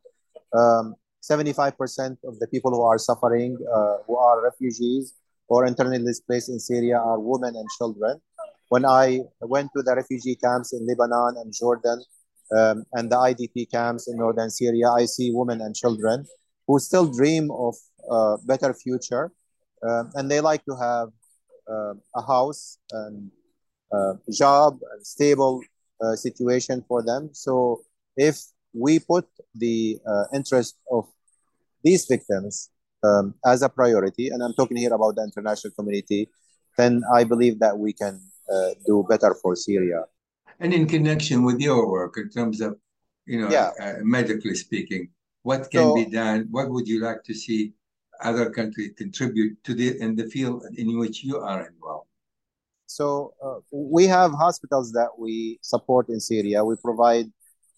Um, 0.53 0.95
75% 1.23 2.17
of 2.25 2.39
the 2.41 2.49
people 2.49 2.71
who 2.73 2.83
are 2.83 2.99
suffering, 2.99 3.57
uh, 3.77 3.97
who 4.07 4.17
are 4.17 4.43
refugees 4.43 5.15
or 5.49 5.67
internally 5.67 6.03
displaced 6.03 6.49
in 6.49 6.59
Syria, 6.59 6.99
are 6.99 7.21
women 7.21 7.55
and 7.55 7.69
children. 7.79 8.21
When 8.69 8.85
I 8.85 9.21
went 9.41 9.71
to 9.77 9.83
the 9.83 9.95
refugee 9.95 10.37
camps 10.37 10.73
in 10.73 10.87
Lebanon 10.89 11.37
and 11.41 11.53
Jordan 11.53 12.03
um, 12.57 12.85
and 12.95 13.11
the 13.13 13.17
IDP 13.17 13.71
camps 13.71 14.09
in 14.09 14.17
northern 14.17 14.51
Syria, 14.51 14.91
I 14.91 15.05
see 15.05 15.31
women 15.33 15.61
and 15.61 15.75
children 15.77 16.27
who 16.67 16.79
still 16.79 17.07
dream 17.07 17.51
of 17.51 17.75
a 18.09 18.13
uh, 18.13 18.37
better 18.45 18.75
future, 18.75 19.33
um, 19.83 20.11
and 20.15 20.31
they 20.31 20.41
like 20.41 20.65
to 20.65 20.75
have 20.77 21.09
uh, 21.71 21.95
a 22.15 22.23
house 22.23 22.79
and 22.93 23.31
a 23.93 24.15
job 24.33 24.79
and 24.93 25.07
stable 25.07 25.61
uh, 26.03 26.15
situation 26.15 26.85
for 26.89 27.03
them. 27.03 27.31
So 27.33 27.83
if 28.17 28.37
we 28.75 28.99
put 28.99 29.27
the 29.55 29.99
uh, 30.07 30.25
interest 30.35 30.77
of 30.91 31.07
these 31.83 32.05
victims 32.05 32.71
um, 33.03 33.35
as 33.45 33.63
a 33.63 33.69
priority, 33.69 34.29
and 34.29 34.43
I'm 34.43 34.55
talking 34.55 34.77
here 34.77 34.93
about 34.93 35.17
the 35.17 35.23
international 35.23 35.73
community, 35.73 36.29
then 36.77 37.03
I 37.15 37.25
believe 37.25 37.59
that 37.61 37.79
we 37.79 37.93
can 37.93 38.21
uh, 38.53 38.71
do 38.87 39.07
better 39.09 39.35
for 39.41 39.57
Syria. 39.57 40.05
And 40.61 40.75
in 40.75 40.87
connection 40.87 41.45
with 41.45 41.61
your 41.61 41.91
work, 41.91 42.17
in 42.17 42.29
terms 42.29 42.61
of, 42.61 42.77
you 43.27 43.41
know, 43.41 43.51
yeah. 43.51 43.71
uh, 43.81 43.95
medically 44.03 44.55
speaking, 44.55 45.09
what 45.47 45.71
can 45.71 45.87
so, 45.87 45.95
be 45.95 46.07
done? 46.07 46.49
What 46.51 46.71
would 46.71 46.89
you 46.89 46.99
like 47.01 47.23
to 47.23 47.35
see 47.35 47.73
other 48.21 48.51
countries 48.51 48.91
contribute 48.99 49.53
to 49.63 49.75
the 49.75 49.89
in 50.05 50.17
the 50.17 50.27
field 50.35 50.65
in 50.77 50.99
which 50.99 51.23
you 51.23 51.39
are 51.39 51.61
involved? 51.71 52.09
So 52.87 53.07
uh, 53.45 53.59
we 53.71 54.09
have 54.09 54.33
hospitals 54.33 54.91
that 54.99 55.11
we 55.17 55.61
support 55.63 56.09
in 56.09 56.19
Syria. 56.19 56.65
We 56.65 56.75
provide 56.89 57.27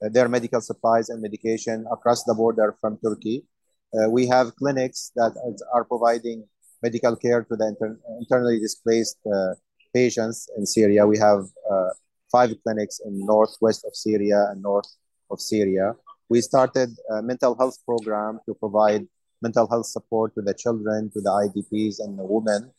uh, 0.00 0.08
their 0.08 0.28
medical 0.30 0.62
supplies 0.62 1.10
and 1.10 1.20
medication 1.20 1.84
across 1.92 2.24
the 2.24 2.32
border 2.32 2.74
from 2.80 2.98
Turkey. 3.04 3.44
Uh, 3.92 4.08
we 4.08 4.26
have 4.26 4.56
clinics 4.56 5.12
that 5.16 5.32
are 5.74 5.84
providing 5.84 6.48
medical 6.82 7.16
care 7.16 7.42
to 7.48 7.54
the 7.54 7.66
inter 7.72 7.98
internally 8.18 8.58
displaced 8.60 9.18
uh, 9.26 9.52
patients 9.92 10.48
in 10.56 10.64
Syria. 10.64 11.06
We 11.06 11.18
have 11.18 11.42
uh, 11.70 11.90
five 12.32 12.50
clinics 12.62 13.00
in 13.04 13.12
northwest 13.26 13.84
of 13.84 13.94
Syria 13.94 14.46
and 14.50 14.62
north 14.62 14.90
of 15.30 15.38
Syria. 15.38 15.96
We 16.28 16.40
started 16.40 16.90
a 17.10 17.22
mental 17.22 17.56
health 17.56 17.78
program 17.84 18.40
to 18.46 18.54
provide 18.54 19.06
mental 19.40 19.68
health 19.68 19.86
support 19.86 20.34
to 20.34 20.42
the 20.42 20.54
children, 20.54 21.10
to 21.14 21.20
the 21.20 21.30
IDPs 21.30 21.96
and 22.00 22.18
the 22.18 22.24
women. 22.24 22.70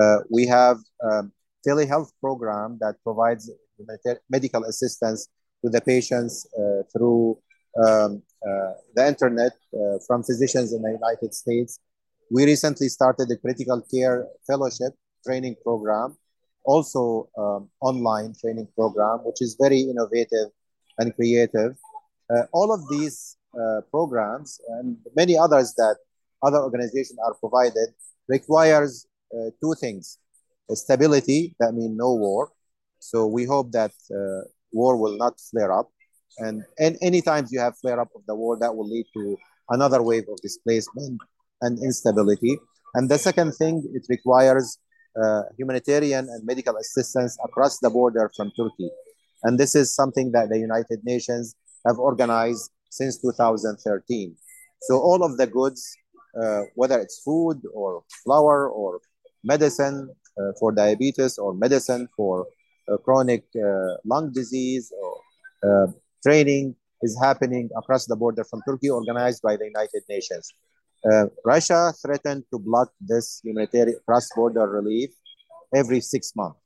Uh, 0.00 0.18
we 0.30 0.46
have 0.46 0.78
a 1.02 1.22
telehealth 1.66 2.10
program 2.20 2.78
that 2.80 2.96
provides 3.02 3.50
medical 4.30 4.64
assistance 4.64 5.28
to 5.64 5.70
the 5.70 5.80
patients 5.80 6.46
uh, 6.58 6.82
through 6.92 7.38
um, 7.82 8.22
uh, 8.46 8.72
the 8.94 9.06
internet 9.06 9.52
uh, 9.74 9.98
from 10.06 10.22
physicians 10.22 10.72
in 10.72 10.82
the 10.82 10.90
United 10.90 11.34
States. 11.34 11.78
We 12.30 12.44
recently 12.44 12.88
started 12.88 13.30
a 13.30 13.36
critical 13.36 13.82
care 13.92 14.26
fellowship 14.46 14.94
training 15.24 15.56
program, 15.62 16.16
also 16.64 17.28
um, 17.38 17.68
online 17.80 18.34
training 18.40 18.68
program, 18.74 19.20
which 19.24 19.40
is 19.40 19.56
very 19.60 19.80
innovative 19.80 20.48
and 20.98 21.14
creative. 21.14 21.76
Uh, 22.32 22.44
all 22.52 22.72
of 22.72 22.80
these 22.88 23.36
uh, 23.60 23.80
programs 23.90 24.60
and 24.68 24.96
many 25.16 25.36
others 25.36 25.74
that 25.76 25.96
other 26.42 26.58
organizations 26.58 27.18
are 27.26 27.34
provided 27.34 27.88
requires 28.28 29.06
uh, 29.34 29.50
two 29.60 29.74
things. 29.80 30.18
Stability 30.70 31.54
that 31.60 31.72
means 31.74 31.96
no 31.96 32.14
war. 32.14 32.50
So 32.98 33.26
we 33.26 33.44
hope 33.44 33.72
that 33.72 33.92
war 34.72 34.96
will 34.96 35.18
not 35.18 35.34
flare 35.50 35.72
up. 35.72 35.90
And, 36.38 36.64
and 36.78 36.96
any 37.02 37.20
times 37.20 37.52
you 37.52 37.60
have 37.60 37.76
flare 37.76 38.00
up 38.00 38.08
of 38.14 38.22
the 38.26 38.34
war 38.34 38.56
that 38.58 38.74
will 38.74 38.88
lead 38.88 39.06
to 39.14 39.36
another 39.68 40.02
wave 40.02 40.24
of 40.30 40.40
displacement 40.40 41.20
and 41.60 41.78
instability. 41.82 42.58
And 42.94 43.10
the 43.10 43.18
second 43.18 43.52
thing 43.52 43.82
it 43.92 44.06
requires 44.08 44.78
uh, 45.22 45.42
humanitarian 45.58 46.26
and 46.28 46.44
medical 46.44 46.76
assistance 46.76 47.36
across 47.44 47.78
the 47.80 47.90
border 47.90 48.30
from 48.34 48.50
turkey. 48.56 48.90
And 49.42 49.58
this 49.58 49.74
is 49.74 49.94
something 49.94 50.32
that 50.32 50.48
the 50.48 50.58
united 50.58 51.00
nations 51.04 51.54
have 51.86 51.98
organized 51.98 52.70
since 52.90 53.20
2013 53.20 54.36
so 54.82 54.98
all 54.98 55.24
of 55.24 55.36
the 55.36 55.46
goods 55.46 55.96
uh, 56.40 56.62
whether 56.74 56.98
it's 56.98 57.20
food 57.20 57.60
or 57.74 58.02
flour 58.24 58.68
or 58.68 59.00
medicine 59.44 60.08
uh, 60.38 60.52
for 60.58 60.72
diabetes 60.72 61.38
or 61.38 61.54
medicine 61.54 62.08
for 62.16 62.46
uh, 62.90 62.96
chronic 62.98 63.44
uh, 63.56 63.94
lung 64.04 64.32
disease 64.32 64.92
or 65.02 65.14
uh, 65.62 65.86
training 66.22 66.74
is 67.02 67.18
happening 67.20 67.68
across 67.76 68.06
the 68.06 68.16
border 68.16 68.44
from 68.44 68.62
Turkey, 68.66 68.88
organized 68.90 69.42
by 69.42 69.56
the 69.56 69.64
United 69.64 70.02
Nations. 70.08 70.52
Uh, 71.04 71.26
Russia 71.44 71.92
threatened 72.00 72.44
to 72.52 72.58
block 72.58 72.92
this 73.00 73.40
humanitarian 73.44 73.98
cross-border 74.06 74.68
relief 74.68 75.10
every 75.74 76.00
six 76.00 76.32
months 76.36 76.58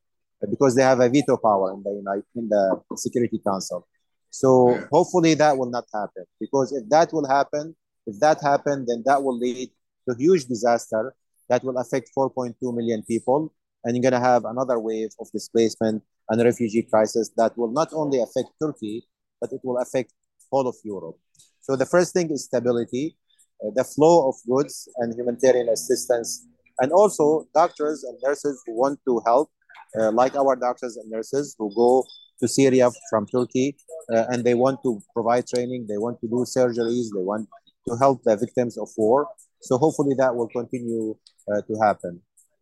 because 0.51 0.75
they 0.75 0.83
have 0.83 1.01
a 1.01 1.09
veto 1.09 1.39
power 1.39 1.73
in 1.73 1.83
the 1.83 1.91
United 1.91 2.25
in 2.35 2.49
the 2.49 2.81
Security 2.97 3.41
Council. 3.47 3.87
So 4.31 4.79
hopefully 4.93 5.35
that 5.35 5.57
will 5.57 5.71
not 5.71 5.85
happen 5.93 6.25
because 6.41 6.73
if 6.73 6.89
that 6.91 7.13
will 7.13 7.27
happen, 7.27 7.75
if 8.07 8.21
that 8.21 8.41
happens, 8.43 8.89
then 8.89 9.03
that 9.07 9.23
will 9.23 9.39
lead 9.39 9.71
to 10.09 10.15
huge 10.17 10.45
disaster 10.47 11.15
that 11.49 11.63
will 11.65 11.79
affect 11.79 12.11
4.2 12.17 12.55
million 12.75 13.03
people. 13.03 13.53
And 13.85 13.97
you're 13.97 14.11
going 14.11 14.21
to 14.21 14.27
have 14.27 14.45
another 14.45 14.79
wave 14.79 15.11
of 15.21 15.31
displacement 15.33 16.03
and 16.29 16.43
refugee 16.43 16.83
crisis 16.83 17.31
that 17.37 17.57
will 17.57 17.71
not 17.71 17.93
only 17.93 18.21
affect 18.21 18.49
Turkey, 18.61 19.07
but 19.41 19.53
it 19.53 19.61
will 19.63 19.79
affect 19.79 20.13
all 20.51 20.67
of 20.67 20.77
Europe. 20.83 21.17
So 21.61 21.77
the 21.77 21.87
first 21.87 22.13
thing 22.13 22.31
is 22.31 22.45
stability, 22.45 23.17
uh, 23.65 23.71
the 23.75 23.85
flow 23.85 24.29
of 24.29 24.35
goods 24.49 24.89
and 24.97 25.15
humanitarian 25.15 25.69
assistance, 25.69 26.47
and 26.81 26.93
also 26.93 27.47
doctors 27.55 28.05
and 28.05 28.19
nurses 28.23 28.63
who 28.67 28.77
want 28.77 28.99
to 29.07 29.21
help, 29.25 29.51
uh, 29.99 30.11
like 30.11 30.35
our 30.37 30.57
doctors 30.57 30.97
and 30.97 31.11
nurses 31.11 31.55
who 31.59 31.73
go 31.75 32.05
to 32.41 32.49
Syria 32.49 32.91
from 33.11 33.27
Turkey, 33.27 33.77
uh, 34.13 34.25
and 34.31 34.45
they 34.45 34.55
want 34.55 34.81
to 34.85 35.01
provide 35.13 35.47
training, 35.47 35.87
they 35.89 35.99
want 35.99 36.21
to 36.21 36.29
do 36.29 36.45
surgeries, 36.45 37.07
they 37.15 37.23
want 37.23 37.49
to 37.89 37.97
help 37.97 38.23
the 38.25 38.37
victims 38.37 38.77
of 38.79 38.89
war. 38.97 39.29
So 39.61 39.79
hopefully 39.79 40.15
that 40.19 40.35
will 40.35 40.49
continue 40.49 41.17
uh, 41.51 41.63
to 41.63 41.75
happen. 41.83 42.21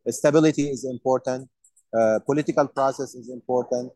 Stability 0.08 0.68
is 0.70 0.84
important. 0.84 1.48
Uh, 1.96 2.18
political 2.26 2.68
process 2.68 3.14
is 3.14 3.30
important. 3.30 3.92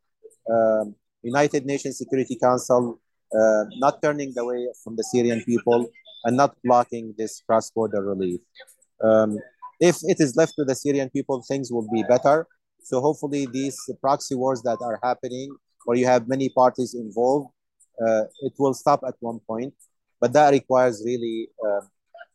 Um, 0.51 0.95
United 1.23 1.67
Nations 1.67 1.99
Security 1.99 2.37
Council 2.43 3.01
uh, 3.39 3.65
not 3.79 4.01
turning 4.03 4.33
away 4.39 4.69
from 4.83 4.97
the 4.97 5.05
Syrian 5.05 5.43
people 5.45 5.87
and 6.25 6.37
not 6.37 6.57
blocking 6.65 7.15
this 7.19 7.43
cross-border 7.47 8.03
relief. 8.03 8.41
Um, 9.03 9.39
if 9.81 9.97
it 10.03 10.19
is 10.19 10.35
left 10.37 10.55
to 10.57 10.65
the 10.65 10.75
Syrian 10.75 11.11
people, 11.11 11.45
things 11.47 11.71
will 11.71 11.89
be 11.93 12.03
better. 12.09 12.47
So 12.83 13.01
hopefully 13.01 13.47
these 13.47 13.79
proxy 14.01 14.35
wars 14.35 14.63
that 14.63 14.79
are 14.81 14.99
happening, 15.03 15.55
where 15.89 15.97
you 15.97 16.07
have 16.07 16.29
many 16.29 16.49
parties 16.51 16.93
involved, 16.95 17.49
uh, 18.05 18.25
it 18.43 18.53
will 18.59 18.75
stop 18.75 19.01
at 19.11 19.17
one 19.21 19.41
point 19.41 19.75
but 20.21 20.33
that 20.33 20.51
requires 20.51 21.03
really 21.05 21.49
uh, 21.65 21.81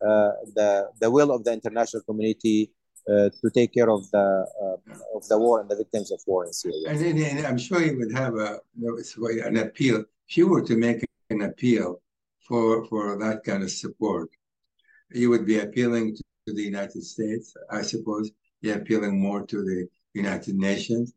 uh, 0.05 0.31
the 0.55 0.89
the 0.99 1.09
will 1.09 1.31
of 1.31 1.43
the 1.43 1.53
international 1.53 2.03
community 2.03 2.71
uh, 3.09 3.29
to 3.41 3.49
take 3.53 3.73
care 3.73 3.89
of 3.89 4.09
the 4.11 4.45
uh, 4.63 5.17
of 5.17 5.27
the 5.27 5.37
war 5.37 5.61
and 5.61 5.69
the 5.69 5.75
victims 5.75 6.11
of 6.11 6.21
war 6.25 6.45
in 6.45 6.53
Syria. 6.53 6.87
And, 6.87 7.01
and, 7.01 7.45
I'm 7.45 7.57
sure 7.57 7.81
you 7.81 7.97
would 7.97 8.13
have 8.13 8.35
a 8.35 8.59
an 9.47 9.57
appeal 9.57 10.03
if 10.27 10.37
you 10.37 10.47
were 10.47 10.61
to 10.61 10.75
make 10.75 11.03
an 11.29 11.41
appeal 11.41 12.01
for 12.47 12.85
for 12.85 13.17
that 13.19 13.43
kind 13.43 13.63
of 13.63 13.71
support. 13.71 14.29
You 15.11 15.29
would 15.29 15.45
be 15.45 15.59
appealing 15.59 16.15
to 16.15 16.53
the 16.53 16.63
United 16.63 17.03
States, 17.03 17.55
I 17.69 17.81
suppose. 17.81 18.31
You're 18.61 18.77
appealing 18.77 19.19
more 19.19 19.45
to 19.45 19.57
the 19.63 19.87
United 20.13 20.55
Nations, 20.55 21.13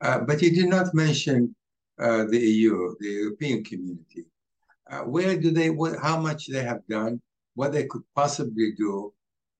but 0.00 0.42
you 0.42 0.50
did 0.50 0.68
not 0.68 0.94
mention 0.94 1.54
uh, 1.98 2.24
the 2.24 2.38
EU, 2.38 2.94
the 3.00 3.08
European 3.08 3.62
community 3.62 4.24
uh, 4.90 5.00
where 5.00 5.36
do 5.36 5.50
they, 5.50 5.70
what, 5.70 5.98
how 6.00 6.20
much 6.20 6.48
they 6.48 6.62
have 6.62 6.86
done, 6.88 7.20
what 7.54 7.72
they 7.72 7.84
could 7.84 8.02
possibly 8.14 8.72
do 8.76 9.12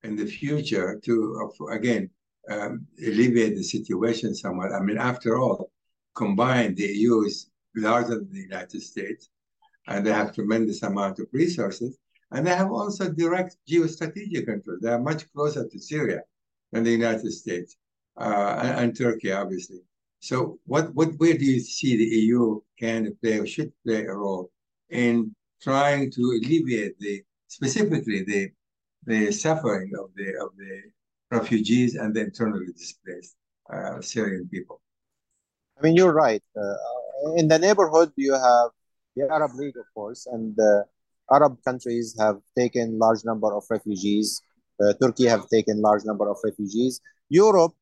in 0.02 0.16
the 0.16 0.26
future 0.26 1.00
to, 1.04 1.50
uh, 1.60 1.66
again, 1.66 2.10
um, 2.50 2.86
alleviate 3.06 3.54
the 3.54 3.62
situation 3.62 4.34
somewhat. 4.34 4.72
I 4.72 4.80
mean, 4.80 4.98
after 4.98 5.38
all, 5.38 5.70
combined, 6.16 6.76
the 6.76 6.86
EU 6.86 7.22
is 7.22 7.50
larger 7.76 8.16
than 8.16 8.32
the 8.32 8.40
United 8.40 8.82
States, 8.82 9.28
and 9.86 10.04
they 10.04 10.12
have 10.12 10.34
tremendous 10.34 10.82
amount 10.82 11.20
of 11.20 11.28
resources, 11.32 11.98
and 12.32 12.46
they 12.46 12.54
have 12.54 12.72
also 12.72 13.12
direct 13.12 13.56
geostrategic 13.68 14.46
control. 14.46 14.78
They 14.80 14.90
are 14.90 15.00
much 15.00 15.30
closer 15.32 15.68
to 15.68 15.78
Syria 15.78 16.22
than 16.72 16.84
the 16.84 16.90
United 16.90 17.30
States 17.32 17.76
uh, 18.18 18.58
and, 18.62 18.80
and, 18.80 18.96
Turkey, 18.96 19.32
obviously. 19.32 19.80
So, 20.20 20.58
what, 20.66 20.94
what, 20.94 21.14
where 21.16 21.36
do 21.36 21.44
you 21.44 21.60
see 21.60 21.96
the 21.96 22.04
EU 22.04 22.60
can 22.78 23.16
play 23.22 23.38
or 23.38 23.46
should 23.46 23.72
play 23.84 24.04
a 24.04 24.14
role 24.14 24.50
in 24.90 25.34
trying 25.62 26.10
to 26.12 26.20
alleviate 26.20 26.98
the 26.98 27.22
specifically 27.48 28.22
the 28.24 28.50
the 29.06 29.32
suffering 29.32 29.92
of 29.98 30.10
the 30.14 30.28
of 30.44 30.50
the 30.56 30.82
refugees 31.30 31.94
and 31.94 32.14
the 32.14 32.20
internally 32.20 32.66
displaced 32.76 33.36
uh, 33.72 34.00
Syrian 34.00 34.48
people. 34.48 34.80
I 35.78 35.82
mean, 35.82 35.96
you're 35.96 36.12
right. 36.12 36.42
Uh, 36.56 37.32
in 37.36 37.48
the 37.48 37.58
neighborhood, 37.58 38.12
you 38.16 38.34
have 38.34 38.70
the 39.16 39.28
Arab 39.30 39.52
League, 39.54 39.76
of 39.78 39.86
course, 39.94 40.26
and 40.26 40.54
the 40.56 40.84
Arab 41.30 41.56
countries 41.64 42.14
have 42.18 42.40
taken 42.56 42.98
large 42.98 43.24
number 43.24 43.54
of 43.54 43.64
refugees. 43.70 44.42
Uh, 44.82 44.92
Turkey 45.00 45.26
have 45.26 45.48
taken 45.48 45.80
large 45.80 46.04
number 46.04 46.28
of 46.28 46.36
refugees. 46.44 47.00
Europe 47.28 47.72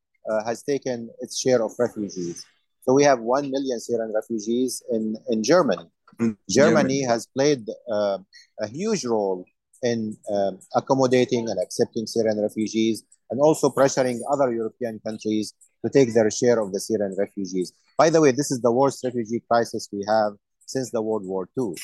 has 0.44 0.62
taken 0.62 1.10
its 1.20 1.38
share 1.38 1.62
of 1.62 1.72
refugees. 1.78 2.44
So 2.82 2.94
we 2.94 3.04
have 3.04 3.20
1 3.20 3.50
million 3.50 3.80
Syrian 3.80 4.12
refugees 4.14 4.82
in, 4.90 5.16
in 5.28 5.42
Germany. 5.42 5.84
Germany, 6.18 6.36
Germany 6.48 7.02
has 7.02 7.26
played 7.26 7.68
uh, 7.90 8.18
a 8.60 8.66
huge 8.66 9.04
role 9.04 9.44
in 9.82 10.16
um, 10.32 10.58
accommodating 10.74 11.48
and 11.48 11.58
accepting 11.60 12.06
Syrian 12.06 12.40
refugees 12.40 13.04
and 13.30 13.40
also 13.40 13.68
pressuring 13.68 14.18
other 14.30 14.52
European 14.52 15.00
countries 15.06 15.54
to 15.84 15.90
take 15.90 16.14
their 16.14 16.30
share 16.30 16.60
of 16.60 16.72
the 16.72 16.80
Syrian 16.80 17.14
refugees. 17.18 17.72
By 17.96 18.10
the 18.10 18.20
way, 18.20 18.32
this 18.32 18.50
is 18.50 18.60
the 18.60 18.72
worst 18.72 19.04
refugee 19.04 19.42
crisis 19.48 19.88
we 19.92 20.04
have 20.08 20.32
since 20.66 20.90
the 20.90 21.02
World 21.02 21.24
War 21.24 21.48
II. 21.58 21.74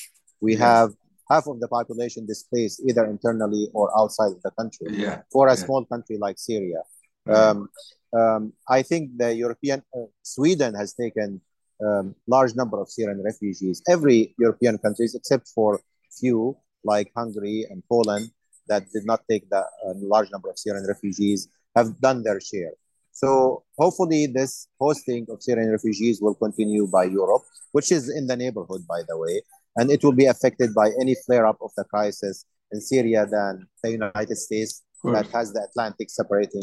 We 0.40 0.56
have 0.56 0.92
half 1.30 1.46
of 1.46 1.60
the 1.60 1.68
population 1.68 2.26
displaced 2.26 2.82
either 2.86 3.04
internally 3.06 3.68
or 3.72 3.96
outside 3.98 4.32
of 4.32 4.42
the 4.42 4.50
country 4.52 4.88
yeah. 4.90 5.22
for 5.32 5.48
a 5.48 5.52
yeah. 5.52 5.64
small 5.64 5.84
country 5.84 6.18
like 6.18 6.38
Syria. 6.38 6.82
Um, 7.26 7.68
um, 8.16 8.52
I 8.68 8.82
think 8.82 9.16
the 9.16 9.34
European, 9.34 9.82
uh, 9.96 10.06
Sweden 10.22 10.74
has 10.74 10.94
taken 10.94 11.40
um, 11.84 12.14
large 12.26 12.54
number 12.54 12.80
of 12.80 12.88
Syrian 12.88 13.22
refugees. 13.22 13.82
Every 13.88 14.34
European 14.38 14.78
countries, 14.78 15.14
except 15.14 15.48
for 15.48 15.80
few 16.18 16.56
like 16.84 17.10
Hungary 17.16 17.66
and 17.70 17.82
Poland, 17.88 18.30
that 18.68 18.84
did 18.92 19.04
not 19.04 19.22
take 19.28 19.48
the 19.50 19.58
uh, 19.58 19.94
large 19.96 20.30
number 20.30 20.48
of 20.48 20.58
Syrian 20.58 20.86
refugees, 20.86 21.48
have 21.74 21.98
done 22.00 22.22
their 22.22 22.40
share. 22.40 22.72
So 23.12 23.62
hopefully, 23.78 24.26
this 24.26 24.68
hosting 24.80 25.26
of 25.30 25.42
Syrian 25.42 25.70
refugees 25.70 26.20
will 26.20 26.34
continue 26.34 26.86
by 26.86 27.04
Europe, 27.04 27.42
which 27.72 27.92
is 27.92 28.08
in 28.08 28.26
the 28.26 28.36
neighborhood, 28.36 28.86
by 28.88 29.02
the 29.08 29.16
way, 29.16 29.42
and 29.76 29.90
it 29.90 30.02
will 30.02 30.12
be 30.12 30.26
affected 30.26 30.74
by 30.74 30.90
any 31.00 31.14
flare 31.26 31.46
up 31.46 31.58
of 31.60 31.70
the 31.76 31.84
crisis 31.84 32.44
in 32.72 32.80
Syria 32.80 33.26
than 33.30 33.68
the 33.82 33.90
United 33.92 34.36
States 34.36 34.82
that 35.04 35.26
has 35.28 35.52
the 35.52 35.62
Atlantic 35.62 36.10
separating 36.10 36.62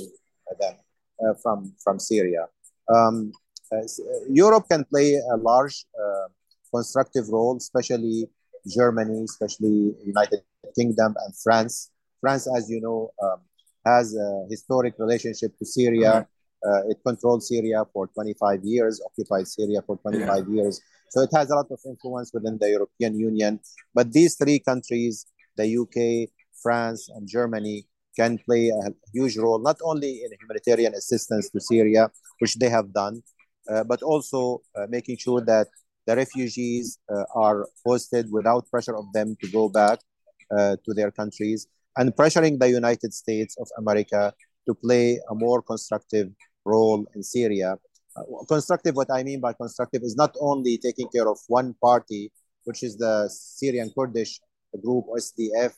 them 0.59 0.75
uh, 1.23 1.33
from 1.41 1.73
from 1.83 1.99
Syria. 1.99 2.47
Um, 2.93 3.31
uh, 3.71 3.81
Europe 4.29 4.65
can 4.69 4.83
play 4.85 5.15
a 5.15 5.37
large 5.37 5.85
uh, 5.97 6.27
constructive 6.73 7.29
role, 7.29 7.57
especially 7.57 8.29
Germany, 8.67 9.23
especially 9.23 9.95
United 10.03 10.41
Kingdom 10.75 11.15
and 11.23 11.33
France. 11.35 11.91
France, 12.19 12.47
as 12.55 12.69
you 12.69 12.81
know, 12.81 13.11
um, 13.23 13.39
has 13.85 14.15
a 14.15 14.45
historic 14.49 14.95
relationship 14.99 15.57
to 15.57 15.65
Syria. 15.65 16.27
Uh, 16.63 16.81
it 16.89 16.97
controlled 17.03 17.43
Syria 17.43 17.83
for 17.91 18.07
25 18.07 18.63
years, 18.63 19.01
occupied 19.05 19.47
Syria 19.47 19.81
for 19.85 19.97
25 19.97 20.27
yeah. 20.27 20.55
years. 20.55 20.79
So 21.09 21.21
it 21.21 21.29
has 21.33 21.49
a 21.49 21.55
lot 21.55 21.65
of 21.71 21.79
influence 21.85 22.31
within 22.33 22.57
the 22.59 22.69
European 22.69 23.19
Union. 23.19 23.59
But 23.93 24.13
these 24.13 24.35
three 24.35 24.59
countries, 24.59 25.25
the 25.57 25.65
UK, 25.65 26.29
France, 26.61 27.09
and 27.09 27.27
Germany, 27.27 27.87
can 28.15 28.37
play 28.39 28.69
a 28.69 28.91
huge 29.13 29.37
role, 29.37 29.59
not 29.59 29.77
only 29.83 30.23
in 30.23 30.29
humanitarian 30.39 30.93
assistance 30.93 31.49
to 31.49 31.59
Syria, 31.59 32.09
which 32.39 32.55
they 32.55 32.69
have 32.69 32.93
done, 32.93 33.21
uh, 33.69 33.83
but 33.83 34.01
also 34.01 34.61
uh, 34.75 34.87
making 34.89 35.17
sure 35.17 35.41
that 35.41 35.67
the 36.07 36.15
refugees 36.15 36.99
uh, 37.13 37.23
are 37.35 37.67
hosted 37.87 38.29
without 38.31 38.69
pressure 38.69 38.95
of 38.95 39.05
them 39.13 39.35
to 39.41 39.47
go 39.49 39.69
back 39.69 39.99
uh, 40.57 40.75
to 40.83 40.93
their 40.93 41.11
countries, 41.11 41.67
and 41.97 42.15
pressuring 42.15 42.59
the 42.59 42.69
United 42.69 43.13
States 43.13 43.55
of 43.59 43.67
America 43.77 44.33
to 44.67 44.73
play 44.73 45.19
a 45.29 45.35
more 45.35 45.61
constructive 45.61 46.29
role 46.65 47.05
in 47.15 47.23
Syria. 47.23 47.77
Uh, 48.15 48.23
constructive, 48.47 48.95
what 48.95 49.11
I 49.11 49.23
mean 49.23 49.39
by 49.39 49.53
constructive 49.53 50.01
is 50.03 50.15
not 50.15 50.35
only 50.39 50.77
taking 50.77 51.07
care 51.09 51.29
of 51.29 51.37
one 51.47 51.75
party, 51.81 52.31
which 52.65 52.83
is 52.83 52.97
the 52.97 53.29
Syrian 53.29 53.91
Kurdish 53.97 54.39
group, 54.83 55.05
SDF, 55.15 55.73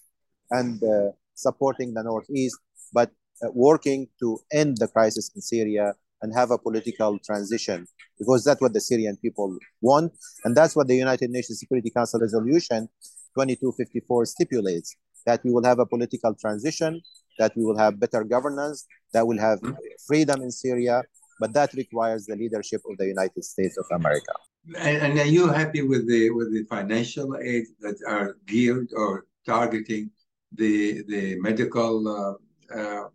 and 0.51 0.81
uh, 0.83 1.11
supporting 1.35 1.93
the 1.93 2.03
Northeast, 2.03 2.57
but 2.93 3.11
uh, 3.43 3.49
working 3.53 4.07
to 4.19 4.39
end 4.51 4.77
the 4.77 4.87
crisis 4.87 5.31
in 5.35 5.41
Syria 5.41 5.93
and 6.21 6.33
have 6.33 6.51
a 6.51 6.57
political 6.57 7.19
transition 7.19 7.85
because 8.17 8.43
that's 8.43 8.61
what 8.61 8.73
the 8.73 8.79
Syrian 8.79 9.17
people 9.17 9.57
want. 9.81 10.13
And 10.45 10.55
that's 10.55 10.75
what 10.75 10.87
the 10.87 10.95
United 10.95 11.29
Nations 11.29 11.59
Security 11.59 11.89
Council 11.89 12.19
resolution 12.19 12.87
2254 13.35 14.25
stipulates 14.25 14.95
that 15.25 15.43
we 15.43 15.51
will 15.51 15.63
have 15.63 15.79
a 15.79 15.85
political 15.85 16.33
transition, 16.35 17.01
that 17.39 17.51
we 17.55 17.63
will 17.63 17.77
have 17.77 17.99
better 17.99 18.23
governance, 18.23 18.85
that 19.13 19.25
will 19.25 19.39
have 19.39 19.59
freedom 20.07 20.41
in 20.41 20.51
Syria, 20.51 21.01
but 21.39 21.53
that 21.53 21.73
requires 21.73 22.25
the 22.25 22.35
leadership 22.35 22.81
of 22.89 22.97
the 22.97 23.07
United 23.07 23.43
States 23.43 23.77
of 23.77 23.85
America. 23.91 24.33
And, 24.77 24.97
and 25.03 25.19
are 25.19 25.25
you 25.25 25.49
happy 25.49 25.81
with 25.81 26.07
the 26.07 26.29
with 26.29 26.53
the 26.53 26.63
financial 26.63 27.37
aid 27.37 27.65
that 27.81 27.97
are 28.07 28.37
geared 28.45 28.89
or 28.95 29.25
targeting 29.45 30.09
the 30.55 31.03
the 31.07 31.39
medical 31.39 32.07
uh, 32.07 32.77
uh, 32.79 33.07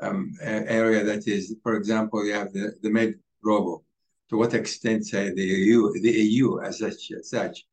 um, 0.00 0.32
area 0.42 1.02
that 1.04 1.26
is, 1.26 1.54
for 1.62 1.74
example, 1.76 2.24
you 2.24 2.32
have 2.32 2.52
the, 2.52 2.74
the 2.82 2.90
Med 2.90 3.14
Global. 3.42 3.84
To 4.30 4.36
what 4.36 4.54
extent, 4.54 5.06
say, 5.06 5.30
the 5.30 5.42
EU, 5.42 5.90
the 6.00 6.10
EU 6.10 6.60
as 6.60 6.78
such, 6.78 7.12
as 7.12 7.30
such 7.30 7.64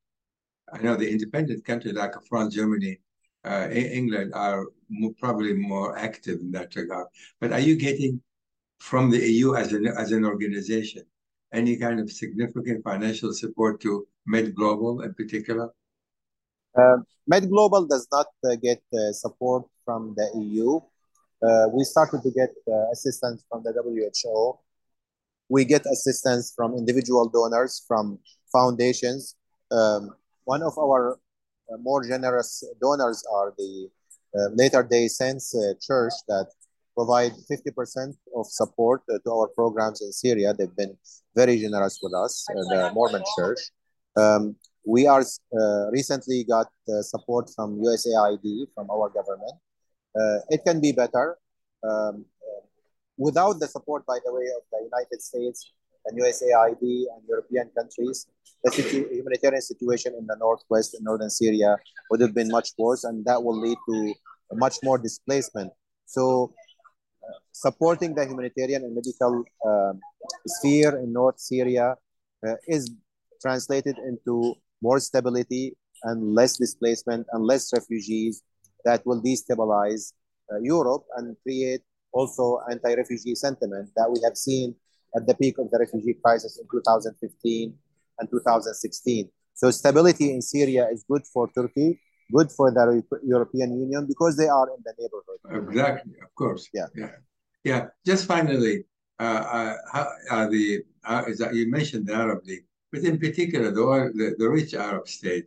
I 0.74 0.82
know 0.82 0.96
the 0.96 1.10
independent 1.10 1.64
countries 1.64 1.94
like 1.94 2.14
France, 2.28 2.56
Germany, 2.56 3.00
uh, 3.44 3.70
England 3.72 4.34
are 4.34 4.66
more, 4.90 5.14
probably 5.20 5.54
more 5.54 5.98
active 5.98 6.40
in 6.40 6.52
that 6.52 6.76
regard. 6.76 7.08
But 7.40 7.52
are 7.52 7.60
you 7.60 7.76
getting 7.76 8.22
from 8.80 9.10
the 9.10 9.20
EU 9.20 9.56
as 9.56 9.74
an 9.74 9.88
as 9.88 10.12
an 10.12 10.26
organization 10.26 11.04
any 11.54 11.78
kind 11.78 12.00
of 12.00 12.12
significant 12.12 12.84
financial 12.84 13.32
support 13.32 13.80
to 13.82 14.08
MedGlobal 14.28 15.06
in 15.06 15.14
particular? 15.14 15.70
Uh, 16.76 16.98
MedGlobal 17.32 17.88
does 17.90 18.08
not 18.12 18.28
uh, 18.44 18.56
get 18.56 18.82
uh, 18.94 19.12
support 19.12 19.64
from 19.86 20.14
the 20.18 20.28
EU. 20.36 20.80
Uh, 21.46 21.68
we 21.72 21.84
started 21.84 22.22
to 22.24 22.32
get 22.32 22.50
uh, 22.68 22.92
assistance 22.92 23.46
from 23.50 23.64
the 23.64 23.72
WHO. 23.72 24.60
We 25.48 25.64
get 25.64 25.86
assistance 25.86 26.54
from 26.56 26.76
individual 26.76 27.30
donors, 27.30 27.84
from 27.88 28.20
foundations. 28.52 29.36
Um, 29.72 30.16
one 30.44 30.64
of 30.64 30.78
our 30.78 31.14
uh, 31.72 31.78
more 31.82 32.04
generous 32.04 32.64
donors 32.82 33.24
are 33.34 33.54
the 33.58 33.90
Latter 34.54 34.84
Day 34.84 35.08
Saints 35.08 35.56
Church 35.82 36.12
that 36.28 36.48
provide 36.94 37.32
50% 37.50 38.16
of 38.36 38.46
support 38.48 39.02
to 39.08 39.32
our 39.32 39.48
programs 39.48 40.02
in 40.02 40.12
Syria. 40.12 40.54
They've 40.54 40.76
been 40.76 40.98
very 41.34 41.58
generous 41.58 42.00
with 42.04 42.14
us, 42.14 42.46
the 42.50 42.92
Mormon 42.94 43.24
Church. 43.38 43.60
Um, 44.18 44.58
we 44.86 45.08
are 45.08 45.22
uh, 45.22 45.90
recently 45.92 46.44
got 46.44 46.68
support 47.02 47.50
from 47.56 47.80
USAID, 47.80 48.68
from 48.76 48.90
our 48.90 49.10
government. 49.10 49.58
it 50.50 50.62
can 50.66 50.80
be 50.80 50.92
better. 50.92 51.38
Um, 51.84 52.26
without 53.18 53.60
the 53.60 53.68
support, 53.68 54.06
by 54.06 54.20
the 54.26 54.34
way, 54.34 54.48
of 54.58 54.64
the 54.72 54.80
United 54.84 55.22
States 55.22 55.72
and 56.06 56.20
USAID 56.20 56.82
and 56.82 57.22
European 57.28 57.70
countries, 57.78 58.28
the 58.64 58.72
situ- 58.72 59.10
humanitarian 59.12 59.62
situation 59.62 60.14
in 60.18 60.26
the 60.28 60.36
northwest 60.40 60.94
and 60.94 61.04
northern 61.04 61.30
Syria 61.30 61.78
would 62.10 62.22
have 62.22 62.34
been 62.34 62.50
much 62.50 62.70
worse, 62.78 63.04
and 63.04 63.26
that 63.26 63.44
will 63.44 63.60
lead 63.60 63.78
to 63.90 64.14
much 64.54 64.78
more 64.84 64.98
displacement. 64.98 65.72
So, 66.06 66.54
uh, 67.24 67.38
supporting 67.52 68.14
the 68.14 68.26
humanitarian 68.26 68.84
and 68.84 68.94
medical 68.96 69.44
uh, 69.68 69.94
sphere 70.48 70.98
in 70.98 71.12
North 71.12 71.40
Syria 71.40 71.96
uh, 72.48 72.56
is 72.68 72.92
translated 73.42 73.98
into 73.98 74.56
more 74.88 75.00
stability 75.00 75.66
and 76.04 76.18
less 76.40 76.54
displacement 76.66 77.24
and 77.34 77.42
less 77.52 77.66
refugees 77.78 78.44
that 78.88 79.00
will 79.08 79.22
destabilize 79.30 80.04
uh, 80.52 80.60
Europe 80.62 81.06
and 81.18 81.36
create 81.44 81.82
also 82.12 82.60
anti-refugee 82.72 83.36
sentiment 83.46 83.90
that 83.98 84.08
we 84.14 84.20
have 84.26 84.38
seen 84.48 84.68
at 85.18 85.24
the 85.28 85.36
peak 85.42 85.56
of 85.58 85.68
the 85.72 85.80
refugee 85.80 86.16
crisis 86.24 86.60
in 86.62 86.66
2015 86.72 87.74
and 88.20 88.30
2016. 88.30 89.30
So 89.54 89.72
stability 89.72 90.28
in 90.36 90.42
Syria 90.42 90.88
is 90.92 91.06
good 91.12 91.24
for 91.34 91.50
Turkey, 91.58 92.00
good 92.38 92.52
for 92.52 92.72
the 92.72 93.04
European 93.24 93.70
Union 93.86 94.06
because 94.06 94.38
they 94.38 94.48
are 94.48 94.68
in 94.76 94.82
the 94.88 94.94
neighborhood. 95.00 95.40
Exactly, 95.70 96.16
of 96.22 96.32
course. 96.36 96.70
Yeah, 96.74 96.88
yeah, 96.96 97.12
yeah. 97.64 97.82
Just 98.06 98.28
finally, 98.28 98.86
uh, 99.20 99.44
uh, 99.58 99.76
how, 99.94 100.06
uh, 100.32 100.48
the 100.48 100.84
uh, 101.06 101.24
you 101.54 101.72
mentioned 101.72 102.08
the 102.08 102.16
Arab 102.24 102.42
League, 102.46 102.68
but 102.96 103.04
in 103.04 103.20
particular 103.20 103.72
the, 103.72 104.12
the, 104.16 104.36
the 104.38 104.50
rich 104.50 104.74
Arab 104.74 105.08
state, 105.08 105.46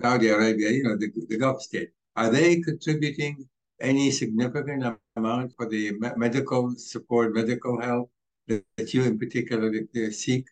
Saudi 0.00 0.28
Arabia, 0.28 0.70
you 0.70 0.84
know, 0.84 0.96
the, 0.96 1.10
the 1.28 1.38
Gulf 1.38 1.62
state, 1.62 1.90
are 2.16 2.30
they 2.30 2.60
contributing 2.60 3.48
any 3.80 4.10
significant 4.10 4.84
amount 5.16 5.52
for 5.56 5.66
the 5.68 5.92
medical 6.16 6.74
support, 6.76 7.34
medical 7.34 7.80
help 7.80 8.10
that 8.48 8.92
you 8.92 9.02
in 9.04 9.18
particular 9.18 9.72
seek, 10.10 10.44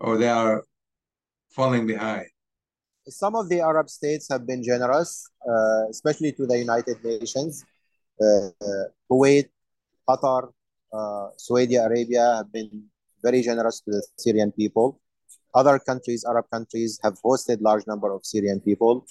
or 0.00 0.16
they 0.16 0.28
are 0.28 0.64
falling 1.50 1.86
behind? 1.86 2.26
Some 3.08 3.34
of 3.34 3.48
the 3.48 3.60
Arab 3.60 3.88
states 3.88 4.28
have 4.30 4.46
been 4.46 4.62
generous, 4.62 5.28
uh, 5.48 5.88
especially 5.90 6.32
to 6.32 6.46
the 6.46 6.58
United 6.58 7.02
Nations. 7.04 7.64
Uh, 8.20 8.48
uh, 8.60 8.84
Kuwait, 9.10 9.48
Qatar, 10.08 10.50
uh, 10.92 11.28
Saudi 11.36 11.76
Arabia 11.76 12.34
have 12.36 12.52
been 12.52 12.84
very 13.22 13.42
generous 13.42 13.80
to 13.80 13.90
the 13.90 14.06
Syrian 14.16 14.52
people. 14.52 15.00
Other 15.54 15.78
countries, 15.78 16.24
Arab 16.28 16.46
countries, 16.52 17.00
have 17.02 17.18
hosted 17.24 17.60
large 17.60 17.86
number 17.86 18.12
of 18.12 18.24
Syrian 18.24 18.60
people. 18.60 19.06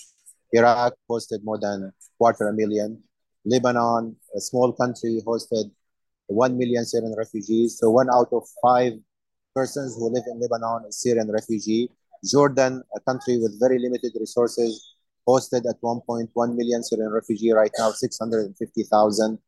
Iraq 0.51 0.93
hosted 1.09 1.43
more 1.43 1.59
than 1.59 1.91
quarter 2.17 2.47
a 2.49 2.53
million. 2.53 3.01
Lebanon, 3.45 4.15
a 4.35 4.41
small 4.41 4.71
country, 4.73 5.21
hosted 5.25 5.71
1 6.27 6.57
million 6.57 6.85
Syrian 6.85 7.15
refugees. 7.17 7.77
So 7.79 7.89
one 7.89 8.09
out 8.09 8.29
of 8.31 8.43
five 8.61 8.93
persons 9.55 9.95
who 9.95 10.09
live 10.09 10.23
in 10.27 10.39
Lebanon 10.39 10.85
is 10.87 11.01
Syrian 11.01 11.31
refugee. 11.31 11.89
Jordan, 12.25 12.83
a 12.95 12.99
country 12.99 13.37
with 13.39 13.59
very 13.59 13.79
limited 13.79 14.11
resources, 14.19 14.95
hosted 15.27 15.69
at 15.69 15.81
1.1 15.81 16.29
million 16.55 16.83
Syrian 16.83 17.11
refugee 17.11 17.51
right 17.51 17.71
now, 17.77 17.91
650,000. 17.91 19.39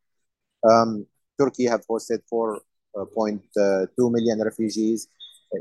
Um, 0.68 1.06
Turkey 1.38 1.64
have 1.64 1.86
hosted 1.86 2.20
4.2 2.32 3.40
uh, 3.58 4.44
refugees. 4.44 5.08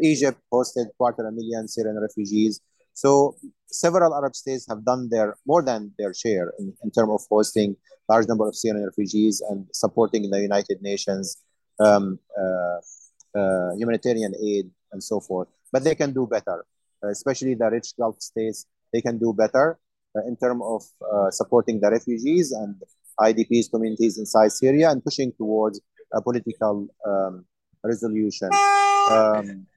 Egypt 0.01 0.39
hosted 0.51 0.87
quarter 0.97 1.27
of 1.27 1.33
a 1.33 1.35
million 1.35 1.67
Syrian 1.67 1.99
refugees. 1.99 2.61
So 2.93 3.35
several 3.67 4.13
Arab 4.13 4.35
states 4.35 4.65
have 4.69 4.83
done 4.85 5.09
their 5.09 5.37
more 5.45 5.61
than 5.63 5.91
their 5.97 6.13
share 6.13 6.53
in, 6.59 6.73
in 6.83 6.91
terms 6.91 7.11
of 7.11 7.21
hosting 7.29 7.75
large 8.09 8.27
number 8.27 8.47
of 8.47 8.55
Syrian 8.55 8.85
refugees 8.85 9.41
and 9.49 9.65
supporting 9.71 10.29
the 10.29 10.41
United 10.41 10.81
Nations 10.81 11.37
um, 11.79 12.19
uh, 12.37 12.79
uh, 13.39 13.71
humanitarian 13.75 14.33
aid 14.43 14.69
and 14.91 15.03
so 15.03 15.19
forth. 15.19 15.47
But 15.71 15.83
they 15.83 15.95
can 15.95 16.13
do 16.13 16.27
better, 16.27 16.65
especially 17.03 17.53
the 17.53 17.69
rich 17.69 17.93
Gulf 17.97 18.19
states. 18.21 18.65
They 18.91 19.01
can 19.01 19.19
do 19.19 19.33
better 19.33 19.77
uh, 20.15 20.21
in 20.27 20.35
terms 20.35 20.61
of 20.65 20.83
uh, 21.13 21.29
supporting 21.31 21.79
the 21.79 21.91
refugees 21.91 22.51
and 22.51 22.75
IDPs 23.19 23.69
communities 23.69 24.17
inside 24.17 24.51
Syria 24.51 24.89
and 24.89 25.03
pushing 25.03 25.31
towards 25.33 25.79
a 26.11 26.21
political 26.21 26.87
um, 27.05 27.45
resolution. 27.83 28.49
Um, 29.11 29.67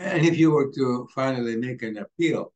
and 0.00 0.24
if 0.26 0.38
you 0.38 0.50
were 0.50 0.70
to 0.72 1.08
finally 1.14 1.56
make 1.56 1.82
an 1.82 1.98
appeal 1.98 2.52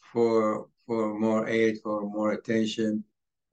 for 0.00 0.68
for 0.86 1.18
more 1.18 1.48
aid, 1.48 1.78
for 1.82 2.02
more 2.02 2.32
attention, 2.32 3.04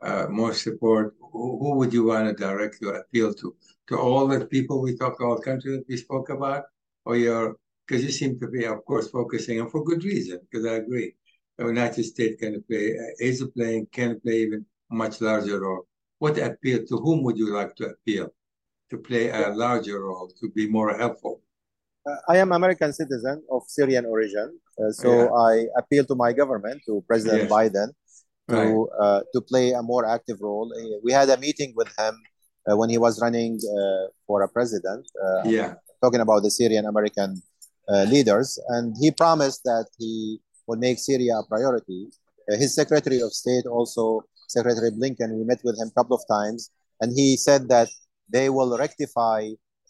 uh, 0.02 0.26
more 0.30 0.54
support, 0.54 1.16
who, 1.32 1.60
who, 1.60 1.76
would 1.76 1.94
you 1.94 2.06
want 2.06 2.28
to 2.28 2.34
direct 2.34 2.82
your 2.82 2.96
appeal 2.96 3.34
to? 3.36 3.56
To 3.90 3.98
all 3.98 4.28
the 4.28 4.46
people 4.46 4.82
we 4.82 4.98
talked, 4.98 5.22
all 5.22 5.38
countries 5.38 5.78
that 5.78 5.86
we 5.88 5.98
spoke 5.98 6.30
about, 6.30 6.64
or 7.06 7.18
your 7.18 7.58
because 7.88 8.04
you 8.04 8.12
seem 8.12 8.40
to 8.40 8.48
be, 8.48 8.66
of 8.66 8.86
course, 8.86 9.10
focusing, 9.10 9.60
and 9.60 9.72
for 9.72 9.84
good 9.84 10.04
reason, 10.04 10.40
because 10.50 10.66
I 10.66 10.76
agree, 10.76 11.16
the 11.58 11.66
United 11.66 12.04
States 12.04 12.40
can 12.40 12.62
play, 12.64 12.96
is 13.20 13.44
playing, 13.56 13.88
can 13.92 14.20
play 14.22 14.38
even 14.44 14.66
much 14.92 15.22
larger 15.22 15.60
role. 15.60 15.88
What 16.20 16.38
appeal 16.38 16.86
to 16.86 16.98
whom 16.98 17.24
would 17.24 17.38
you 17.38 17.54
like 17.54 17.76
to 17.78 17.88
appeal? 17.88 18.30
to 18.90 18.98
play 18.98 19.30
a 19.30 19.50
larger 19.50 20.04
role, 20.04 20.30
to 20.40 20.50
be 20.50 20.68
more 20.68 20.98
helpful? 20.98 21.42
I 22.34 22.38
am 22.44 22.52
American 22.52 22.92
citizen 22.94 23.38
of 23.56 23.62
Syrian 23.68 24.06
origin, 24.06 24.48
uh, 24.82 24.92
so 25.04 25.10
Yeah. 25.12 25.50
I 25.52 25.54
appeal 25.82 26.04
to 26.12 26.16
my 26.24 26.32
government, 26.42 26.78
to 26.88 26.94
President 27.10 27.42
Yes. 27.44 27.52
Biden, 27.56 27.88
to 28.52 28.56
Right. 28.56 29.04
uh, 29.04 29.20
to 29.34 29.38
play 29.52 29.68
a 29.82 29.84
more 29.92 30.04
active 30.16 30.38
role. 30.48 30.68
Uh, 30.78 30.98
We 31.06 31.12
had 31.20 31.28
a 31.30 31.38
meeting 31.46 31.72
with 31.80 31.92
him 32.02 32.16
uh, 32.68 32.76
when 32.80 32.90
he 32.94 33.00
was 33.06 33.14
running 33.26 33.54
uh, 33.78 34.04
for 34.28 34.38
a 34.48 34.50
president, 34.58 35.04
uh, 35.26 35.44
Yeah. 35.58 35.70
talking 36.04 36.22
about 36.28 36.40
the 36.46 36.52
Syrian 36.60 36.86
American 36.94 37.30
uh, 37.92 38.06
leaders, 38.14 38.50
and 38.74 38.86
he 39.02 39.10
promised 39.24 39.62
that 39.72 39.88
he 40.02 40.14
would 40.68 40.80
make 40.88 40.98
Syria 41.10 41.34
a 41.44 41.46
priority. 41.54 42.02
Uh, 42.48 42.56
his 42.64 42.72
Secretary 42.82 43.20
of 43.26 43.32
State, 43.42 43.66
also 43.78 44.04
Secretary 44.58 44.92
Blinken, 44.98 45.30
we 45.40 45.44
met 45.52 45.62
with 45.68 45.76
him 45.82 45.88
a 45.94 45.96
couple 46.00 46.16
of 46.20 46.24
times, 46.38 46.60
and 47.02 47.10
he 47.20 47.28
said 47.48 47.62
that 47.76 47.90
they 48.36 48.48
will 48.58 48.72
rectify 48.86 49.40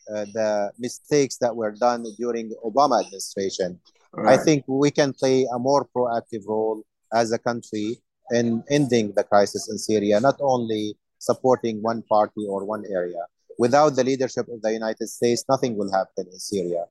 the 0.10 0.72
mistakes 0.80 1.38
that 1.38 1.56
were 1.56 1.72
done 1.72 2.06
during 2.18 2.52
Obama 2.66 3.04
administration. 3.04 3.80
I 4.26 4.38
think 4.38 4.64
we 4.68 4.92
can 4.92 5.14
play 5.14 5.48
a 5.54 5.60
more 5.60 5.88
proactive 5.96 6.48
role 6.48 6.84
as 7.14 7.32
a 7.32 7.38
country 7.38 8.02
in 8.32 8.64
ending 8.70 9.14
the 9.16 9.24
crisis 9.24 9.70
in 9.70 9.78
Syria, 9.78 10.20
not 10.20 10.38
only 10.42 10.96
supporting 11.20 11.82
one 11.82 12.02
party 12.04 12.46
or 12.48 12.66
one 12.66 12.84
area. 12.92 13.24
Without 13.58 13.96
the 13.96 14.04
leadership 14.04 14.48
of 14.48 14.62
the 14.62 14.72
United 14.72 15.08
States, 15.08 15.44
nothing 15.50 15.78
will 15.78 15.92
happen 15.92 16.26
in 16.32 16.40
Syria. 16.40 16.86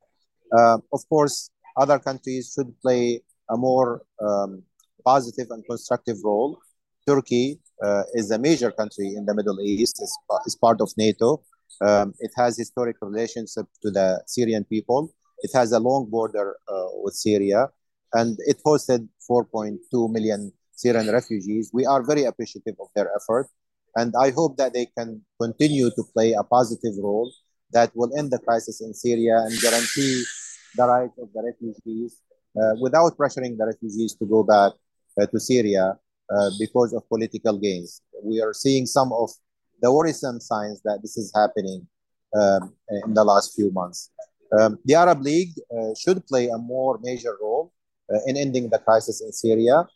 Uh, 0.56 0.78
of 0.92 1.08
course, 1.08 1.50
other 1.76 1.98
countries 1.98 2.52
should 2.54 2.72
play 2.82 3.20
a 3.50 3.56
more 3.56 4.02
um, 4.20 4.62
positive 5.04 5.48
and 5.50 5.64
constructive 5.66 6.16
role. 6.22 6.58
Turkey 7.06 7.58
uh, 7.82 8.02
is 8.14 8.30
a 8.30 8.38
major 8.38 8.70
country 8.70 9.14
in 9.16 9.24
the 9.24 9.34
Middle 9.34 9.60
East, 9.60 10.02
is, 10.02 10.16
is 10.46 10.56
part 10.56 10.80
of 10.80 10.92
NATO. 10.96 11.42
Um, 11.80 12.14
it 12.18 12.32
has 12.36 12.56
historic 12.56 12.96
relationship 13.00 13.66
to 13.82 13.90
the 13.90 14.22
Syrian 14.26 14.64
people. 14.64 15.14
It 15.40 15.50
has 15.54 15.72
a 15.72 15.78
long 15.78 16.10
border 16.10 16.56
uh, 16.68 16.88
with 17.02 17.14
Syria, 17.14 17.68
and 18.12 18.36
it 18.46 18.58
hosted 18.66 19.08
4.2 19.30 19.78
million 20.10 20.52
Syrian 20.72 21.12
refugees. 21.12 21.70
We 21.72 21.86
are 21.86 22.02
very 22.02 22.24
appreciative 22.24 22.74
of 22.80 22.88
their 22.96 23.10
effort, 23.14 23.48
and 23.94 24.12
I 24.20 24.30
hope 24.30 24.56
that 24.56 24.72
they 24.72 24.86
can 24.96 25.22
continue 25.40 25.90
to 25.90 26.02
play 26.12 26.32
a 26.32 26.42
positive 26.42 26.94
role 27.00 27.30
that 27.72 27.94
will 27.94 28.10
end 28.18 28.30
the 28.30 28.38
crisis 28.38 28.80
in 28.80 28.94
Syria 28.94 29.42
and 29.44 29.60
guarantee 29.60 30.24
the 30.76 30.86
rights 30.86 31.18
of 31.20 31.28
the 31.32 31.42
refugees 31.42 32.20
uh, 32.56 32.74
without 32.80 33.16
pressuring 33.16 33.56
the 33.56 33.66
refugees 33.66 34.14
to 34.14 34.26
go 34.26 34.42
back 34.42 34.72
uh, 35.20 35.26
to 35.26 35.38
Syria 35.38 35.98
uh, 36.30 36.50
because 36.58 36.92
of 36.92 37.08
political 37.08 37.58
gains. 37.58 38.02
We 38.22 38.40
are 38.40 38.52
seeing 38.52 38.86
some 38.86 39.12
of 39.12 39.30
the 39.80 39.92
worrisome 39.92 40.40
signs 40.40 40.80
that 40.82 40.98
this 41.02 41.16
is 41.16 41.32
happening 41.34 41.86
um, 42.38 42.74
in 43.06 43.14
the 43.14 43.24
last 43.24 43.54
few 43.54 43.70
months. 43.70 44.10
Um, 44.58 44.78
the 44.84 44.94
Arab 44.94 45.22
League 45.22 45.52
uh, 45.70 45.94
should 45.98 46.26
play 46.26 46.48
a 46.48 46.58
more 46.58 46.98
major 47.02 47.36
role 47.40 47.72
uh, 48.12 48.18
in 48.26 48.36
ending 48.36 48.68
the 48.70 48.78
crisis 48.78 49.20
in 49.20 49.32
Syria, 49.32 49.86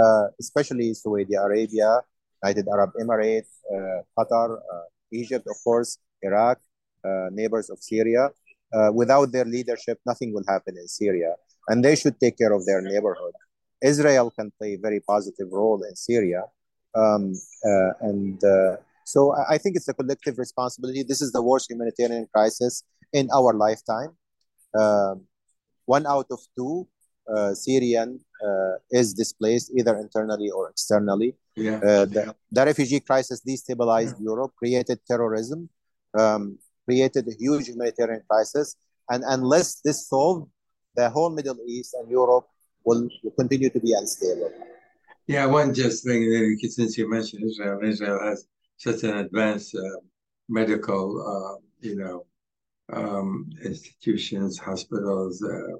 uh, 0.00 0.26
especially 0.38 0.94
Saudi 0.94 1.34
Arabia, 1.34 2.00
United 2.42 2.68
Arab 2.68 2.90
Emirates, 3.00 3.50
uh, 3.72 4.02
Qatar, 4.16 4.56
uh, 4.56 4.82
Egypt, 5.10 5.46
of 5.48 5.56
course, 5.64 5.98
Iraq, 6.22 6.58
uh, 7.04 7.28
neighbors 7.32 7.70
of 7.70 7.78
Syria. 7.80 8.30
Without 8.92 9.32
their 9.32 9.46
leadership, 9.46 9.98
nothing 10.04 10.34
will 10.34 10.44
happen 10.46 10.76
in 10.76 10.86
Syria, 10.86 11.34
and 11.68 11.82
they 11.82 11.96
should 11.96 12.20
take 12.20 12.36
care 12.36 12.52
of 12.52 12.66
their 12.66 12.82
neighborhood. 12.82 13.32
Israel 13.82 14.30
can 14.30 14.52
play 14.58 14.74
a 14.74 14.78
very 14.78 15.00
positive 15.00 15.48
role 15.50 15.82
in 15.82 15.96
Syria, 15.96 16.42
um, 16.94 17.32
and 18.02 18.38
so 19.06 19.32
I 19.48 19.56
think 19.56 19.76
it's 19.76 19.86
a 19.86 19.94
collective 19.94 20.36
responsibility. 20.36 21.04
This 21.04 21.22
is 21.22 21.30
the 21.30 21.40
worst 21.40 21.70
humanitarian 21.70 22.26
crisis 22.34 22.82
in 23.12 23.28
our 23.32 23.54
lifetime. 23.54 24.10
Um, 24.76 25.26
one 25.84 26.06
out 26.06 26.26
of 26.32 26.40
two 26.58 26.88
uh, 27.32 27.54
Syrian 27.54 28.18
uh, 28.44 28.74
is 28.90 29.14
displaced 29.14 29.70
either 29.78 29.96
internally 29.96 30.50
or 30.50 30.70
externally. 30.70 31.36
Yeah. 31.54 31.76
Uh, 31.76 32.04
the, 32.06 32.34
the 32.50 32.64
refugee 32.66 32.98
crisis 32.98 33.40
destabilized 33.46 34.16
Europe, 34.20 34.52
created 34.58 34.98
terrorism, 35.06 35.68
um, 36.18 36.58
created 36.84 37.28
a 37.28 37.34
huge 37.38 37.68
humanitarian 37.68 38.22
crisis. 38.28 38.74
And 39.08 39.22
unless 39.24 39.80
this 39.84 40.08
solved, 40.08 40.50
the 40.96 41.08
whole 41.10 41.30
Middle 41.30 41.58
East 41.64 41.94
and 41.94 42.10
Europe 42.10 42.48
will, 42.84 43.08
will 43.22 43.36
continue 43.38 43.70
to 43.70 43.78
be 43.78 43.92
unstable. 43.92 44.50
Yeah, 45.28 45.46
one 45.46 45.72
just 45.72 46.04
thing, 46.04 46.58
since 46.58 46.98
you 46.98 47.08
mentioned 47.08 47.44
Israel, 47.44 47.78
Israel 47.84 48.18
has 48.22 48.46
such 48.76 49.02
an 49.04 49.18
advanced 49.18 49.74
uh, 49.74 50.00
medical, 50.48 51.20
uh, 51.22 51.60
you 51.80 51.96
know, 51.96 52.26
um, 52.92 53.50
institutions, 53.64 54.58
hospitals, 54.58 55.42
uh, 55.42 55.76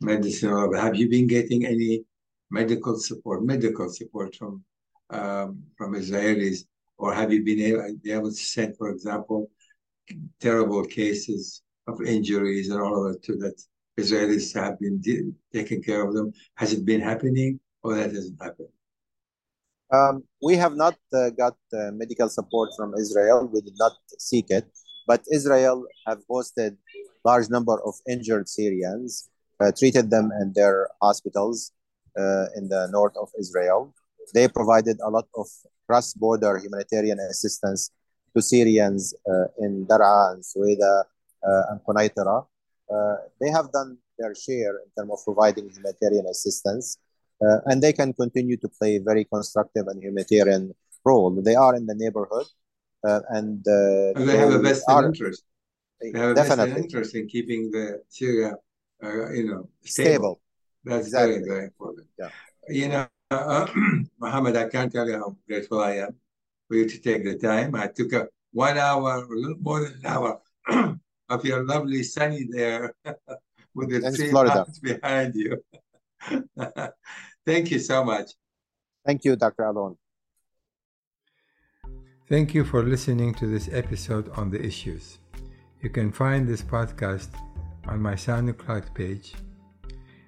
medicine. 0.00 0.74
Have 0.74 0.96
you 0.96 1.08
been 1.08 1.26
getting 1.26 1.64
any 1.64 2.04
medical 2.50 2.98
support, 2.98 3.44
medical 3.44 3.88
support 3.88 4.34
from 4.34 4.62
um, 5.10 5.62
from 5.76 5.94
Israelis, 5.94 6.64
or 6.98 7.14
have 7.14 7.32
you 7.32 7.42
been 7.42 7.60
able, 7.60 7.96
able 8.06 8.30
to 8.30 8.36
send, 8.36 8.76
for 8.76 8.90
example, 8.90 9.50
terrible 10.40 10.84
cases 10.84 11.62
of 11.86 12.02
injuries 12.02 12.68
and 12.68 12.80
all 12.80 13.06
of 13.06 13.12
that 13.12 13.22
to 13.22 13.36
that 13.36 13.62
Israelis 13.98 14.54
have 14.54 14.78
been 14.78 15.34
taking 15.52 15.82
care 15.82 16.06
of 16.06 16.14
them? 16.14 16.32
Has 16.56 16.72
it 16.72 16.84
been 16.84 17.00
happening, 17.00 17.58
or 17.82 17.94
that 17.94 18.12
hasn't 18.12 18.42
happened? 18.42 18.68
Um, 19.90 20.24
we 20.42 20.56
have 20.56 20.76
not 20.76 20.96
uh, 21.14 21.30
got 21.30 21.56
uh, 21.72 21.90
medical 21.92 22.28
support 22.28 22.70
from 22.76 22.94
Israel. 22.94 23.48
We 23.52 23.60
did 23.62 23.76
not 23.78 23.92
seek 24.18 24.50
it, 24.50 24.66
but 25.06 25.22
Israel 25.32 25.86
have 26.06 26.20
hosted 26.30 26.76
large 27.24 27.48
number 27.48 27.76
of 27.84 27.94
injured 28.08 28.48
Syrians, 28.48 29.28
uh, 29.60 29.72
treated 29.72 30.10
them 30.10 30.30
in 30.40 30.52
their 30.54 30.88
hospitals 31.00 31.72
uh, 32.18 32.46
in 32.56 32.68
the 32.68 32.88
north 32.90 33.16
of 33.16 33.28
Israel. 33.38 33.94
They 34.34 34.46
provided 34.48 34.96
a 35.00 35.10
lot 35.10 35.26
of 35.34 35.46
cross-border 35.86 36.58
humanitarian 36.58 37.18
assistance 37.18 37.90
to 38.34 38.42
Syrians 38.42 39.14
uh, 39.26 39.46
in 39.64 39.86
Daraa 39.86 40.34
and 40.34 40.42
Sweida 40.44 41.04
uh, 41.48 41.62
and 41.70 41.80
Quneitra. 41.86 42.46
Uh, 42.92 43.16
they 43.40 43.50
have 43.50 43.72
done 43.72 43.98
their 44.18 44.34
share 44.34 44.74
in 44.84 44.88
terms 44.96 45.12
of 45.12 45.20
providing 45.24 45.70
humanitarian 45.70 46.26
assistance. 46.26 46.98
Uh, 47.40 47.58
and 47.66 47.82
they 47.82 47.92
can 47.92 48.12
continue 48.12 48.56
to 48.56 48.68
play 48.68 48.96
a 48.96 49.00
very 49.00 49.24
constructive 49.24 49.86
and 49.86 50.02
humanitarian 50.02 50.74
role. 51.04 51.30
They 51.30 51.54
are 51.54 51.74
in 51.76 51.86
the 51.86 51.94
neighborhood, 51.94 52.46
uh, 53.06 53.20
and, 53.30 53.66
uh, 53.68 54.18
And 54.18 54.28
they 54.28 54.36
have 54.36 54.50
a 54.50 54.58
vested 54.58 54.94
are- 54.96 55.06
interest. 55.06 55.44
They 56.00 56.18
have 56.18 56.30
a 56.30 56.34
vested 56.34 56.76
interest 56.76 57.14
in 57.14 57.26
keeping 57.28 57.70
the 57.70 58.02
Syria, 58.08 58.56
uh, 59.04 59.30
you 59.32 59.44
know, 59.48 59.68
stable. 59.82 59.86
stable. 59.86 60.40
That's 60.84 61.06
Exactly. 61.06 61.34
very, 61.38 61.48
very 61.48 61.64
important. 61.64 62.06
Yeah. 62.18 62.30
You 62.68 62.88
know, 62.88 63.06
uh, 63.30 63.66
Mohammed, 64.18 64.56
I 64.56 64.68
can't 64.68 64.90
tell 64.92 65.06
you 65.08 65.18
how 65.22 65.36
grateful 65.46 65.80
I 65.80 65.92
am 66.06 66.12
for 66.66 66.74
you 66.76 66.88
to 66.88 66.98
take 67.00 67.24
the 67.24 67.36
time. 67.36 67.74
I 67.74 67.86
took 67.88 68.12
a 68.12 68.28
one 68.52 68.78
hour, 68.78 69.10
a 69.24 69.28
little 69.28 69.58
more 69.60 69.80
than 69.84 69.94
an 70.00 70.06
hour 70.06 70.40
of 71.28 71.44
your 71.44 71.64
lovely 71.64 72.02
sunny 72.02 72.48
there 72.50 72.94
with 73.74 73.90
the 73.90 74.00
Thanks, 74.00 74.18
tree 74.18 74.30
Florida. 74.30 74.54
mountains 74.54 74.80
behind 74.80 75.34
you. 75.34 75.62
Thank 77.46 77.70
you 77.70 77.78
so 77.78 78.04
much. 78.04 78.32
Thank 79.06 79.24
you, 79.24 79.36
Dr. 79.36 79.64
Alon. 79.64 79.96
Thank 82.28 82.54
you 82.54 82.64
for 82.64 82.82
listening 82.82 83.32
to 83.34 83.46
this 83.46 83.70
episode 83.72 84.30
on 84.36 84.50
the 84.50 84.62
issues. 84.62 85.18
You 85.80 85.88
can 85.88 86.12
find 86.12 86.46
this 86.46 86.60
podcast 86.60 87.28
on 87.86 88.02
my 88.02 88.14
SoundCloud 88.14 88.94
page 88.94 89.34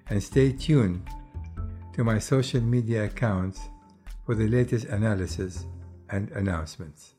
and 0.09 0.21
stay 0.21 0.51
tuned 0.51 1.07
to 1.93 2.03
my 2.03 2.17
social 2.17 2.61
media 2.61 3.05
accounts 3.05 3.59
for 4.25 4.33
the 4.33 4.47
latest 4.47 4.85
analysis 4.85 5.65
and 6.09 6.31
announcements. 6.31 7.15